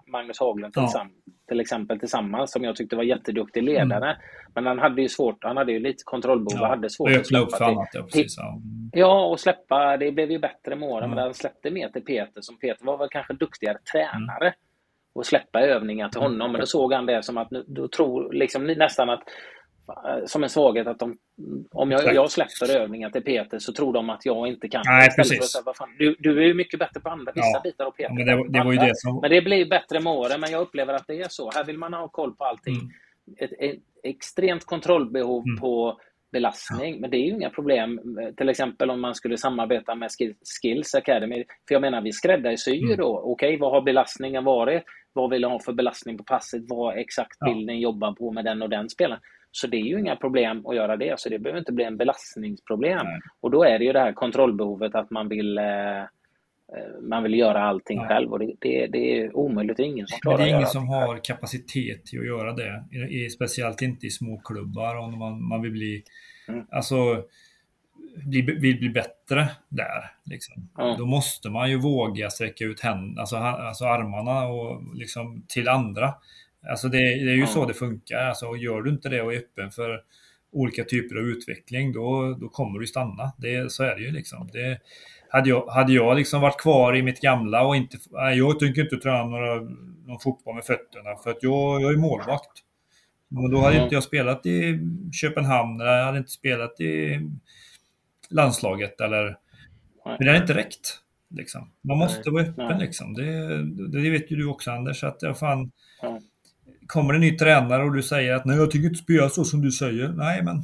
Magnus 0.06 0.40
Haglund 0.40 0.72
till, 0.72 0.82
ja. 0.94 1.06
till, 1.48 1.60
exempel 1.60 1.98
tillsammans 1.98 2.52
som 2.52 2.64
jag 2.64 2.76
tyckte 2.76 2.96
var 2.96 3.02
jätteduktig 3.02 3.62
ledare. 3.62 4.10
Mm. 4.10 4.16
Men 4.54 4.66
han 4.66 4.78
hade 4.78 5.02
ju 5.02 5.08
svårt, 5.08 5.44
han 5.44 5.56
hade 5.56 5.72
ju 5.72 5.78
lite 5.78 6.02
kontrollbehov 6.04 6.60
ja. 6.60 6.68
hade 6.68 6.90
svårt 6.90 7.16
att 7.16 7.26
släppa. 7.26 7.56
För 7.56 7.64
annat, 7.64 7.88
ja, 7.92 8.02
precis, 8.02 8.36
ja. 8.38 8.60
ja, 8.92 9.26
och 9.26 9.40
släppa. 9.40 9.96
Det 9.96 10.12
blev 10.12 10.30
ju 10.30 10.38
bättre 10.38 10.76
med 10.76 10.88
åren. 10.88 11.04
Mm. 11.04 11.14
Men 11.14 11.24
han 11.24 11.34
släppte 11.34 11.70
mer 11.70 11.88
till 11.88 12.04
Peter. 12.04 12.40
Som 12.40 12.58
Peter 12.58 12.84
var 12.84 12.98
väl 12.98 13.08
kanske 13.10 13.34
duktigare 13.34 13.78
tränare. 13.92 14.46
Mm. 14.46 14.54
Och 15.12 15.26
släppa 15.26 15.60
övningar 15.60 16.08
till 16.08 16.20
honom. 16.20 16.52
Men 16.52 16.60
då 16.60 16.66
såg 16.66 16.92
han 16.92 17.06
det 17.06 17.22
som 17.22 17.38
att, 17.38 17.50
nu, 17.50 17.64
då 17.66 17.88
tror 17.88 18.32
liksom 18.32 18.66
nästan 18.66 19.10
att 19.10 19.22
som 20.26 20.42
en 20.42 20.48
svaghet 20.48 20.86
att 20.86 20.98
de, 20.98 21.16
om 21.70 21.90
jag, 21.90 22.14
jag 22.14 22.30
släpper 22.30 22.76
övningar 22.76 23.10
till 23.10 23.22
Peter 23.22 23.58
så 23.58 23.72
tror 23.72 23.92
de 23.92 24.10
att 24.10 24.26
jag 24.26 24.48
inte 24.48 24.68
kan. 24.68 24.82
Nej, 24.86 25.08
precis. 25.16 25.52
Säga, 25.52 25.74
fan, 25.76 25.88
du, 25.98 26.16
du 26.18 26.38
är 26.38 26.46
ju 26.46 26.54
mycket 26.54 26.78
bättre 26.78 27.00
på 27.00 27.08
andra, 27.08 27.32
vissa 27.32 27.46
ja, 27.46 27.60
bitar 27.64 27.84
av 27.84 27.90
Peter. 27.90 28.14
Men 28.14 28.26
det, 28.26 28.58
det 28.58 28.64
var 28.64 28.72
ju 28.72 28.78
det 28.78 28.92
som... 28.94 29.20
Men 29.20 29.30
det 29.30 29.42
blir 29.42 29.66
bättre 29.66 30.00
med 30.00 30.12
åren, 30.12 30.40
men 30.40 30.50
jag 30.50 30.62
upplever 30.62 30.94
att 30.94 31.06
det 31.06 31.20
är 31.20 31.28
så. 31.30 31.50
Här 31.54 31.64
vill 31.64 31.78
man 31.78 31.94
ha 31.94 32.08
koll 32.08 32.34
på 32.36 32.44
allting. 32.44 32.74
Mm. 32.74 32.90
ett, 33.38 33.52
ett 33.58 33.82
extremt 34.02 34.64
kontrollbehov 34.64 35.44
mm. 35.46 35.60
på 35.60 36.00
belastning. 36.32 36.94
Ja. 36.94 37.00
Men 37.00 37.10
det 37.10 37.16
är 37.16 37.24
ju 37.26 37.30
inga 37.30 37.50
problem, 37.50 38.00
till 38.36 38.48
exempel 38.48 38.90
om 38.90 39.00
man 39.00 39.14
skulle 39.14 39.36
samarbeta 39.36 39.94
med 39.94 40.10
Skills 40.62 40.94
Academy. 40.94 41.44
För 41.68 41.74
jag 41.74 41.80
menar, 41.80 42.00
vi 42.00 42.12
skräddarsyr 42.12 42.84
mm. 42.84 42.96
då. 42.96 43.18
Okej, 43.18 43.48
okay, 43.48 43.58
vad 43.58 43.72
har 43.72 43.82
belastningen 43.82 44.44
varit? 44.44 44.82
Vad 45.12 45.30
vill 45.30 45.42
jag 45.42 45.50
ha 45.50 45.58
för 45.58 45.72
belastning 45.72 46.18
på 46.18 46.24
passet? 46.24 46.62
Vad 46.68 46.98
exakt 46.98 47.36
vill 47.46 47.68
ja. 47.68 47.74
jobba 47.74 48.12
på 48.12 48.32
med 48.32 48.44
den 48.44 48.62
och 48.62 48.68
den 48.68 48.88
spelaren? 48.88 49.20
Så 49.52 49.66
det 49.66 49.76
är 49.76 49.84
ju 49.84 50.00
inga 50.00 50.16
problem 50.16 50.66
att 50.66 50.76
göra 50.76 50.96
det. 50.96 51.20
Så 51.20 51.28
det 51.28 51.38
behöver 51.38 51.58
inte 51.58 51.72
bli 51.72 51.84
en 51.84 51.96
belastningsproblem. 51.96 53.06
Nej. 53.06 53.20
Och 53.40 53.50
då 53.50 53.64
är 53.64 53.78
det 53.78 53.84
ju 53.84 53.92
det 53.92 54.00
här 54.00 54.12
kontrollbehovet 54.12 54.94
att 54.94 55.10
man 55.10 55.28
vill 55.28 55.58
eh, 55.58 56.04
Eh, 56.76 57.02
man 57.02 57.22
vill 57.22 57.34
göra 57.34 57.62
allting 57.62 57.98
ja. 57.98 58.08
själv 58.08 58.32
och 58.32 58.38
det, 58.38 58.52
det, 58.58 58.86
det, 58.86 59.18
är 59.18 59.36
omöjligt. 59.36 59.76
Det 59.76 59.82
är 59.82 59.86
ingen 59.86 60.06
som 60.06 60.18
klarar 60.20 60.38
det. 60.38 60.44
är 60.44 60.54
ingen 60.54 60.66
som 60.66 60.88
har 60.88 61.24
kapacitet 61.24 62.06
till 62.06 62.20
att 62.20 62.26
göra 62.26 62.52
det. 62.52 62.84
I, 63.10 63.30
speciellt 63.30 63.82
inte 63.82 64.06
i 64.06 64.10
småklubbar 64.10 64.96
om 64.96 65.18
man, 65.18 65.48
man 65.48 65.62
vill 65.62 65.72
bli, 65.72 66.02
mm. 66.48 66.64
alltså, 66.70 66.96
bli, 68.26 68.42
vill 68.42 68.78
bli 68.78 68.88
bättre 68.88 69.48
där. 69.68 70.10
Liksom. 70.24 70.68
Mm. 70.78 70.98
Då 70.98 71.06
måste 71.06 71.50
man 71.50 71.70
ju 71.70 71.80
våga 71.80 72.30
sträcka 72.30 72.64
ut 72.64 72.80
händerna, 72.80 73.20
alltså, 73.20 73.36
alltså 73.36 73.84
armarna 73.84 74.46
och 74.46 74.96
liksom 74.96 75.44
till 75.48 75.68
andra. 75.68 76.14
Alltså 76.68 76.88
det, 76.88 76.98
det 76.98 77.30
är 77.30 77.34
ju 77.34 77.34
mm. 77.34 77.46
så 77.46 77.66
det 77.66 77.74
funkar. 77.74 78.18
Alltså, 78.18 78.56
gör 78.56 78.82
du 78.82 78.90
inte 78.90 79.08
det 79.08 79.22
och 79.22 79.34
är 79.34 79.38
öppen 79.38 79.70
för 79.70 80.00
olika 80.52 80.84
typer 80.84 81.16
av 81.16 81.22
utveckling, 81.22 81.92
då, 81.92 82.36
då 82.40 82.48
kommer 82.48 82.78
du 82.78 82.86
stanna. 82.86 83.32
Det, 83.38 83.72
så 83.72 83.84
är 83.84 83.96
det 83.96 84.02
ju 84.02 84.12
liksom. 84.12 84.48
Det, 84.52 84.78
hade 85.28 85.48
jag, 85.48 85.66
hade 85.66 85.92
jag 85.92 86.16
liksom 86.16 86.40
varit 86.40 86.60
kvar 86.60 86.96
i 86.96 87.02
mitt 87.02 87.20
gamla 87.20 87.66
och 87.66 87.76
inte... 87.76 87.98
Nej, 88.10 88.38
jag 88.38 88.58
tänker 88.58 88.82
inte 88.82 88.96
träna 88.96 89.24
några, 89.24 89.54
någon 90.06 90.20
fotboll 90.20 90.54
med 90.54 90.64
fötterna 90.64 91.16
för 91.24 91.30
att 91.30 91.42
jag, 91.42 91.82
jag 91.82 91.92
är 91.92 91.96
målvakt. 91.96 92.52
Men 93.28 93.50
då 93.50 93.58
hade 93.58 93.72
mm. 93.72 93.82
inte 93.82 93.94
jag 93.94 94.04
spelat 94.04 94.46
i 94.46 94.78
Köpenhamn 95.12 95.80
eller 95.80 95.96
jag 95.96 96.04
hade 96.04 96.18
inte 96.18 96.30
spelat 96.30 96.80
i 96.80 97.20
landslaget 98.30 99.00
eller... 99.00 99.36
Men 100.04 100.18
det 100.18 100.26
hade 100.26 100.38
inte 100.38 100.54
räckt. 100.54 101.00
Liksom. 101.30 101.70
Man 101.80 101.98
måste 101.98 102.30
vara 102.30 102.42
öppen 102.42 102.78
liksom. 102.78 103.14
Det, 103.14 103.62
det 103.88 104.10
vet 104.10 104.30
ju 104.30 104.36
du 104.36 104.46
också 104.46 104.70
Anders. 104.70 105.04
Att 105.04 105.22
jag 105.22 105.38
fan, 105.38 105.70
kommer 106.90 107.14
en 107.14 107.20
ny 107.20 107.36
tränare 107.36 107.84
och 107.84 107.92
du 107.92 108.02
säger 108.02 108.34
att 108.34 108.44
nej 108.44 108.56
jag 108.56 108.70
tycker 108.70 108.88
inte 108.88 109.02
spela 109.02 109.28
så 109.28 109.44
som 109.44 109.62
du 109.62 109.70
säger. 109.70 110.08
Nej 110.08 110.42
men 110.42 110.56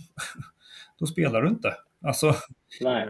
då 0.99 1.07
spelar 1.07 1.43
du 1.43 1.49
inte. 1.49 1.75
Alltså, 2.05 2.35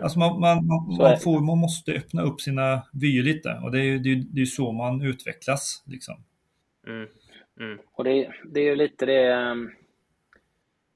alltså 0.03 0.19
man, 0.19 0.41
man, 0.41 0.67
man, 0.99 1.19
får, 1.19 1.41
man 1.41 1.59
måste 1.59 1.93
öppna 1.93 2.23
upp 2.23 2.41
sina 2.41 2.83
vyer 2.93 3.23
lite 3.23 3.61
och 3.63 3.71
det 3.71 3.79
är 3.79 3.85
ju 3.85 3.99
det, 3.99 4.41
är 4.41 4.45
så 4.45 4.73
man 4.73 5.03
utvecklas. 5.03 5.83
Liksom. 5.87 6.15
Mm. 6.87 7.09
Mm. 7.61 7.79
Och 7.93 8.05
det, 8.05 8.33
det 8.45 8.61
är 8.61 8.65
ju 8.65 8.77
lite 8.77 9.07
det... 9.07 9.51
Um, 9.51 9.71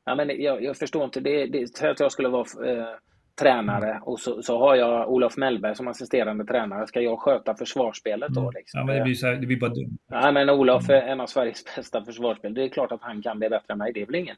ja, 0.04 0.14
men 0.14 0.42
jag, 0.42 0.62
jag 0.62 0.76
förstår 0.76 1.04
inte. 1.04 1.20
Det, 1.20 1.46
det, 1.46 1.82
att 1.82 2.00
jag 2.00 2.12
skulle 2.12 2.28
vara 2.28 2.70
eh, 2.70 2.94
tränare 3.34 4.00
och 4.02 4.20
så, 4.20 4.42
så 4.42 4.58
har 4.58 4.74
jag 4.74 5.10
Olof 5.10 5.36
Mellberg 5.36 5.76
som 5.76 5.88
assisterande 5.88 6.44
tränare. 6.44 6.86
Ska 6.86 7.00
jag 7.00 7.18
sköta 7.18 7.54
försvarsspelet 7.54 8.28
då? 8.28 8.40
Mm. 8.40 8.52
Liksom? 8.54 8.80
Ja, 8.80 8.86
men 8.86 8.96
det 8.96 9.02
blir, 9.02 9.14
så 9.14 9.26
här, 9.26 9.34
det 9.34 9.46
blir 9.46 9.60
bara 9.60 9.70
dumt. 9.70 9.98
Ja, 10.10 10.32
men 10.32 10.50
Olof 10.50 10.90
är 10.90 11.02
en 11.02 11.20
av 11.20 11.26
Sveriges 11.26 11.64
bästa 11.76 12.04
försvarsspelare. 12.04 12.54
Det 12.54 12.64
är 12.64 12.68
klart 12.68 12.92
att 12.92 13.02
han 13.02 13.22
kan 13.22 13.40
det 13.40 13.50
bättre 13.50 13.72
än 13.72 13.78
mig. 13.78 13.92
Det 13.92 14.02
är 14.02 14.06
väl 14.06 14.14
ingen 14.14 14.36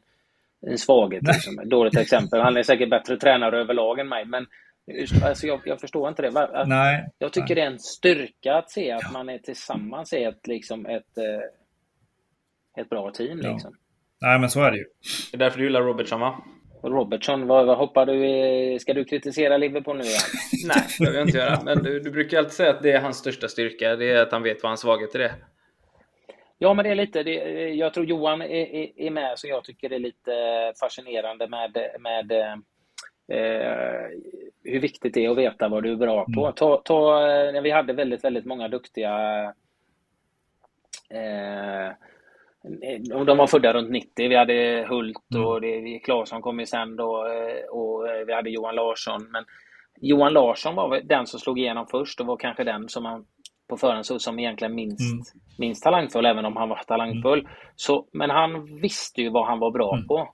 en 0.66 0.78
svaghet. 0.78 1.22
Liksom. 1.22 1.58
Ett 1.58 1.70
dåligt 1.70 1.96
exempel. 1.96 2.40
Han 2.40 2.56
är 2.56 2.62
säkert 2.62 2.90
bättre 2.90 3.16
tränare 3.16 3.60
överlag 3.60 3.98
än 3.98 4.08
mig. 4.08 4.24
Men 4.24 4.46
alltså, 5.24 5.46
jag, 5.46 5.60
jag 5.64 5.80
förstår 5.80 6.08
inte 6.08 6.22
det. 6.22 6.40
Att, 6.40 6.68
nej, 6.68 7.08
jag 7.18 7.32
tycker 7.32 7.54
nej. 7.54 7.54
det 7.54 7.62
är 7.62 7.70
en 7.70 7.78
styrka 7.78 8.54
att 8.54 8.70
se 8.70 8.92
att 8.92 9.12
man 9.12 9.28
är 9.28 9.38
tillsammans 9.38 10.12
i 10.12 10.24
ett, 10.24 10.46
liksom, 10.46 10.86
ett, 10.86 11.18
eh, 11.18 12.82
ett 12.82 12.88
bra 12.90 13.10
team. 13.10 13.38
Liksom. 13.38 13.74
Nej, 14.20 14.38
men 14.38 14.50
så 14.50 14.62
är 14.62 14.70
det 14.70 14.76
ju. 14.76 14.84
Det 15.30 15.36
är 15.36 15.38
därför 15.38 15.58
du 15.58 15.64
gillar 15.64 15.82
Robertson, 15.82 16.20
va? 16.20 16.44
Robertson, 16.82 17.46
vad, 17.46 17.66
vad 17.66 17.78
hoppar 17.78 18.06
du 18.06 18.26
i? 18.26 18.78
Ska 18.78 18.94
du 18.94 19.04
kritisera 19.04 19.56
Liverpool 19.56 19.96
nu 19.96 20.04
igen? 20.04 20.20
Nej, 20.66 20.86
det 20.98 21.04
vill 21.04 21.14
jag 21.14 21.28
inte 21.28 21.38
göra. 21.38 21.60
Men 21.64 21.82
du, 21.82 22.00
du 22.00 22.10
brukar 22.10 22.38
alltid 22.38 22.52
säga 22.52 22.70
att 22.70 22.82
det 22.82 22.92
är 22.92 23.00
hans 23.00 23.16
största 23.16 23.48
styrka. 23.48 23.96
Det 23.96 24.10
är 24.10 24.22
att 24.22 24.32
han 24.32 24.42
vet 24.42 24.62
vad 24.62 24.70
hans 24.70 24.80
svaghet 24.80 25.14
är. 25.14 25.32
Ja, 26.58 26.74
men 26.74 26.84
det 26.84 26.90
är 26.90 26.94
lite, 26.94 27.22
det, 27.22 27.34
jag 27.74 27.94
tror 27.94 28.06
Johan 28.06 28.42
är, 28.42 29.00
är, 29.00 29.10
med, 29.10 29.38
så 29.38 29.48
jag 29.48 29.64
tycker 29.64 29.88
det 29.88 29.94
är 29.94 30.00
lite 30.00 30.32
fascinerande 30.80 31.48
med, 31.48 31.76
med 32.00 32.32
eh, 33.28 34.06
hur 34.64 34.80
viktigt 34.80 35.14
det 35.14 35.24
är 35.24 35.30
att 35.30 35.38
veta 35.38 35.68
vad 35.68 35.82
du 35.82 35.92
är 35.92 35.96
bra 35.96 36.24
på. 36.34 36.40
Mm. 36.40 36.52
Ta, 36.52 36.76
ta, 36.76 37.20
när 37.26 37.60
vi 37.60 37.70
hade 37.70 37.92
väldigt, 37.92 38.24
väldigt 38.24 38.44
många 38.44 38.68
duktiga 38.68 39.44
eh, 41.10 41.92
de 43.26 43.38
var 43.38 43.46
födda 43.46 43.72
runt 43.72 43.90
90. 43.90 44.28
Vi 44.28 44.36
hade 44.36 44.86
Hult 44.88 45.16
och 45.46 45.64
mm. 45.64 45.84
det, 45.84 45.98
Claesson 45.98 46.42
kom 46.42 46.60
ju 46.60 46.66
sen 46.66 46.96
då 46.96 47.26
eh, 47.26 47.70
och 47.70 48.06
vi 48.26 48.34
hade 48.34 48.50
Johan 48.50 48.74
Larsson. 48.74 49.28
Men 49.32 49.44
Johan 50.00 50.32
Larsson 50.32 50.74
var 50.74 51.00
den 51.00 51.26
som 51.26 51.40
slog 51.40 51.58
igenom 51.58 51.86
först 51.86 52.20
och 52.20 52.26
var 52.26 52.36
kanske 52.36 52.64
den 52.64 52.88
som 52.88 53.02
man 53.02 53.24
på 53.68 53.76
förhand 53.76 54.06
såg 54.06 54.20
som 54.20 54.38
egentligen 54.38 54.74
minst, 54.74 55.12
mm. 55.12 55.24
minst 55.58 55.82
talangfull, 55.82 56.26
även 56.26 56.44
om 56.44 56.56
han 56.56 56.68
var 56.68 56.82
talangfull. 56.86 57.38
Mm. 57.38 57.52
Så, 57.76 58.06
men 58.12 58.30
han 58.30 58.80
visste 58.80 59.22
ju 59.22 59.30
vad 59.30 59.46
han 59.46 59.58
var 59.58 59.70
bra 59.70 59.94
mm. 59.94 60.06
på. 60.06 60.28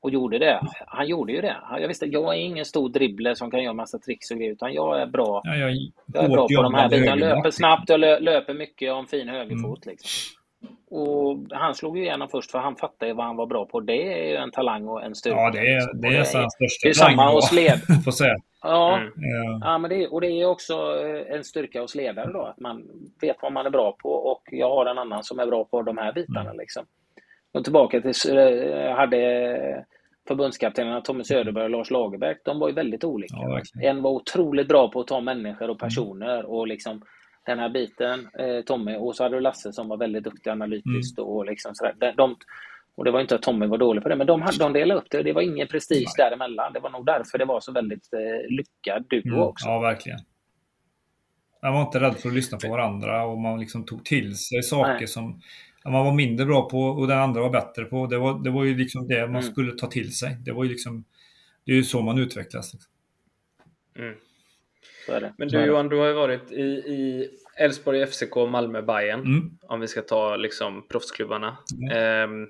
Och 0.00 0.10
gjorde 0.10 0.38
det. 0.38 0.60
Han 0.86 1.08
gjorde 1.08 1.32
ju 1.32 1.40
det. 1.40 1.56
Jag 1.80 1.88
visste, 1.88 2.06
jag 2.06 2.34
är 2.34 2.38
ingen 2.38 2.64
stor 2.64 2.88
dribbler 2.88 3.34
som 3.34 3.50
kan 3.50 3.62
göra 3.62 3.74
massa 3.74 3.98
tricks 3.98 4.30
och 4.30 4.36
grejer, 4.36 4.52
utan 4.52 4.72
jag 4.72 5.00
är 5.02 5.06
bra, 5.06 5.40
ja, 5.44 5.56
jag, 5.56 5.70
jag 6.06 6.24
är 6.24 6.28
bra 6.28 6.46
på 6.56 6.62
de 6.62 6.74
här 6.74 6.88
bitarna. 6.88 7.06
Jag 7.06 7.18
löper 7.18 7.50
snabbt, 7.50 7.88
jag 7.88 8.00
löper 8.00 8.54
mycket 8.54 8.92
och 8.92 8.98
en 8.98 9.06
fin 9.06 9.28
högerfot. 9.28 9.86
Mm. 9.86 9.92
Liksom. 9.92 10.36
Och 10.90 11.38
han 11.50 11.74
slog 11.74 11.98
ju 11.98 12.04
igenom 12.04 12.28
först 12.28 12.50
för 12.50 12.58
han 12.58 12.76
fattade 12.76 13.14
vad 13.14 13.26
han 13.26 13.36
var 13.36 13.46
bra 13.46 13.66
på. 13.66 13.80
Det 13.80 14.12
är 14.12 14.28
ju 14.28 14.36
en 14.36 14.50
talang 14.50 14.88
och 14.88 15.04
en 15.04 15.14
styrka. 15.14 15.36
Ja, 15.36 15.50
det 15.50 15.58
är, 15.58 15.74
liksom. 15.74 16.00
det 16.00 16.08
är, 16.08 16.12
det 16.12 16.16
är 16.16 16.40
hans 16.40 16.52
största 16.52 16.86
Det 16.86 16.88
är 16.88 16.92
samma 16.92 17.30
hos 17.30 17.52
led. 17.52 17.80
får 18.04 18.10
säga. 18.10 18.36
Ja, 18.62 18.96
mm. 18.96 19.14
ja 19.60 19.78
men 19.78 19.90
det, 19.90 20.08
och 20.08 20.20
det 20.20 20.26
är 20.26 20.46
också 20.46 20.74
eh, 20.74 21.36
en 21.36 21.44
styrka 21.44 21.80
hos 21.80 21.94
ledare 21.94 22.32
då, 22.32 22.42
att 22.42 22.60
man 22.60 22.82
vet 23.20 23.36
vad 23.42 23.52
man 23.52 23.66
är 23.66 23.70
bra 23.70 23.96
på 24.02 24.10
och 24.10 24.42
jag 24.50 24.70
har 24.70 24.86
en 24.86 24.98
annan 24.98 25.24
som 25.24 25.38
är 25.38 25.46
bra 25.46 25.64
på 25.64 25.82
de 25.82 25.98
här 25.98 26.12
bitarna. 26.12 26.40
Mm. 26.40 26.58
Liksom. 26.58 26.86
Och 27.52 27.64
tillbaka 27.64 28.00
till, 28.00 28.38
eh, 28.38 28.96
hade 28.96 29.84
förbundskaptenerna 30.28 31.00
Tommy 31.00 31.24
Söderberg 31.24 31.64
och 31.64 31.70
Lars 31.70 31.90
Lagerbäck, 31.90 32.38
de 32.44 32.58
var 32.58 32.68
ju 32.68 32.74
väldigt 32.74 33.04
olika. 33.04 33.36
Ja, 33.36 33.60
en 33.82 34.02
var 34.02 34.10
otroligt 34.10 34.68
bra 34.68 34.90
på 34.90 35.00
att 35.00 35.06
ta 35.06 35.20
människor 35.20 35.70
och 35.70 35.78
personer 35.78 36.38
mm. 36.38 36.46
och 36.46 36.66
liksom 36.66 37.02
den 37.46 37.58
här 37.58 37.68
biten, 37.68 38.28
eh, 38.38 38.64
Tommy, 38.64 38.96
och 38.96 39.16
så 39.16 39.22
hade 39.22 39.36
du 39.36 39.40
Lasse 39.40 39.72
som 39.72 39.88
var 39.88 39.96
väldigt 39.96 40.24
duktig 40.24 40.50
analytiskt 40.50 41.18
mm. 41.18 41.30
och 41.30 41.46
liksom 41.46 41.74
sådär. 41.74 41.94
De, 42.00 42.12
de, 42.16 42.36
och 42.94 43.04
det 43.04 43.10
var 43.10 43.20
inte 43.20 43.34
att 43.34 43.42
Tommy 43.42 43.66
var 43.66 43.78
dålig 43.78 44.02
på 44.02 44.08
det, 44.08 44.16
men 44.16 44.26
de, 44.26 44.44
de 44.58 44.72
delade 44.72 45.00
upp 45.00 45.10
det. 45.10 45.22
Det 45.22 45.32
var 45.32 45.42
ingen 45.42 45.68
prestige 45.68 46.12
Nej. 46.18 46.28
däremellan. 46.28 46.72
Det 46.72 46.80
var 46.80 46.90
nog 46.90 47.06
därför 47.06 47.38
det 47.38 47.44
var 47.44 47.60
så 47.60 47.72
väldigt 47.72 48.12
eh, 48.12 48.56
lyckad 48.56 49.04
duo 49.10 49.34
mm. 49.34 49.40
också. 49.40 49.68
Ja, 49.68 49.80
verkligen. 49.80 50.18
Man 51.62 51.74
var 51.74 51.82
inte 51.82 52.00
rädd 52.00 52.16
för 52.16 52.28
att 52.28 52.34
lyssna 52.34 52.58
på 52.58 52.68
varandra 52.68 53.26
och 53.26 53.38
man 53.38 53.60
liksom 53.60 53.86
tog 53.86 54.04
till 54.04 54.36
sig 54.36 54.62
saker 54.62 54.92
Nej. 54.92 55.06
som 55.06 55.40
man 55.84 56.04
var 56.04 56.14
mindre 56.14 56.46
bra 56.46 56.68
på 56.68 56.80
och 56.80 57.08
den 57.08 57.18
andra 57.18 57.40
var 57.40 57.50
bättre 57.50 57.84
på. 57.84 58.06
Det 58.06 58.18
var, 58.18 58.44
det 58.44 58.50
var 58.50 58.64
ju 58.64 58.76
liksom 58.76 59.08
det 59.08 59.20
man 59.20 59.30
mm. 59.30 59.42
skulle 59.42 59.72
ta 59.72 59.86
till 59.86 60.16
sig. 60.16 60.36
Det 60.44 60.52
var 60.52 60.64
ju 60.64 60.70
liksom, 60.70 61.04
det 61.64 61.72
är 61.72 61.76
ju 61.76 61.82
så 61.82 62.02
man 62.02 62.18
utvecklas. 62.18 62.74
Liksom. 62.74 62.92
Mm. 63.98 64.14
Men 65.36 65.48
du 65.48 65.64
Johan, 65.64 65.88
du 65.88 65.96
har 65.96 66.06
ju 66.06 66.12
varit 66.12 66.52
i, 66.52 66.62
i 66.62 67.30
Elfsborg, 67.56 68.06
FCK, 68.06 68.36
Malmö, 68.36 68.82
Bayern 68.82 69.20
mm. 69.20 69.58
Om 69.62 69.80
vi 69.80 69.88
ska 69.88 70.02
ta 70.02 70.36
liksom 70.36 70.88
proffsklubbarna. 70.88 71.56
Mm. 71.90 72.30
Um, 72.30 72.48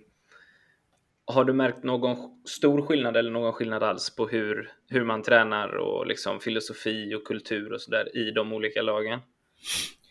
har 1.26 1.44
du 1.44 1.52
märkt 1.52 1.82
någon 1.82 2.16
stor 2.44 2.82
skillnad 2.82 3.16
eller 3.16 3.30
någon 3.30 3.52
skillnad 3.52 3.82
alls 3.82 4.16
på 4.16 4.28
hur, 4.28 4.70
hur 4.88 5.04
man 5.04 5.22
tränar 5.22 5.68
och 5.68 6.07
liksom 6.07 6.40
filosofi 6.40 7.14
och 7.14 7.24
kultur 7.24 7.72
och 7.72 7.80
sådär 7.80 8.16
i 8.16 8.30
de 8.30 8.52
olika 8.52 8.82
lagen? 8.82 9.20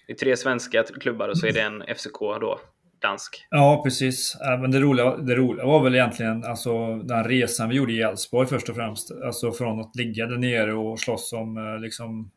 Det 0.08 0.14
är 0.14 0.18
tre 0.18 0.38
svenska 0.38 0.84
klubbar 0.84 1.30
och 1.30 1.38
så 1.38 1.48
är 1.48 1.52
det 1.52 1.62
en 1.62 1.84
FCK 1.96 2.20
då, 2.20 2.60
dansk. 3.08 3.48
Ja, 3.50 3.82
precis. 3.84 4.38
Men 4.62 4.72
det 4.72 4.80
roliga, 4.80 5.18
det 5.18 5.36
roliga 5.36 5.66
var 5.66 5.84
väl 5.84 5.96
egentligen 5.96 6.44
alltså, 6.44 6.96
den 6.96 7.24
resan 7.24 7.70
vi 7.70 7.76
gjorde 7.76 7.94
i 7.94 8.02
Elfsborg 8.02 8.48
först 8.48 8.70
och 8.70 8.76
främst. 8.76 9.12
Alltså 9.26 9.52
från 9.52 9.80
att 9.80 9.96
ligga 9.96 10.26
där 10.26 10.38
nere 10.38 10.74
och 10.74 11.00
slåss 11.00 11.34
om 11.34 11.58
eh, 11.58 11.80
liksom, 11.80 12.32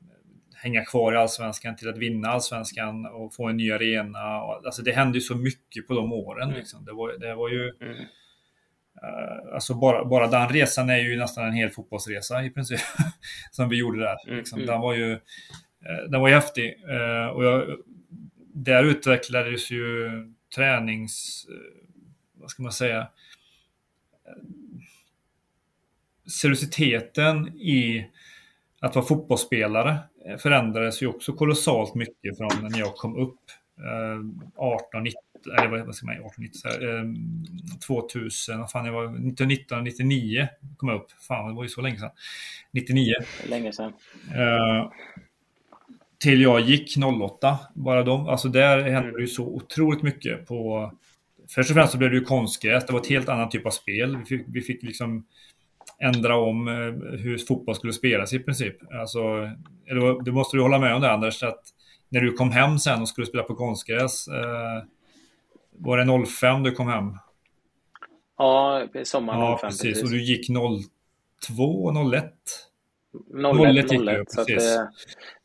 hänga 0.63 0.85
kvar 0.85 1.13
i 1.13 1.17
allsvenskan 1.17 1.77
till 1.77 1.89
att 1.89 1.99
vinna 1.99 2.29
allsvenskan 2.29 3.07
och 3.07 3.35
få 3.35 3.49
en 3.49 3.57
ny 3.57 3.73
arena. 3.73 4.19
Alltså 4.65 4.83
det 4.83 4.93
hände 4.93 5.19
ju 5.19 5.23
så 5.23 5.37
mycket 5.37 5.87
på 5.87 5.95
de 5.95 6.13
åren. 6.13 6.49
Mm. 6.49 6.59
Liksom. 6.59 6.85
Det, 6.85 6.93
var, 6.93 7.19
det 7.19 7.35
var 7.35 7.49
ju... 7.49 7.73
Mm. 7.81 7.97
Uh, 9.03 9.55
alltså 9.55 9.75
bara, 9.75 10.05
bara 10.05 10.27
den 10.27 10.49
resan 10.49 10.91
är 10.91 10.97
ju 10.97 11.17
nästan 11.17 11.47
en 11.47 11.53
hel 11.53 11.71
fotbollsresa 11.71 12.45
i 12.45 12.51
princip. 12.51 12.81
som 13.51 13.69
vi 13.69 13.79
gjorde 13.79 14.01
där. 14.01 14.17
Mm, 14.27 14.39
liksom. 14.39 14.59
Mm. 14.59 14.67
Den 14.67 14.81
var 14.81 14.95
ju 14.95 15.13
uh, 15.13 16.11
den 16.11 16.21
var 16.21 16.29
ju 16.29 16.35
häftig. 16.35 16.75
Uh, 16.91 17.27
och 17.27 17.45
jag, 17.45 17.65
där 18.55 18.85
utvecklades 18.85 19.71
ju 19.71 20.11
tränings... 20.55 21.47
vad 22.35 22.51
ska 22.51 22.63
man 22.63 22.73
säga? 22.73 23.09
seriositeten 26.29 27.49
i 27.49 28.11
att 28.81 28.95
vara 28.95 29.07
fotbollsspelare 29.07 29.99
förändrades 30.39 31.03
ju 31.03 31.07
också 31.07 31.33
kolossalt 31.33 31.95
mycket 31.95 32.37
från 32.37 32.71
när 32.71 32.79
jag 32.79 32.95
kom 32.95 33.17
upp. 33.17 33.41
18, 34.57 35.03
19 35.03 35.23
eller 35.59 35.85
vad 35.85 35.95
ska 35.95 36.07
man 36.07 36.17
18, 36.25 36.31
90, 36.39 36.59
så 36.59 36.69
här, 36.69 36.99
eh, 36.99 37.05
2000, 37.87 38.59
vad 38.59 38.71
fan 38.71 38.87
jag 38.87 38.93
var, 38.93 39.05
1999 39.05 40.49
kom 40.77 40.89
jag 40.89 41.01
upp. 41.01 41.11
Fan, 41.29 41.49
det 41.49 41.55
var 41.55 41.63
ju 41.63 41.69
så 41.69 41.81
länge 41.81 41.99
sedan. 41.99 42.11
99. 42.71 43.15
Länge 43.49 43.73
sedan. 43.73 43.93
Till 46.23 46.43
jag 46.43 46.61
gick 46.61 46.97
08, 47.21 47.59
bara 47.75 48.03
de. 48.03 48.29
Alltså 48.29 48.49
där 48.49 48.83
hände 48.83 49.13
det 49.13 49.21
ju 49.21 49.27
så 49.27 49.47
otroligt 49.47 50.03
mycket 50.03 50.47
på... 50.47 50.93
Först 51.55 51.71
och 51.71 51.77
främst 51.77 51.93
så 51.93 51.99
blev 51.99 52.11
det 52.11 52.17
ju 52.17 52.25
konstgräs, 52.25 52.87
det 52.87 52.93
var 52.93 53.01
ett 53.01 53.09
helt 53.09 53.29
annat 53.29 53.51
typ 53.51 53.67
av 53.67 53.71
spel. 53.71 54.17
Vi 54.17 54.25
fick, 54.25 54.47
vi 54.49 54.61
fick 54.61 54.83
liksom 54.83 55.27
ändra 56.03 56.37
om 56.37 56.69
eh, 56.69 57.19
hur 57.19 57.39
fotboll 57.39 57.75
skulle 57.75 57.93
spelas 57.93 58.33
i 58.33 58.39
princip. 58.39 58.77
Alltså, 59.01 59.19
eller, 59.91 60.25
det 60.25 60.33
måste 60.33 60.57
du 60.57 60.63
hålla 60.63 60.79
med 60.79 60.95
om 60.95 61.01
det 61.01 61.13
Anders, 61.13 61.43
att 61.43 61.63
när 62.09 62.21
du 62.21 62.33
kom 62.33 62.51
hem 62.51 62.79
sen 62.79 63.01
och 63.01 63.09
skulle 63.09 63.27
spela 63.27 63.43
på 63.43 63.55
konstgräs, 63.55 64.29
eh, 64.29 64.85
var 65.79 65.99
det 65.99 66.27
05 66.27 66.63
du 66.63 66.73
kom 66.73 66.89
hem? 66.89 67.19
Ja, 68.39 68.87
sommaren 69.05 69.41
ja, 69.41 69.59
05. 69.61 69.69
Precis. 69.69 69.83
precis. 69.83 70.03
Och 70.03 70.11
du 70.11 70.23
gick 70.23 70.49
02, 71.49 72.13
01? 72.13 72.33
01, 73.35 73.93
01, 73.93 74.31
så 74.31 74.41
att, 74.41 74.51
eh, 74.51 74.89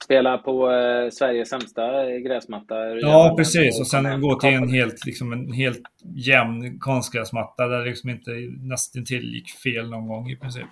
spela 0.03 0.37
på 0.37 0.71
eh, 0.71 1.09
Sveriges 1.09 1.49
sämsta 1.49 2.09
gräsmatta. 2.19 2.75
Ja, 2.85 3.33
precis. 3.37 3.79
Och 3.79 3.87
sen 3.87 4.21
gå 4.21 4.39
till 4.39 4.53
en 4.53 4.69
helt, 4.69 5.05
liksom, 5.05 5.33
en 5.33 5.53
helt 5.53 5.83
jämn 6.15 6.79
konstgräsmatta 6.79 7.67
där 7.67 7.79
det 7.79 7.85
liksom 7.85 8.09
inte 8.09 8.31
nästan 8.61 9.05
till 9.05 9.33
gick 9.33 9.49
fel 9.49 9.89
någon 9.89 10.07
gång 10.07 10.29
i 10.29 10.35
princip. 10.35 10.65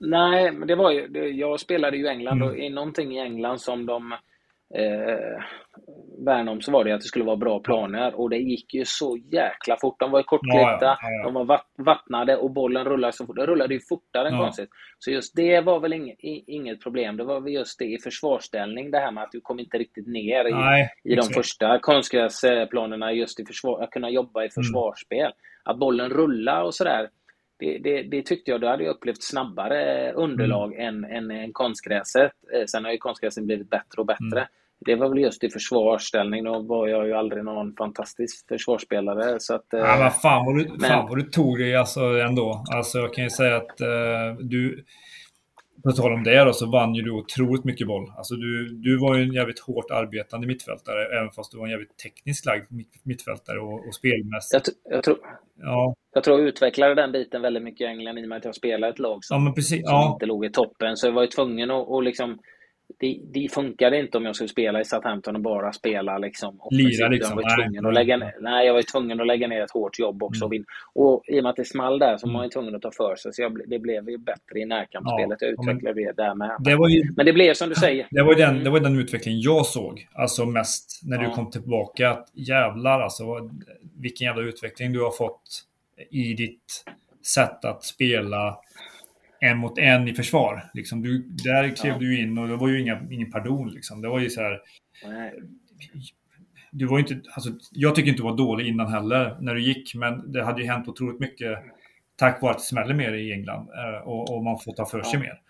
Nej, 0.00 0.52
men 0.52 0.68
det 0.68 0.74
var 0.74 0.90
ju, 0.90 1.08
det, 1.08 1.28
jag 1.28 1.60
spelade 1.60 1.96
ju 1.96 2.04
i 2.04 2.08
England 2.08 2.42
mm. 2.42 2.48
och 2.48 2.58
i 2.58 2.68
någonting 2.68 3.16
i 3.16 3.20
England 3.20 3.60
som 3.60 3.86
de 3.86 4.14
eh, 4.74 5.42
värnade 6.24 6.50
om 6.50 6.60
så 6.60 6.72
var 6.72 6.84
det 6.84 6.92
att 6.92 7.00
det 7.00 7.06
skulle 7.06 7.24
vara 7.24 7.36
bra 7.36 7.60
planer 7.60 8.20
och 8.20 8.30
det 8.30 8.36
gick 8.36 8.74
ju 8.74 8.84
så 8.86 9.16
jäkla 9.32 9.76
fort. 9.80 10.00
De 10.00 10.10
var 10.10 10.22
kortklippta, 10.22 10.78
ja, 10.80 10.98
ja, 11.02 11.10
ja, 11.10 11.24
de 11.24 11.34
var 11.34 11.60
vattnade 11.78 12.36
och 12.36 12.50
bollen 12.50 12.84
rullade 12.84 13.12
så 13.12 13.26
fort. 13.26 13.36
Den 13.36 13.46
rullade 13.46 13.74
ju 13.74 13.80
fortare 13.88 14.28
än 14.28 14.38
konstigt. 14.38 14.70
Så 14.98 15.10
just 15.10 15.36
det 15.36 15.60
var 15.60 15.80
väl 15.80 15.92
inget, 15.92 16.16
inget 16.46 16.82
problem. 16.82 17.16
Det 17.16 17.24
var 17.24 17.40
väl 17.40 17.52
just 17.52 17.78
det 17.78 17.84
i 17.84 17.98
försvarsställning, 17.98 18.90
det 18.90 18.98
här 18.98 19.10
med 19.10 19.24
att 19.24 19.32
du 19.32 19.40
kom 19.40 19.60
inte 19.60 19.78
riktigt 19.78 20.06
ner 20.06 20.44
i, 20.48 20.52
Nej, 20.52 20.90
i 21.04 21.14
de 21.14 21.22
första 21.22 21.78
konstgräsplanerna 21.78 23.12
just 23.12 23.40
i 23.40 23.46
försvar, 23.46 23.82
att 23.82 23.90
kunna 23.90 24.10
jobba 24.10 24.40
i 24.40 24.44
mm. 24.44 24.50
försvarsspel. 24.50 25.18
Mm. 25.18 25.32
Att 25.64 25.78
bollen 25.78 26.10
rullar 26.10 26.62
och 26.62 26.74
sådär. 26.74 27.08
Det, 27.58 27.78
det, 27.78 28.02
det, 28.02 28.22
tyckte 28.22 28.50
jag, 28.50 28.60
då 28.60 28.66
hade 28.66 28.84
jag 28.84 28.96
upplevt 28.96 29.22
snabbare 29.22 30.12
underlag 30.12 30.74
mm. 30.74 31.04
än, 31.04 31.10
än, 31.10 31.30
än 31.30 31.52
konstgräset. 31.52 32.32
Eh, 32.54 32.64
sen 32.66 32.84
har 32.84 32.92
ju 32.92 32.98
konstgräset 32.98 33.44
blivit 33.44 33.70
bättre 33.70 34.00
och 34.00 34.06
bättre. 34.06 34.40
Mm. 34.40 34.48
Det 34.78 34.94
var 34.94 35.08
väl 35.08 35.18
just 35.18 35.44
i 35.44 35.50
försvarsställning. 35.50 36.44
Då 36.44 36.60
var 36.60 36.88
jag 36.88 37.06
ju 37.06 37.12
aldrig 37.12 37.44
någon 37.44 37.76
fantastisk 37.76 38.48
försvarsspelare. 38.48 39.40
Så 39.40 39.54
att, 39.54 39.66
ja, 39.70 39.96
men 39.98 40.10
fan 40.10 40.44
vad 40.46 40.58
du, 40.58 40.68
men... 40.68 40.80
fan 40.80 41.08
vad 41.08 41.18
du 41.18 41.22
tog 41.22 41.58
dig 41.58 41.76
alltså 41.76 42.00
ändå. 42.00 42.64
Alltså 42.74 42.98
jag 42.98 43.14
kan 43.14 43.24
ju 43.24 43.30
säga 43.30 43.56
att 43.56 43.80
uh, 43.80 44.38
du 44.40 44.84
på 45.82 45.92
tal 45.92 46.12
om 46.12 46.24
det 46.24 46.44
då, 46.44 46.52
så 46.52 46.70
vann 46.70 46.94
ju 46.94 47.02
du 47.02 47.10
otroligt 47.10 47.64
mycket 47.64 47.86
boll. 47.86 48.12
Alltså 48.16 48.34
du, 48.34 48.68
du 48.68 48.98
var 48.98 49.16
ju 49.16 49.22
en 49.22 49.32
jävligt 49.32 49.58
hårt 49.58 49.90
arbetande 49.90 50.46
mittfältare, 50.46 51.18
även 51.18 51.30
fast 51.30 51.52
du 51.52 51.58
var 51.58 51.64
en 51.64 51.70
jävligt 51.70 51.96
tekniskt 51.98 52.46
lagd 52.46 52.64
mittfältare 53.02 53.60
och, 53.60 53.86
och 53.86 53.94
spelmässigt. 53.94 54.68
Jag, 54.84 54.96
jag, 54.96 55.04
tror, 55.04 55.18
ja. 55.60 55.94
jag 56.14 56.24
tror 56.24 56.38
jag 56.38 56.48
utvecklade 56.48 56.94
den 56.94 57.12
biten 57.12 57.42
väldigt 57.42 57.62
mycket 57.62 57.80
i 57.80 57.84
England 57.84 58.18
i 58.18 58.24
och 58.24 58.28
med 58.28 58.38
att 58.38 58.44
jag 58.44 58.54
spelade 58.54 58.92
ett 58.92 58.98
lag 58.98 59.24
som, 59.24 59.46
ja, 59.46 59.52
precis, 59.52 59.84
som 59.86 59.94
ja. 59.94 60.12
inte 60.12 60.26
låg 60.26 60.44
i 60.44 60.50
toppen. 60.50 60.96
Så 60.96 61.06
jag 61.06 61.12
var 61.12 61.22
ju 61.22 61.28
tvungen 61.28 61.70
att 61.70 61.88
och 61.88 62.02
liksom 62.02 62.38
det, 62.98 63.20
det 63.34 63.48
funkade 63.52 63.98
inte 63.98 64.18
om 64.18 64.24
jag 64.24 64.34
skulle 64.34 64.48
spela 64.48 64.80
i 64.80 64.84
Southampton 64.84 65.36
och 65.36 65.42
bara 65.42 65.72
spela 65.72 66.18
liksom 66.18 66.60
Lira 66.70 67.08
liksom. 67.08 67.38
Jag 67.38 67.44
var 67.44 67.56
tvungen 67.56 67.82
nej, 67.82 67.88
att 67.88 67.94
lägga 67.94 68.16
ner, 68.16 68.34
nej, 68.40 68.66
jag 68.66 68.74
var 68.74 68.82
tvungen 68.82 69.20
att 69.20 69.26
lägga 69.26 69.48
ner 69.48 69.62
ett 69.62 69.70
hårt 69.70 69.98
jobb 69.98 70.22
också. 70.22 70.44
Mm. 70.44 70.64
Och 70.94 71.22
i 71.26 71.38
och 71.38 71.42
med 71.42 71.50
att 71.50 71.56
det 71.56 71.64
small 71.64 71.98
där 71.98 72.16
så 72.16 72.26
var 72.26 72.32
man 72.32 72.42
mm. 72.42 72.50
tvungen 72.50 72.74
att 72.74 72.82
ta 72.82 72.90
för 72.90 73.16
sig. 73.16 73.32
Så 73.32 73.42
jag, 73.42 73.68
det 73.68 73.78
blev 73.78 74.10
ju 74.10 74.18
bättre 74.18 74.58
i 74.60 74.64
närkampsspelet. 74.64 75.38
Ja, 75.40 75.46
jag 75.46 75.52
utvecklade 75.52 76.04
det 76.04 76.12
där 76.12 76.34
med. 76.34 76.56
Det 76.60 76.76
var 76.76 76.88
ju, 76.88 77.12
men 77.16 77.26
det 77.26 77.32
blev 77.32 77.54
som 77.54 77.68
du 77.68 77.74
säger. 77.74 78.06
Det 78.10 78.22
var 78.22 78.34
den, 78.34 78.50
mm. 78.50 78.64
det 78.64 78.70
var 78.70 78.80
den 78.80 78.98
utveckling 78.98 79.40
jag 79.40 79.66
såg. 79.66 80.08
Alltså 80.12 80.46
mest 80.46 81.00
när 81.02 81.18
du 81.18 81.30
kom 81.30 81.50
tillbaka. 81.50 82.10
Att 82.10 82.28
jävlar 82.34 83.00
alltså. 83.00 83.24
Vilken 84.00 84.26
jävla 84.26 84.42
utveckling 84.42 84.92
du 84.92 85.00
har 85.00 85.10
fått 85.10 85.42
i 86.10 86.34
ditt 86.34 86.84
sätt 87.26 87.64
att 87.64 87.84
spela 87.84 88.58
en 89.40 89.58
mot 89.58 89.78
en 89.78 90.08
i 90.08 90.14
försvar. 90.14 90.70
Liksom, 90.74 91.02
du, 91.02 91.18
där 91.28 91.76
klev 91.76 91.92
ja. 91.92 91.98
du 91.98 92.20
in 92.20 92.38
och 92.38 92.48
det 92.48 92.56
var 92.56 92.68
ju 92.68 92.80
inga, 92.80 93.02
ingen 93.10 93.30
pardon. 93.30 93.70
Liksom. 93.70 94.02
Det 94.02 94.08
var 94.08 94.20
ju 94.20 94.30
så 94.30 94.40
här... 94.40 94.60
Du 96.70 96.86
var 96.86 96.98
inte, 96.98 97.20
alltså, 97.34 97.50
jag 97.70 97.94
tycker 97.94 98.08
inte 98.08 98.22
du 98.22 98.24
var 98.24 98.36
dålig 98.36 98.66
innan 98.66 98.92
heller 98.92 99.36
när 99.40 99.54
du 99.54 99.62
gick, 99.62 99.94
men 99.94 100.32
det 100.32 100.44
hade 100.44 100.62
ju 100.62 100.68
hänt 100.68 100.88
otroligt 100.88 101.20
mycket 101.20 101.58
tack 102.16 102.42
vare 102.42 102.50
att 102.50 102.58
det 102.58 102.64
smäller 102.64 102.94
mer 102.94 103.12
i 103.12 103.32
England 103.32 103.68
eh, 103.68 104.08
och, 104.08 104.36
och, 104.36 104.44
man 104.44 104.58
får 104.58 104.72
ta 104.72 104.86
för 104.86 105.02
sig 105.02 105.12
ja. 105.12 105.20
mer. 105.20 105.40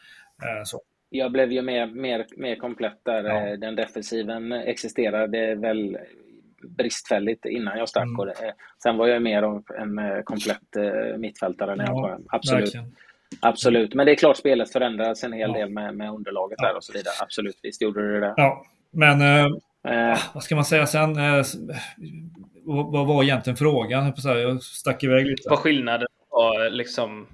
Eh, 0.51 0.63
så. 0.65 0.81
Jag 1.11 1.33
blev 1.33 1.53
ju 1.53 1.63
mer, 1.63 1.87
mer, 1.87 2.27
mer 2.37 2.57
komplett 2.57 3.01
där. 3.03 3.25
Ja. 3.25 3.49
Eh, 3.49 3.59
den 3.59 3.77
defensiven 3.77 4.53
existerade 4.53 5.55
väl 5.55 5.99
bristfälligt 6.69 7.45
innan 7.45 7.79
jag 7.79 7.89
stack. 7.89 8.03
Mm. 8.03 8.19
Och 8.19 8.27
det, 8.27 8.55
sen 8.83 8.97
var 8.97 9.07
jag 9.07 9.23
mer 9.23 9.43
av 9.43 9.65
en 9.79 10.23
komplett 10.25 10.77
mittfältare 11.19 11.77
när 11.77 11.87
jag 11.87 11.95
kom. 11.95 12.27
Absolut. 12.29 12.65
Verkligen. 12.65 12.97
Absolut, 13.41 13.95
men 13.95 14.07
det 14.07 14.13
är 14.13 14.17
klart 14.17 14.37
spelet 14.37 14.73
förändrades 14.73 15.25
en 15.25 15.33
hel 15.33 15.51
ja. 15.51 15.59
del 15.59 15.71
med, 15.71 15.97
med 15.97 16.11
underlaget 16.11 16.59
ja. 16.63 16.69
där 16.69 16.77
och 16.77 16.85
så 16.85 16.93
vidare. 16.93 17.15
Absolut, 17.23 17.59
visst 17.63 17.83
gjorde 17.83 18.13
det 18.13 18.21
det. 18.21 18.35
Ja, 18.37 18.65
men 18.91 19.21
eh, 19.21 19.45
eh. 20.13 20.19
vad 20.35 20.43
ska 20.43 20.55
man 20.55 20.65
säga 20.65 20.87
sen? 20.87 21.17
Eh, 21.17 21.45
vad 22.65 23.07
var 23.07 23.23
egentligen 23.23 23.57
frågan? 23.57 24.13
Jag 24.25 24.63
stack 24.63 25.05
iväg 25.05 25.27
lite. 25.27 25.49
Vad 25.49 25.59
skillnaden 25.59 26.09
var 26.31 26.71
liksom 26.71 27.27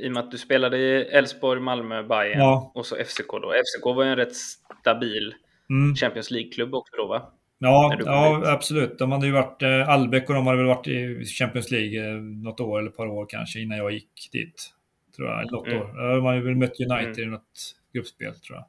i 0.00 0.08
och 0.08 0.12
med 0.12 0.22
att 0.22 0.30
du 0.30 0.38
spelade 0.38 0.78
i 0.78 1.02
Elfsborg, 1.02 1.60
Malmö, 1.60 2.02
Bayern 2.02 2.38
ja. 2.38 2.72
och 2.74 2.86
så 2.86 2.96
FCK 2.96 3.28
då. 3.30 3.52
FCK 3.52 3.84
var 3.84 4.04
ju 4.04 4.10
en 4.10 4.16
rätt 4.16 4.36
stabil 4.80 5.34
mm. 5.70 5.94
Champions 5.94 6.30
League-klubb 6.30 6.74
också 6.74 6.96
då 6.96 7.06
va? 7.06 7.32
Ja, 7.58 7.96
ja 8.04 8.42
absolut. 8.52 8.98
De 8.98 9.12
hade 9.12 9.26
ju 9.26 9.32
varit, 9.32 9.62
eh, 9.62 9.88
Albeck 9.88 10.28
och 10.28 10.34
de 10.34 10.46
hade 10.46 10.58
väl 10.58 10.66
varit 10.66 10.86
i 10.86 11.24
Champions 11.24 11.70
League 11.70 12.08
eh, 12.08 12.14
något 12.16 12.60
år 12.60 12.78
eller 12.78 12.90
ett 12.90 12.96
par 12.96 13.06
år 13.06 13.26
kanske 13.28 13.60
innan 13.60 13.78
jag 13.78 13.92
gick 13.92 14.28
dit 14.32 14.70
tror 15.16 15.28
jag, 15.28 15.52
något 15.52 15.66
mm. 15.66 15.80
år. 15.80 16.20
Man 16.20 16.34
har 16.34 16.40
väl 16.40 16.56
mött 16.56 16.80
United 16.80 17.18
mm. 17.18 17.22
i 17.22 17.26
något 17.26 17.76
gruppspel, 17.92 18.34
tror 18.34 18.58
jag. 18.58 18.66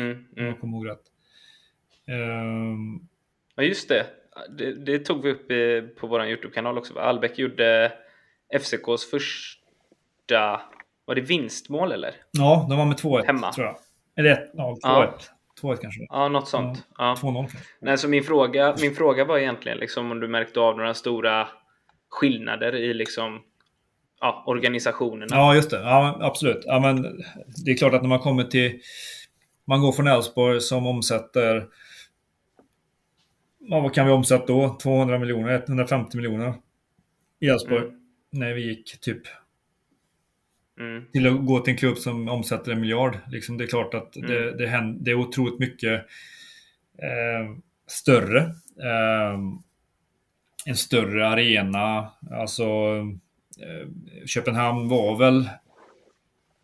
Mm. 0.00 0.24
Mm. 0.36 0.46
Jag 0.46 0.60
kommer 0.60 0.78
ihåg 0.78 0.88
rätt. 0.88 1.02
Um... 2.08 3.08
Ja, 3.54 3.62
just 3.62 3.88
det. 3.88 4.06
det. 4.58 4.72
det. 4.72 4.98
tog 4.98 5.22
vi 5.22 5.30
upp 5.30 5.50
i, 5.50 5.82
på 6.00 6.06
vår 6.06 6.24
YouTube-kanal 6.24 6.78
också. 6.78 6.98
Albeck 6.98 7.38
gjorde 7.38 7.92
FCKs 8.58 9.10
första... 9.10 10.60
Var 11.04 11.14
det 11.14 11.20
vinstmål 11.20 11.92
eller? 11.92 12.14
Ja, 12.30 12.66
de 12.68 12.78
var 12.78 12.86
med 12.86 12.96
2-1 12.96 13.26
Hemma. 13.26 13.52
tror 13.52 13.66
jag. 13.66 13.76
Eller 14.16 14.36
1-0, 14.36 14.46
2-1. 14.54 14.78
Ja. 14.82 15.18
2-1 15.62 15.76
kanske? 15.76 16.06
Ja, 16.08 16.28
något 16.28 16.48
sånt. 16.48 16.86
Ja. 16.98 17.14
2-0 17.22 17.48
Nej, 17.80 17.98
så 17.98 18.08
min 18.08 18.24
fråga, 18.24 18.76
min 18.80 18.94
fråga 18.94 19.24
var 19.24 19.38
egentligen 19.38 19.78
liksom 19.78 20.10
om 20.10 20.20
du 20.20 20.28
märkte 20.28 20.60
av 20.60 20.76
några 20.76 20.94
stora 20.94 21.48
skillnader 22.08 22.74
i 22.74 22.94
liksom 22.94 23.42
ja, 24.20 24.44
organisationerna. 24.46 25.36
Ja, 25.36 25.54
just 25.54 25.70
det. 25.70 25.76
Ja, 25.76 26.18
absolut. 26.20 26.62
Ja, 26.66 26.80
men 26.80 27.02
det 27.64 27.70
är 27.70 27.76
klart 27.76 27.94
att 27.94 28.02
när 28.02 28.08
man 28.08 28.18
kommer 28.18 28.44
till... 28.44 28.80
Man 29.66 29.80
går 29.80 29.92
från 29.92 30.06
Elfsborg 30.06 30.60
som 30.60 30.86
omsätter... 30.86 31.66
Ja, 33.58 33.80
vad 33.80 33.94
kan 33.94 34.06
vi 34.06 34.12
omsätta 34.12 34.46
då? 34.46 34.78
200 34.82 35.18
miljoner? 35.18 35.62
150 35.66 36.16
miljoner? 36.16 36.54
I 37.40 37.46
Elfsborg. 37.46 37.82
Mm. 37.82 38.00
När 38.30 38.54
vi 38.54 38.68
gick 38.68 39.00
typ... 39.00 39.22
Mm. 40.80 41.04
Till 41.12 41.26
att 41.26 41.46
gå 41.46 41.60
till 41.60 41.72
en 41.72 41.78
klubb 41.78 41.98
som 41.98 42.28
omsätter 42.28 42.72
en 42.72 42.80
miljard. 42.80 43.18
Liksom, 43.28 43.58
det 43.58 43.64
är 43.64 43.68
klart 43.68 43.94
att 43.94 44.16
mm. 44.16 44.30
det, 44.30 44.56
det, 44.56 44.66
händer, 44.66 45.04
det 45.04 45.10
är 45.10 45.14
otroligt 45.14 45.58
mycket 45.58 45.92
eh, 46.98 47.56
större. 47.86 48.40
Eh, 48.82 49.38
en 50.66 50.76
större 50.76 51.28
arena. 51.28 52.12
Alltså 52.30 52.64
Köpenhamn 54.26 54.88
var 54.88 55.18
väl 55.18 55.48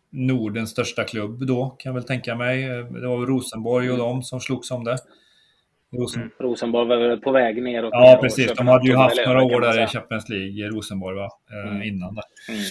Nordens 0.09 0.69
största 0.69 1.03
klubb 1.03 1.45
då, 1.47 1.69
kan 1.69 1.89
jag 1.89 1.93
väl 1.93 2.03
tänka 2.03 2.35
mig. 2.35 2.63
Eh, 2.63 2.85
det 2.85 3.07
var 3.07 3.25
Rosenborg 3.25 3.89
och 3.89 3.95
mm. 3.95 4.07
de 4.07 4.23
som 4.23 4.39
slogs 4.39 4.71
om 4.71 4.83
det. 4.83 4.97
Rosen... 5.97 6.21
Mm. 6.21 6.33
Rosenborg 6.39 6.87
var 6.87 7.17
på 7.17 7.31
väg 7.31 7.63
neråt. 7.63 7.89
Ja, 7.93 8.19
precis. 8.21 8.53
De 8.57 8.67
hade 8.67 8.87
ju 8.87 8.95
haft 8.95 9.25
några 9.25 9.43
år 9.43 9.61
där 9.61 9.83
i 9.83 9.87
Champions 9.87 10.29
League, 10.29 10.67
Rosenborg, 10.69 11.17
va? 11.17 11.29
Eh, 11.51 11.71
mm. 11.71 11.83
innan 11.83 12.15
där. 12.15 12.23
Mm. 12.49 12.61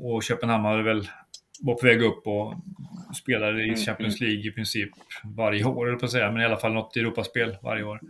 Och 0.00 0.22
Köpenhamn 0.22 0.64
hade 0.64 0.82
väl 0.82 1.08
var 1.60 1.74
på 1.74 1.86
väg 1.86 2.02
upp 2.02 2.26
och 2.26 2.54
spelade 3.14 3.60
i 3.60 3.68
mm, 3.68 3.76
Champions 3.76 4.20
mm. 4.20 4.30
League 4.30 4.48
i 4.48 4.52
princip 4.52 4.90
varje 5.24 5.64
år, 5.64 5.88
eller 5.88 5.98
på 5.98 6.04
att 6.04 6.10
säga, 6.10 6.30
men 6.32 6.42
i 6.42 6.44
alla 6.44 6.56
fall 6.56 6.72
något 6.72 6.96
Europaspel 6.96 7.56
varje 7.62 7.84
år. 7.84 8.00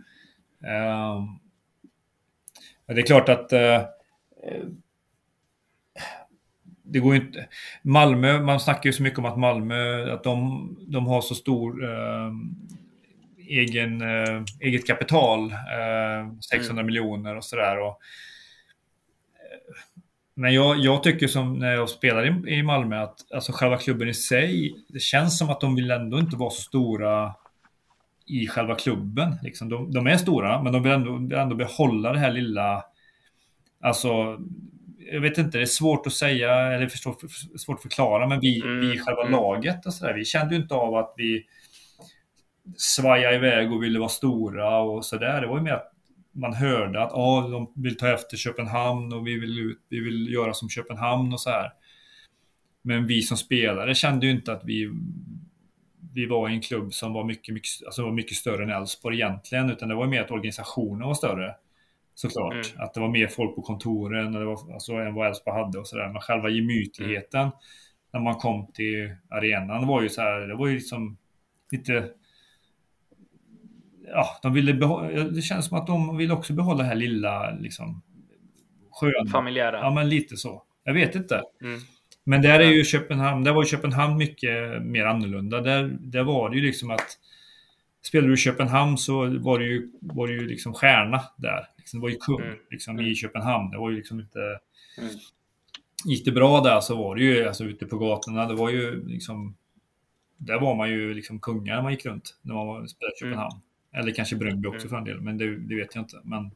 Det 2.87 3.01
är 3.01 3.05
klart 3.05 3.29
att 3.29 3.53
Eh, 3.53 3.81
det 6.83 6.99
går 6.99 7.15
ju 7.15 7.21
inte. 7.21 7.47
Malmö, 7.81 8.41
man 8.41 8.59
snackar 8.59 8.89
ju 8.89 8.93
så 8.93 9.03
mycket 9.03 9.19
om 9.19 9.25
att 9.25 9.39
Malmö, 9.39 10.13
att 10.13 10.23
de, 10.23 10.77
de 10.87 11.07
har 11.07 11.21
så 11.21 11.35
stor 11.35 11.83
eh, 11.83 12.31
egen, 13.47 14.01
eh, 14.01 14.43
eget 14.59 14.87
kapital, 14.87 15.53
600 16.49 16.71
mm. 16.71 16.85
miljoner 16.85 17.35
och 17.35 17.43
sådär. 17.43 17.77
Men 20.33 20.53
jag, 20.53 20.77
jag, 20.77 21.03
tycker 21.03 21.27
som 21.27 21.59
när 21.59 21.73
jag 21.73 21.89
spelar 21.89 22.47
i, 22.47 22.53
i 22.53 22.63
Malmö 22.63 23.03
att 23.03 23.31
alltså 23.33 23.51
själva 23.51 23.77
klubben 23.77 24.09
i 24.09 24.13
sig, 24.13 24.75
det 24.87 24.99
känns 24.99 25.37
som 25.37 25.49
att 25.49 25.61
de 25.61 25.75
vill 25.75 25.91
ändå 25.91 26.19
inte 26.19 26.37
vara 26.37 26.49
så 26.49 26.61
stora 26.61 27.33
i 28.25 28.47
själva 28.47 28.75
klubben. 28.75 29.35
Liksom. 29.43 29.69
De, 29.69 29.91
de 29.91 30.07
är 30.07 30.17
stora, 30.17 30.63
men 30.63 30.73
de 30.73 30.83
vill 30.83 30.91
ändå, 30.91 31.37
ändå 31.37 31.55
behålla 31.55 32.13
det 32.13 32.19
här 32.19 32.31
lilla... 32.31 32.83
Alltså, 33.79 34.37
jag 35.11 35.21
vet 35.21 35.37
inte, 35.37 35.57
det 35.57 35.63
är 35.63 35.65
svårt 35.65 36.07
att 36.07 36.13
säga, 36.13 36.55
eller 36.55 36.87
förstå, 36.87 37.17
svårt 37.57 37.75
att 37.75 37.81
förklara, 37.81 38.27
men 38.27 38.39
vi, 38.39 38.61
mm. 38.61 38.79
vi 38.79 38.99
själva 38.99 39.21
mm. 39.21 39.31
laget 39.31 39.85
och 39.85 39.93
sådär, 39.93 40.13
vi 40.13 40.25
kände 40.25 40.55
ju 40.55 40.61
inte 40.61 40.73
av 40.73 40.95
att 40.95 41.13
vi 41.17 41.45
svajade 42.77 43.35
iväg 43.35 43.71
och 43.71 43.83
ville 43.83 43.99
vara 43.99 44.09
stora 44.09 44.79
och 44.79 45.05
sådär. 45.05 45.41
Det 45.41 45.47
var 45.47 45.57
ju 45.57 45.63
mer 45.63 45.73
att 45.73 45.91
man 46.31 46.53
hörde 46.53 47.03
att 47.03 47.13
ah, 47.13 47.47
de 47.47 47.73
vill 47.75 47.97
ta 47.97 48.07
efter 48.13 48.37
Köpenhamn 48.37 49.13
och 49.13 49.27
vi 49.27 49.39
vill, 49.39 49.59
ut, 49.59 49.79
vi 49.89 49.99
vill 49.99 50.33
göra 50.33 50.53
som 50.53 50.69
Köpenhamn 50.69 51.33
och 51.33 51.41
så 51.41 51.49
här. 51.49 51.73
Men 52.81 53.07
vi 53.07 53.21
som 53.21 53.37
spelare 53.37 53.95
kände 53.95 54.25
ju 54.25 54.31
inte 54.31 54.51
att 54.51 54.61
vi, 54.65 54.91
vi 56.13 56.25
var 56.25 56.49
i 56.49 56.53
en 56.53 56.61
klubb 56.61 56.93
som 56.93 57.13
var 57.13 57.23
mycket, 57.23 57.53
mycket, 57.53 57.85
alltså 57.85 58.03
var 58.03 58.11
mycket 58.11 58.37
större 58.37 58.63
än 58.63 58.69
Elfsborg 58.69 59.15
egentligen, 59.15 59.69
utan 59.69 59.89
det 59.89 59.95
var 59.95 60.07
mer 60.07 60.21
att 60.21 60.31
organisationen 60.31 61.07
var 61.07 61.13
större. 61.13 61.55
Såklart. 62.17 62.53
Mm. 62.53 62.83
Att 62.83 62.93
det 62.93 62.99
var 62.99 63.09
mer 63.09 63.27
folk 63.27 63.55
på 63.55 63.61
kontoren 63.61 64.35
och 64.35 64.39
det 64.39 64.45
var, 64.45 64.73
alltså, 64.73 64.93
än 64.93 65.13
vad 65.13 65.27
Elfsborg 65.27 65.63
hade 65.63 65.79
och 65.79 65.87
sådär. 65.87 66.09
Men 66.09 66.21
själva 66.21 66.49
gemytligheten 66.49 67.41
mm. 67.41 67.53
när 68.13 68.19
man 68.19 68.35
kom 68.35 68.71
till 68.73 69.15
arenan 69.29 69.87
var 69.87 70.01
ju 70.01 70.09
så 70.09 70.21
här, 70.21 70.39
det 70.39 70.55
var 70.55 70.67
ju 70.67 70.73
liksom 70.73 71.17
lite 71.71 72.09
ja, 74.07 74.39
de 74.41 74.53
ville 74.53 74.73
behålla, 74.73 75.23
det 75.23 75.41
känns 75.41 75.65
som 75.65 75.77
att 75.77 75.87
de 75.87 76.17
vill 76.17 76.31
också 76.31 76.53
behålla 76.53 76.83
det 76.83 76.89
här 76.89 76.95
lilla, 76.95 77.51
liksom, 77.51 78.01
sköna. 78.91 79.31
Familjära. 79.31 79.79
Ja, 79.79 79.91
men 79.91 80.09
lite 80.09 80.37
så. 80.37 80.63
Jag 80.83 80.93
vet 80.93 81.15
inte. 81.15 81.41
Mm. 81.61 81.79
Men 82.23 82.41
där 82.41 82.59
är 82.59 82.71
ju 82.71 82.83
Köpenhamn, 82.83 83.43
där 83.43 83.53
var 83.53 83.63
ju 83.63 83.69
Köpenhamn 83.69 84.17
mycket 84.17 84.81
mer 84.83 85.05
annorlunda. 85.05 85.61
Där, 85.61 85.97
där 85.99 86.23
var 86.23 86.49
det 86.49 86.55
ju 86.55 86.61
liksom 86.61 86.91
att 86.91 87.17
Spelade 88.01 88.27
du 88.27 88.33
i 88.33 88.37
Köpenhamn 88.37 88.97
så 88.97 89.39
var 89.39 89.59
det 89.59 89.65
ju, 89.65 89.91
var 90.01 90.27
det 90.27 90.33
ju 90.33 90.47
liksom 90.47 90.73
stjärna 90.73 91.21
där. 91.37 91.67
Liksom, 91.87 91.99
det 91.99 92.03
var 92.03 92.09
ju 92.09 92.17
kung 92.17 92.41
mm. 92.41 92.57
liksom, 92.71 92.95
mm. 92.95 93.11
i 93.11 93.15
Köpenhamn. 93.15 93.71
Det 93.71 93.77
var 93.77 93.89
ju 93.89 93.95
liksom 93.95 94.19
inte... 94.19 94.39
Mm. 94.97 95.09
Gick 96.05 96.25
det 96.25 96.31
bra 96.31 96.61
där 96.61 96.79
så 96.79 96.95
var 96.95 97.15
det 97.15 97.23
ju 97.23 97.47
alltså, 97.47 97.63
ute 97.63 97.85
på 97.85 97.97
gatorna. 97.97 98.45
Det 98.45 98.55
var 98.55 98.69
ju 98.69 99.07
liksom... 99.07 99.55
Där 100.37 100.59
var 100.59 100.75
man 100.75 100.89
ju 100.89 101.13
liksom 101.13 101.39
kungar 101.39 101.75
när 101.75 101.81
man 101.81 101.91
gick 101.91 102.05
runt 102.05 102.37
när 102.41 102.53
man 102.53 102.87
spelade 102.87 103.13
i 103.21 103.23
mm. 103.23 103.33
Köpenhamn. 103.33 103.61
Eller 103.93 104.11
kanske 104.11 104.35
Bröndby 104.35 104.67
också 104.67 104.87
mm. 104.87 104.89
för 104.89 104.97
en 104.97 105.03
del, 105.03 105.21
men 105.21 105.37
det, 105.37 105.57
det, 105.57 105.75
vet 105.75 105.95
jag 105.95 106.01
inte. 106.01 106.21
Men 106.23 106.51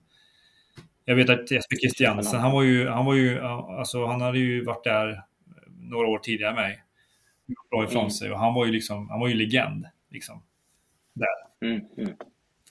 jag 1.06 1.16
vet 1.16 1.30
att 1.30 1.52
Jesper 1.52 1.76
Christiansen, 1.76 2.40
han 2.40 2.52
var 2.52 2.64
ju, 2.64 2.88
han 2.88 3.06
var 3.06 3.16
ju, 3.16 3.40
alltså 3.40 4.06
han 4.06 4.22
hade 4.22 4.40
ju 4.40 4.64
varit 4.64 4.84
där 4.84 5.24
några 5.80 6.08
år 6.08 6.20
tidigare 6.20 6.50
än 6.50 6.56
mig. 6.56 6.84
Bra 7.72 7.84
ifrån 7.84 8.02
mm. 8.02 8.12
sig 8.12 8.32
och 8.32 8.40
han 8.40 8.54
var 8.54 8.66
ju 8.66 8.72
liksom, 8.72 9.10
han 9.10 9.20
var 9.20 9.28
ju 9.28 9.34
legend. 9.34 9.86
Liksom, 10.10 10.44
där. 11.14 11.68
Mm. 11.68 11.82
Mm. 11.98 12.14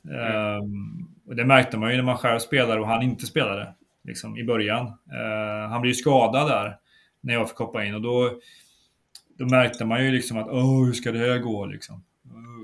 Um, 0.02 1.08
och 1.26 1.36
det 1.36 1.44
märkte 1.44 1.78
man 1.78 1.90
ju 1.90 1.96
när 1.96 2.02
man 2.02 2.18
själv 2.18 2.38
spelade 2.38 2.80
och 2.80 2.86
han 2.86 3.02
inte 3.02 3.26
spelade 3.26 3.74
liksom, 4.04 4.36
i 4.36 4.44
början. 4.44 4.86
Uh, 4.86 5.68
han 5.68 5.80
blev 5.80 5.90
ju 5.90 5.94
skadad 5.94 6.48
där 6.48 6.76
när 7.20 7.34
jag 7.34 7.48
fick 7.48 7.58
hoppa 7.58 7.84
in 7.84 7.94
och 7.94 8.02
då, 8.02 8.40
då 9.38 9.46
märkte 9.46 9.84
man 9.84 10.04
ju 10.04 10.10
liksom 10.10 10.38
att 10.38 10.48
Åh, 10.48 10.84
hur 10.84 10.92
ska 10.92 11.12
det 11.12 11.18
här 11.18 11.38
gå 11.38 11.66
liksom 11.66 12.04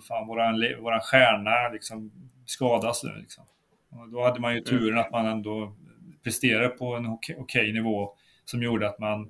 fan, 0.09 0.27
våran, 0.27 0.55
våran 0.81 1.01
stjärna 1.01 1.69
liksom 1.73 2.13
skadas 2.47 3.05
nu. 3.05 3.21
Liksom. 3.21 3.45
Och 3.91 4.09
då 4.09 4.25
hade 4.25 4.41
man 4.41 4.55
ju 4.55 4.61
turen 4.61 4.89
mm. 4.89 4.99
att 4.99 5.11
man 5.11 5.27
ändå 5.27 5.77
presterade 6.25 6.69
på 6.69 6.95
en 6.95 7.07
okej, 7.07 7.37
okej 7.39 7.73
nivå 7.73 8.15
som 8.45 8.63
gjorde 8.63 8.89
att 8.89 8.99
man 8.99 9.29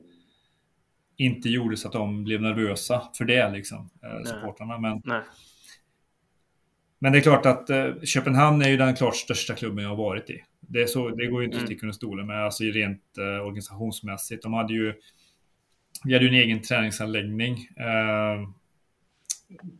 inte 1.17 1.49
gjorde 1.49 1.77
så 1.77 1.89
att 1.89 1.93
de 1.93 2.25
blev 2.25 2.43
nervösa 2.43 3.03
för 3.19 3.25
det, 3.25 3.51
liksom, 3.51 3.91
eh, 4.03 4.25
supportrarna. 4.25 4.79
Men, 4.79 5.03
Nej. 5.05 5.21
Men 6.99 7.13
det 7.13 7.19
är 7.19 7.23
klart 7.23 7.47
att 7.47 7.71
eh, 7.71 7.95
Köpenhamn 8.05 8.63
är 8.63 8.69
ju 8.69 8.77
den 8.77 8.97
klart 8.97 9.17
största 9.17 9.55
klubben 9.55 9.85
jag 9.85 9.91
har 9.91 9.97
varit 9.97 10.31
i. 10.31 10.43
Det, 10.61 10.91
så, 10.91 11.09
det 11.09 11.27
går 11.27 11.41
ju 11.41 11.47
inte 11.47 11.57
att 11.57 11.61
mm. 11.61 11.67
sticka 11.67 11.87
under 11.87 11.95
stolen 11.95 12.27
med, 12.27 12.45
alltså 12.45 12.65
rent 12.65 13.19
eh, 13.19 13.47
organisationsmässigt. 13.47 14.43
De 14.43 14.53
hade 14.53 14.73
ju, 14.73 14.95
vi 16.05 16.13
hade 16.13 16.25
ju 16.25 16.29
en 16.29 16.43
egen 16.43 16.63
träningsanläggning. 16.63 17.53
Eh, 17.77 18.49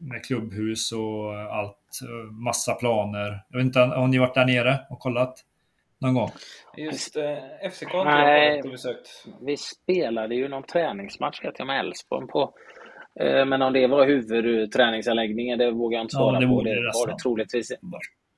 med 0.01 0.25
klubbhus 0.25 0.93
och 0.93 1.35
allt. 1.35 1.79
Massa 2.31 2.75
planer. 2.75 3.45
Jag 3.49 3.59
vet 3.59 3.67
inte, 3.67 3.81
har 3.81 4.09
ni 4.09 4.19
varit 4.19 4.35
där 4.35 4.47
nere 4.47 4.79
och 4.91 4.99
kollat? 4.99 5.45
Någon 5.99 6.15
gång? 6.15 6.31
Just 6.77 7.17
eh, 7.17 7.71
FCK 7.71 7.93
har 7.93 8.05
Nej, 8.05 8.57
inte 8.57 8.69
besökt. 8.69 9.27
Vi 9.41 9.57
spelade 9.57 10.35
ju 10.35 10.49
någon 10.49 10.63
träningsmatch 10.63 11.45
vet 11.45 11.59
jag 11.59 11.67
med 11.67 11.81
Elfsborg 11.81 12.27
på. 12.27 12.55
Eh, 13.21 13.45
men 13.45 13.63
om 13.63 13.73
det 13.73 13.87
var 13.87 14.07
huvudträningsanläggningen, 14.07 15.59
det 15.59 15.71
vågar 15.71 15.99
jag 15.99 16.05
inte 16.05 16.15
svara 16.15 16.35
ja, 16.35 16.41
det 16.41 16.47
på. 16.47 16.63
Det 16.63 16.93
var 16.95 17.07
det 17.07 17.19
troligtvis. 17.23 17.73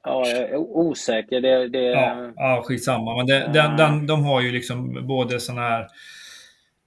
Ja, 0.05 0.29
jag 0.29 0.39
är 0.39 0.57
osäker. 0.57 1.41
Det, 1.41 1.69
det... 1.69 1.83
Ja, 1.83 2.33
ja, 2.37 2.63
skitsamma. 2.67 3.17
Men 3.17 3.27
det, 3.27 3.51
den, 3.53 3.77
den, 3.77 4.07
de 4.07 4.25
har 4.25 4.41
ju 4.41 4.53
liksom 4.53 5.07
både 5.07 5.41
sådana 5.41 5.63
här 5.63 5.87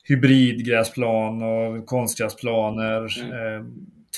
hybridgräsplan 0.03 1.43
och 1.43 1.85
konstgräsplaner. 1.85 3.21
Mm. 3.21 3.31
Eh, 3.31 3.65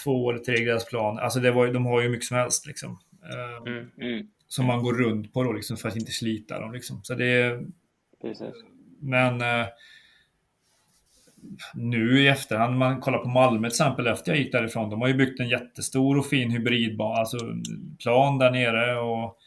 två 0.03 0.29
eller 0.29 0.39
tre 0.39 0.63
gräsplan. 0.63 1.17
Alltså 1.17 1.39
det 1.39 1.51
var, 1.51 1.67
de 1.67 1.85
har 1.85 2.01
ju 2.01 2.09
mycket 2.09 2.25
som 2.25 2.37
helst 2.37 2.67
liksom. 2.67 2.99
Eh, 3.33 3.71
mm, 3.71 3.89
mm. 4.01 4.27
Som 4.47 4.65
man 4.65 4.83
går 4.83 4.93
runt 4.93 5.33
på 5.33 5.43
då 5.43 5.51
liksom 5.51 5.77
för 5.77 5.89
att 5.89 5.95
inte 5.95 6.11
slita 6.11 6.59
dem 6.59 6.73
liksom. 6.73 6.99
Så 7.03 7.13
det 7.13 7.59
Precis. 8.21 8.55
Men 8.99 9.41
eh, 9.41 9.67
nu 11.73 12.21
i 12.21 12.27
efterhand, 12.27 12.77
man 12.77 12.99
kollar 12.99 13.19
på 13.19 13.29
Malmö 13.29 13.69
till 13.69 13.73
exempel 13.73 14.07
efter 14.07 14.31
jag 14.31 14.39
gick 14.39 14.51
därifrån. 14.51 14.89
De 14.89 15.01
har 15.01 15.07
ju 15.07 15.13
byggt 15.13 15.39
en 15.39 15.49
jättestor 15.49 16.17
och 16.17 16.25
fin 16.25 16.51
hybridbana, 16.51 17.19
alltså 17.19 17.37
plan 17.99 18.37
där 18.37 18.51
nere 18.51 18.95
och 18.95 19.37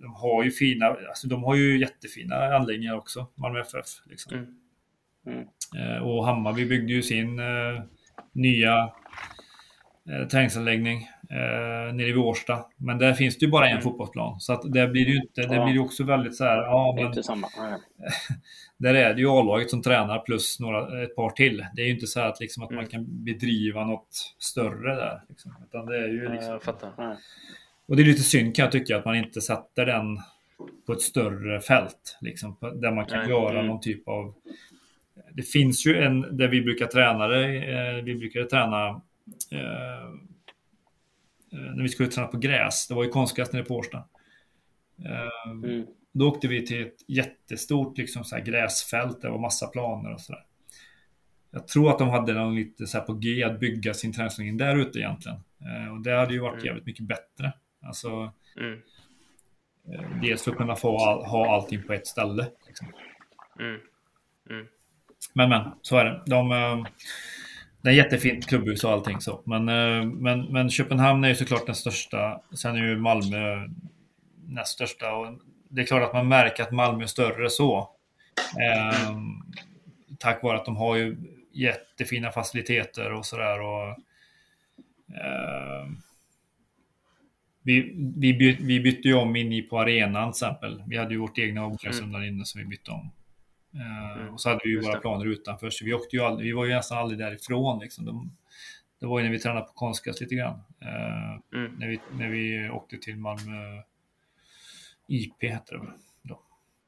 de 0.00 0.14
har 0.14 0.44
ju 0.44 0.50
fina, 0.50 0.86
alltså 0.86 1.28
de 1.28 1.44
har 1.44 1.54
ju 1.54 1.78
jättefina 1.78 2.36
anläggningar 2.36 2.94
också, 2.94 3.26
Malmö 3.34 3.60
FF. 3.60 3.86
Liksom. 4.06 4.32
Mm. 4.32 4.46
Mm. 5.26 5.48
Eh, 5.76 6.02
och 6.02 6.26
Hammarby 6.26 6.64
byggde 6.64 6.92
ju 6.92 7.02
sin 7.02 7.38
eh, 7.38 7.82
nya 8.32 8.92
eh, 10.10 10.28
träningsanläggning 10.28 11.08
eh, 11.30 11.94
nere 11.94 12.06
vid 12.06 12.16
Årsta. 12.16 12.64
Men 12.76 12.98
där 12.98 13.12
finns 13.14 13.38
det 13.38 13.44
ju 13.44 13.50
bara 13.50 13.66
en 13.66 13.72
mm. 13.72 13.82
fotbollsplan. 13.82 14.40
Så 14.40 14.52
att 14.52 14.72
där 14.72 14.88
blir 14.88 15.04
det 15.04 15.10
ju 15.10 15.16
inte, 15.16 15.40
ja. 15.40 15.48
det 15.48 15.64
blir 15.64 15.74
ju 15.74 15.80
också 15.80 16.04
väldigt 16.04 16.36
så 16.36 16.44
här, 16.44 16.56
ja 16.56 16.96
men... 16.96 17.22
Samma. 17.24 17.48
där 18.78 18.94
är 18.94 19.14
det 19.14 19.20
ju 19.20 19.28
A-laget 19.28 19.70
som 19.70 19.82
tränar 19.82 20.18
plus 20.18 20.60
några, 20.60 21.02
ett 21.02 21.16
par 21.16 21.30
till. 21.30 21.66
Det 21.74 21.82
är 21.82 21.86
ju 21.86 21.92
inte 21.92 22.06
så 22.06 22.20
att, 22.20 22.40
liksom, 22.40 22.62
att 22.62 22.70
mm. 22.70 22.82
man 22.82 22.90
kan 22.90 23.24
bedriva 23.24 23.84
något 23.84 24.34
större 24.38 24.94
där. 24.94 25.22
Liksom. 25.28 25.54
Utan 25.68 25.86
det 25.86 25.96
är 25.96 26.08
ju 26.08 26.32
liksom... 26.32 26.52
Jag 26.52 26.62
fattar. 26.62 27.16
Och 27.88 27.96
det 27.96 28.02
är 28.02 28.04
lite 28.04 28.22
synd 28.22 28.56
kan 28.56 28.62
jag 28.62 28.72
tycka 28.72 28.96
att 28.96 29.04
man 29.04 29.16
inte 29.16 29.40
sätter 29.40 29.86
den 29.86 30.18
på 30.86 30.92
ett 30.92 31.00
större 31.00 31.60
fält. 31.60 32.18
Liksom, 32.20 32.56
där 32.60 32.90
man 32.90 33.06
kan 33.06 33.18
Nej. 33.18 33.28
göra 33.28 33.54
mm. 33.54 33.66
någon 33.66 33.80
typ 33.80 34.08
av... 34.08 34.34
Det 35.32 35.42
finns 35.42 35.86
ju 35.86 36.02
en 36.02 36.36
där 36.36 36.48
vi 36.48 36.60
brukar 36.60 36.86
träna 36.86 37.28
det. 37.28 37.44
Eh, 37.44 38.04
vi 38.04 38.14
brukar 38.14 38.44
träna 38.44 38.88
eh, 39.50 40.08
när 41.50 41.82
vi 41.82 41.88
skulle 41.88 42.08
träna 42.08 42.26
på 42.26 42.38
gräs. 42.38 42.88
Det 42.88 42.94
var 42.94 43.04
ju 43.04 43.10
konstgräs 43.10 43.52
nere 43.52 43.64
på 43.64 43.76
Årsta. 43.76 44.04
Eh, 45.04 45.50
mm. 45.50 45.86
Då 46.12 46.28
åkte 46.28 46.48
vi 46.48 46.66
till 46.66 46.86
ett 46.86 47.08
jättestort 47.08 47.98
liksom, 47.98 48.24
så 48.24 48.36
här, 48.36 48.44
gräsfält. 48.44 49.20
Det 49.20 49.28
var 49.28 49.38
massa 49.38 49.66
planer 49.66 50.12
och 50.12 50.20
sådär. 50.20 50.44
Jag 51.50 51.68
tror 51.68 51.90
att 51.90 51.98
de 51.98 52.08
hade 52.08 52.32
någon 52.32 52.54
lite 52.54 52.86
så 52.86 52.98
här 52.98 53.04
på 53.04 53.14
G 53.14 53.44
att 53.44 53.60
bygga 53.60 53.94
sin 53.94 54.12
träningsanläggning 54.12 54.56
där 54.56 54.76
ute 54.76 54.98
egentligen. 54.98 55.38
och 55.92 56.02
det 56.02 56.16
hade 56.16 56.32
ju 56.32 56.40
varit 56.40 56.54
mm. 56.54 56.66
jävligt 56.66 56.86
mycket 56.86 57.06
bättre. 57.06 57.52
Alltså, 57.82 58.32
mm. 58.60 58.80
Dels 60.22 60.44
för 60.44 60.50
att 60.50 60.56
kunna 60.56 60.76
få 60.76 60.98
all, 60.98 61.24
ha 61.24 61.54
allting 61.54 61.82
på 61.82 61.92
ett 61.92 62.06
ställe. 62.06 62.46
Liksom. 62.66 62.92
Mm. 63.60 63.80
mm. 64.50 64.66
Men 65.34 65.48
men, 65.48 65.70
så 65.82 65.96
är 65.96 66.04
det. 66.04 66.22
De, 66.26 66.86
det 67.82 67.88
är 67.88 67.92
jättefint 67.92 68.46
klubbhus 68.46 68.84
och 68.84 68.90
allting 68.90 69.20
så. 69.20 69.42
Men, 69.46 69.68
eh, 69.68 70.04
men, 70.04 70.40
men 70.52 70.70
Köpenhamn 70.70 71.24
är 71.24 71.28
ju 71.28 71.34
såklart 71.34 71.66
den 71.66 71.74
största. 71.74 72.40
Sen 72.54 72.76
är 72.76 72.86
ju 72.86 72.96
Malmö 72.96 73.68
näst 74.46 74.72
största. 74.72 75.14
Och 75.14 75.38
det 75.68 75.82
är 75.82 75.86
klart 75.86 76.02
att 76.02 76.12
man 76.12 76.28
märker 76.28 76.62
att 76.62 76.72
Malmö 76.72 77.02
är 77.02 77.06
större 77.06 77.50
så. 77.50 77.90
Eh, 78.38 79.18
tack 80.18 80.42
vare 80.42 80.56
att 80.56 80.64
de 80.64 80.76
har 80.76 80.96
ju 80.96 81.16
jättefina 81.52 82.30
faciliteter 82.30 83.12
och 83.12 83.26
sådär. 83.26 83.58
eh, 85.14 85.88
vi, 87.62 87.94
vi, 88.16 88.34
byt, 88.34 88.60
vi 88.60 88.80
bytte 88.80 89.08
ju 89.08 89.14
om 89.14 89.36
in 89.36 89.68
på 89.68 89.80
arenan 89.80 90.32
till 90.32 90.44
exempel. 90.44 90.82
Vi 90.86 90.96
hade 90.96 91.14
ju 91.14 91.20
vårt 91.20 91.38
egna 91.38 91.64
omklädningsrum 91.64 92.08
mm. 92.08 92.20
där 92.20 92.28
inne 92.28 92.44
som 92.44 92.60
vi 92.60 92.66
bytte 92.66 92.90
om. 92.90 93.10
Mm. 93.78 94.34
Och 94.34 94.40
så 94.40 94.48
hade 94.48 94.60
vi 94.64 94.70
ju 94.70 94.80
våra 94.80 95.00
planer 95.00 95.26
utanför, 95.26 95.70
så 95.70 95.84
vi 95.84 95.94
åkte 95.94 96.16
ju 96.16 96.22
aldrig, 96.22 96.46
vi 96.46 96.52
var 96.52 96.64
ju 96.64 96.74
nästan 96.74 96.98
aldrig 96.98 97.18
därifrån. 97.18 97.78
Liksom. 97.78 98.04
De, 98.04 98.36
Det 99.00 99.06
var 99.06 99.18
ju 99.18 99.24
när 99.24 99.32
vi 99.32 99.38
tränade 99.38 99.66
på 99.66 99.72
konstgräs 99.72 100.20
lite 100.20 100.34
grann. 100.34 100.60
Eh, 100.82 101.58
Mm. 101.58 101.72
när, 101.78 101.86
vi, 101.88 102.00
när 102.18 102.28
vi 102.28 102.70
åkte 102.70 102.96
till 102.98 103.16
Malmö 103.16 103.82
IP 105.08 105.42
hette 105.42 105.74
det 105.74 105.78
väl 105.78 105.88
då. 106.22 106.40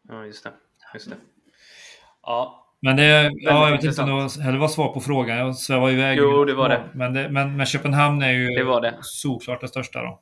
Ja, 0.08 0.24
just 0.24 0.44
det. 0.44 0.52
Just 0.94 1.10
det. 1.10 1.16
Ja, 2.22 2.66
Men 2.80 2.96
det, 2.96 3.30
ja, 3.34 3.68
jag 3.68 3.76
vet 3.76 3.84
inte 3.84 4.02
om 4.02 4.08
det 4.08 4.14
var, 4.14 4.48
eller 4.48 4.58
var 4.58 4.68
svar 4.68 4.92
på 4.94 5.00
frågan. 5.00 5.36
Jag 5.38 5.56
svävar 5.56 5.90
iväg. 5.90 6.18
Jo, 6.18 6.44
det 6.44 6.54
var 6.54 6.68
det. 6.68 6.88
Men, 6.94 7.12
det, 7.14 7.28
men, 7.28 7.56
men 7.56 7.66
Köpenhamn 7.66 8.22
är 8.22 8.30
ju 8.32 8.46
Det 8.46 8.64
var 8.64 8.80
det. 8.80 8.98
såklart 9.00 9.60
det 9.60 9.68
största 9.68 10.02
då. 10.02 10.20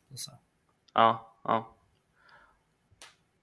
Ja, 0.95 1.37
ja. 1.45 1.75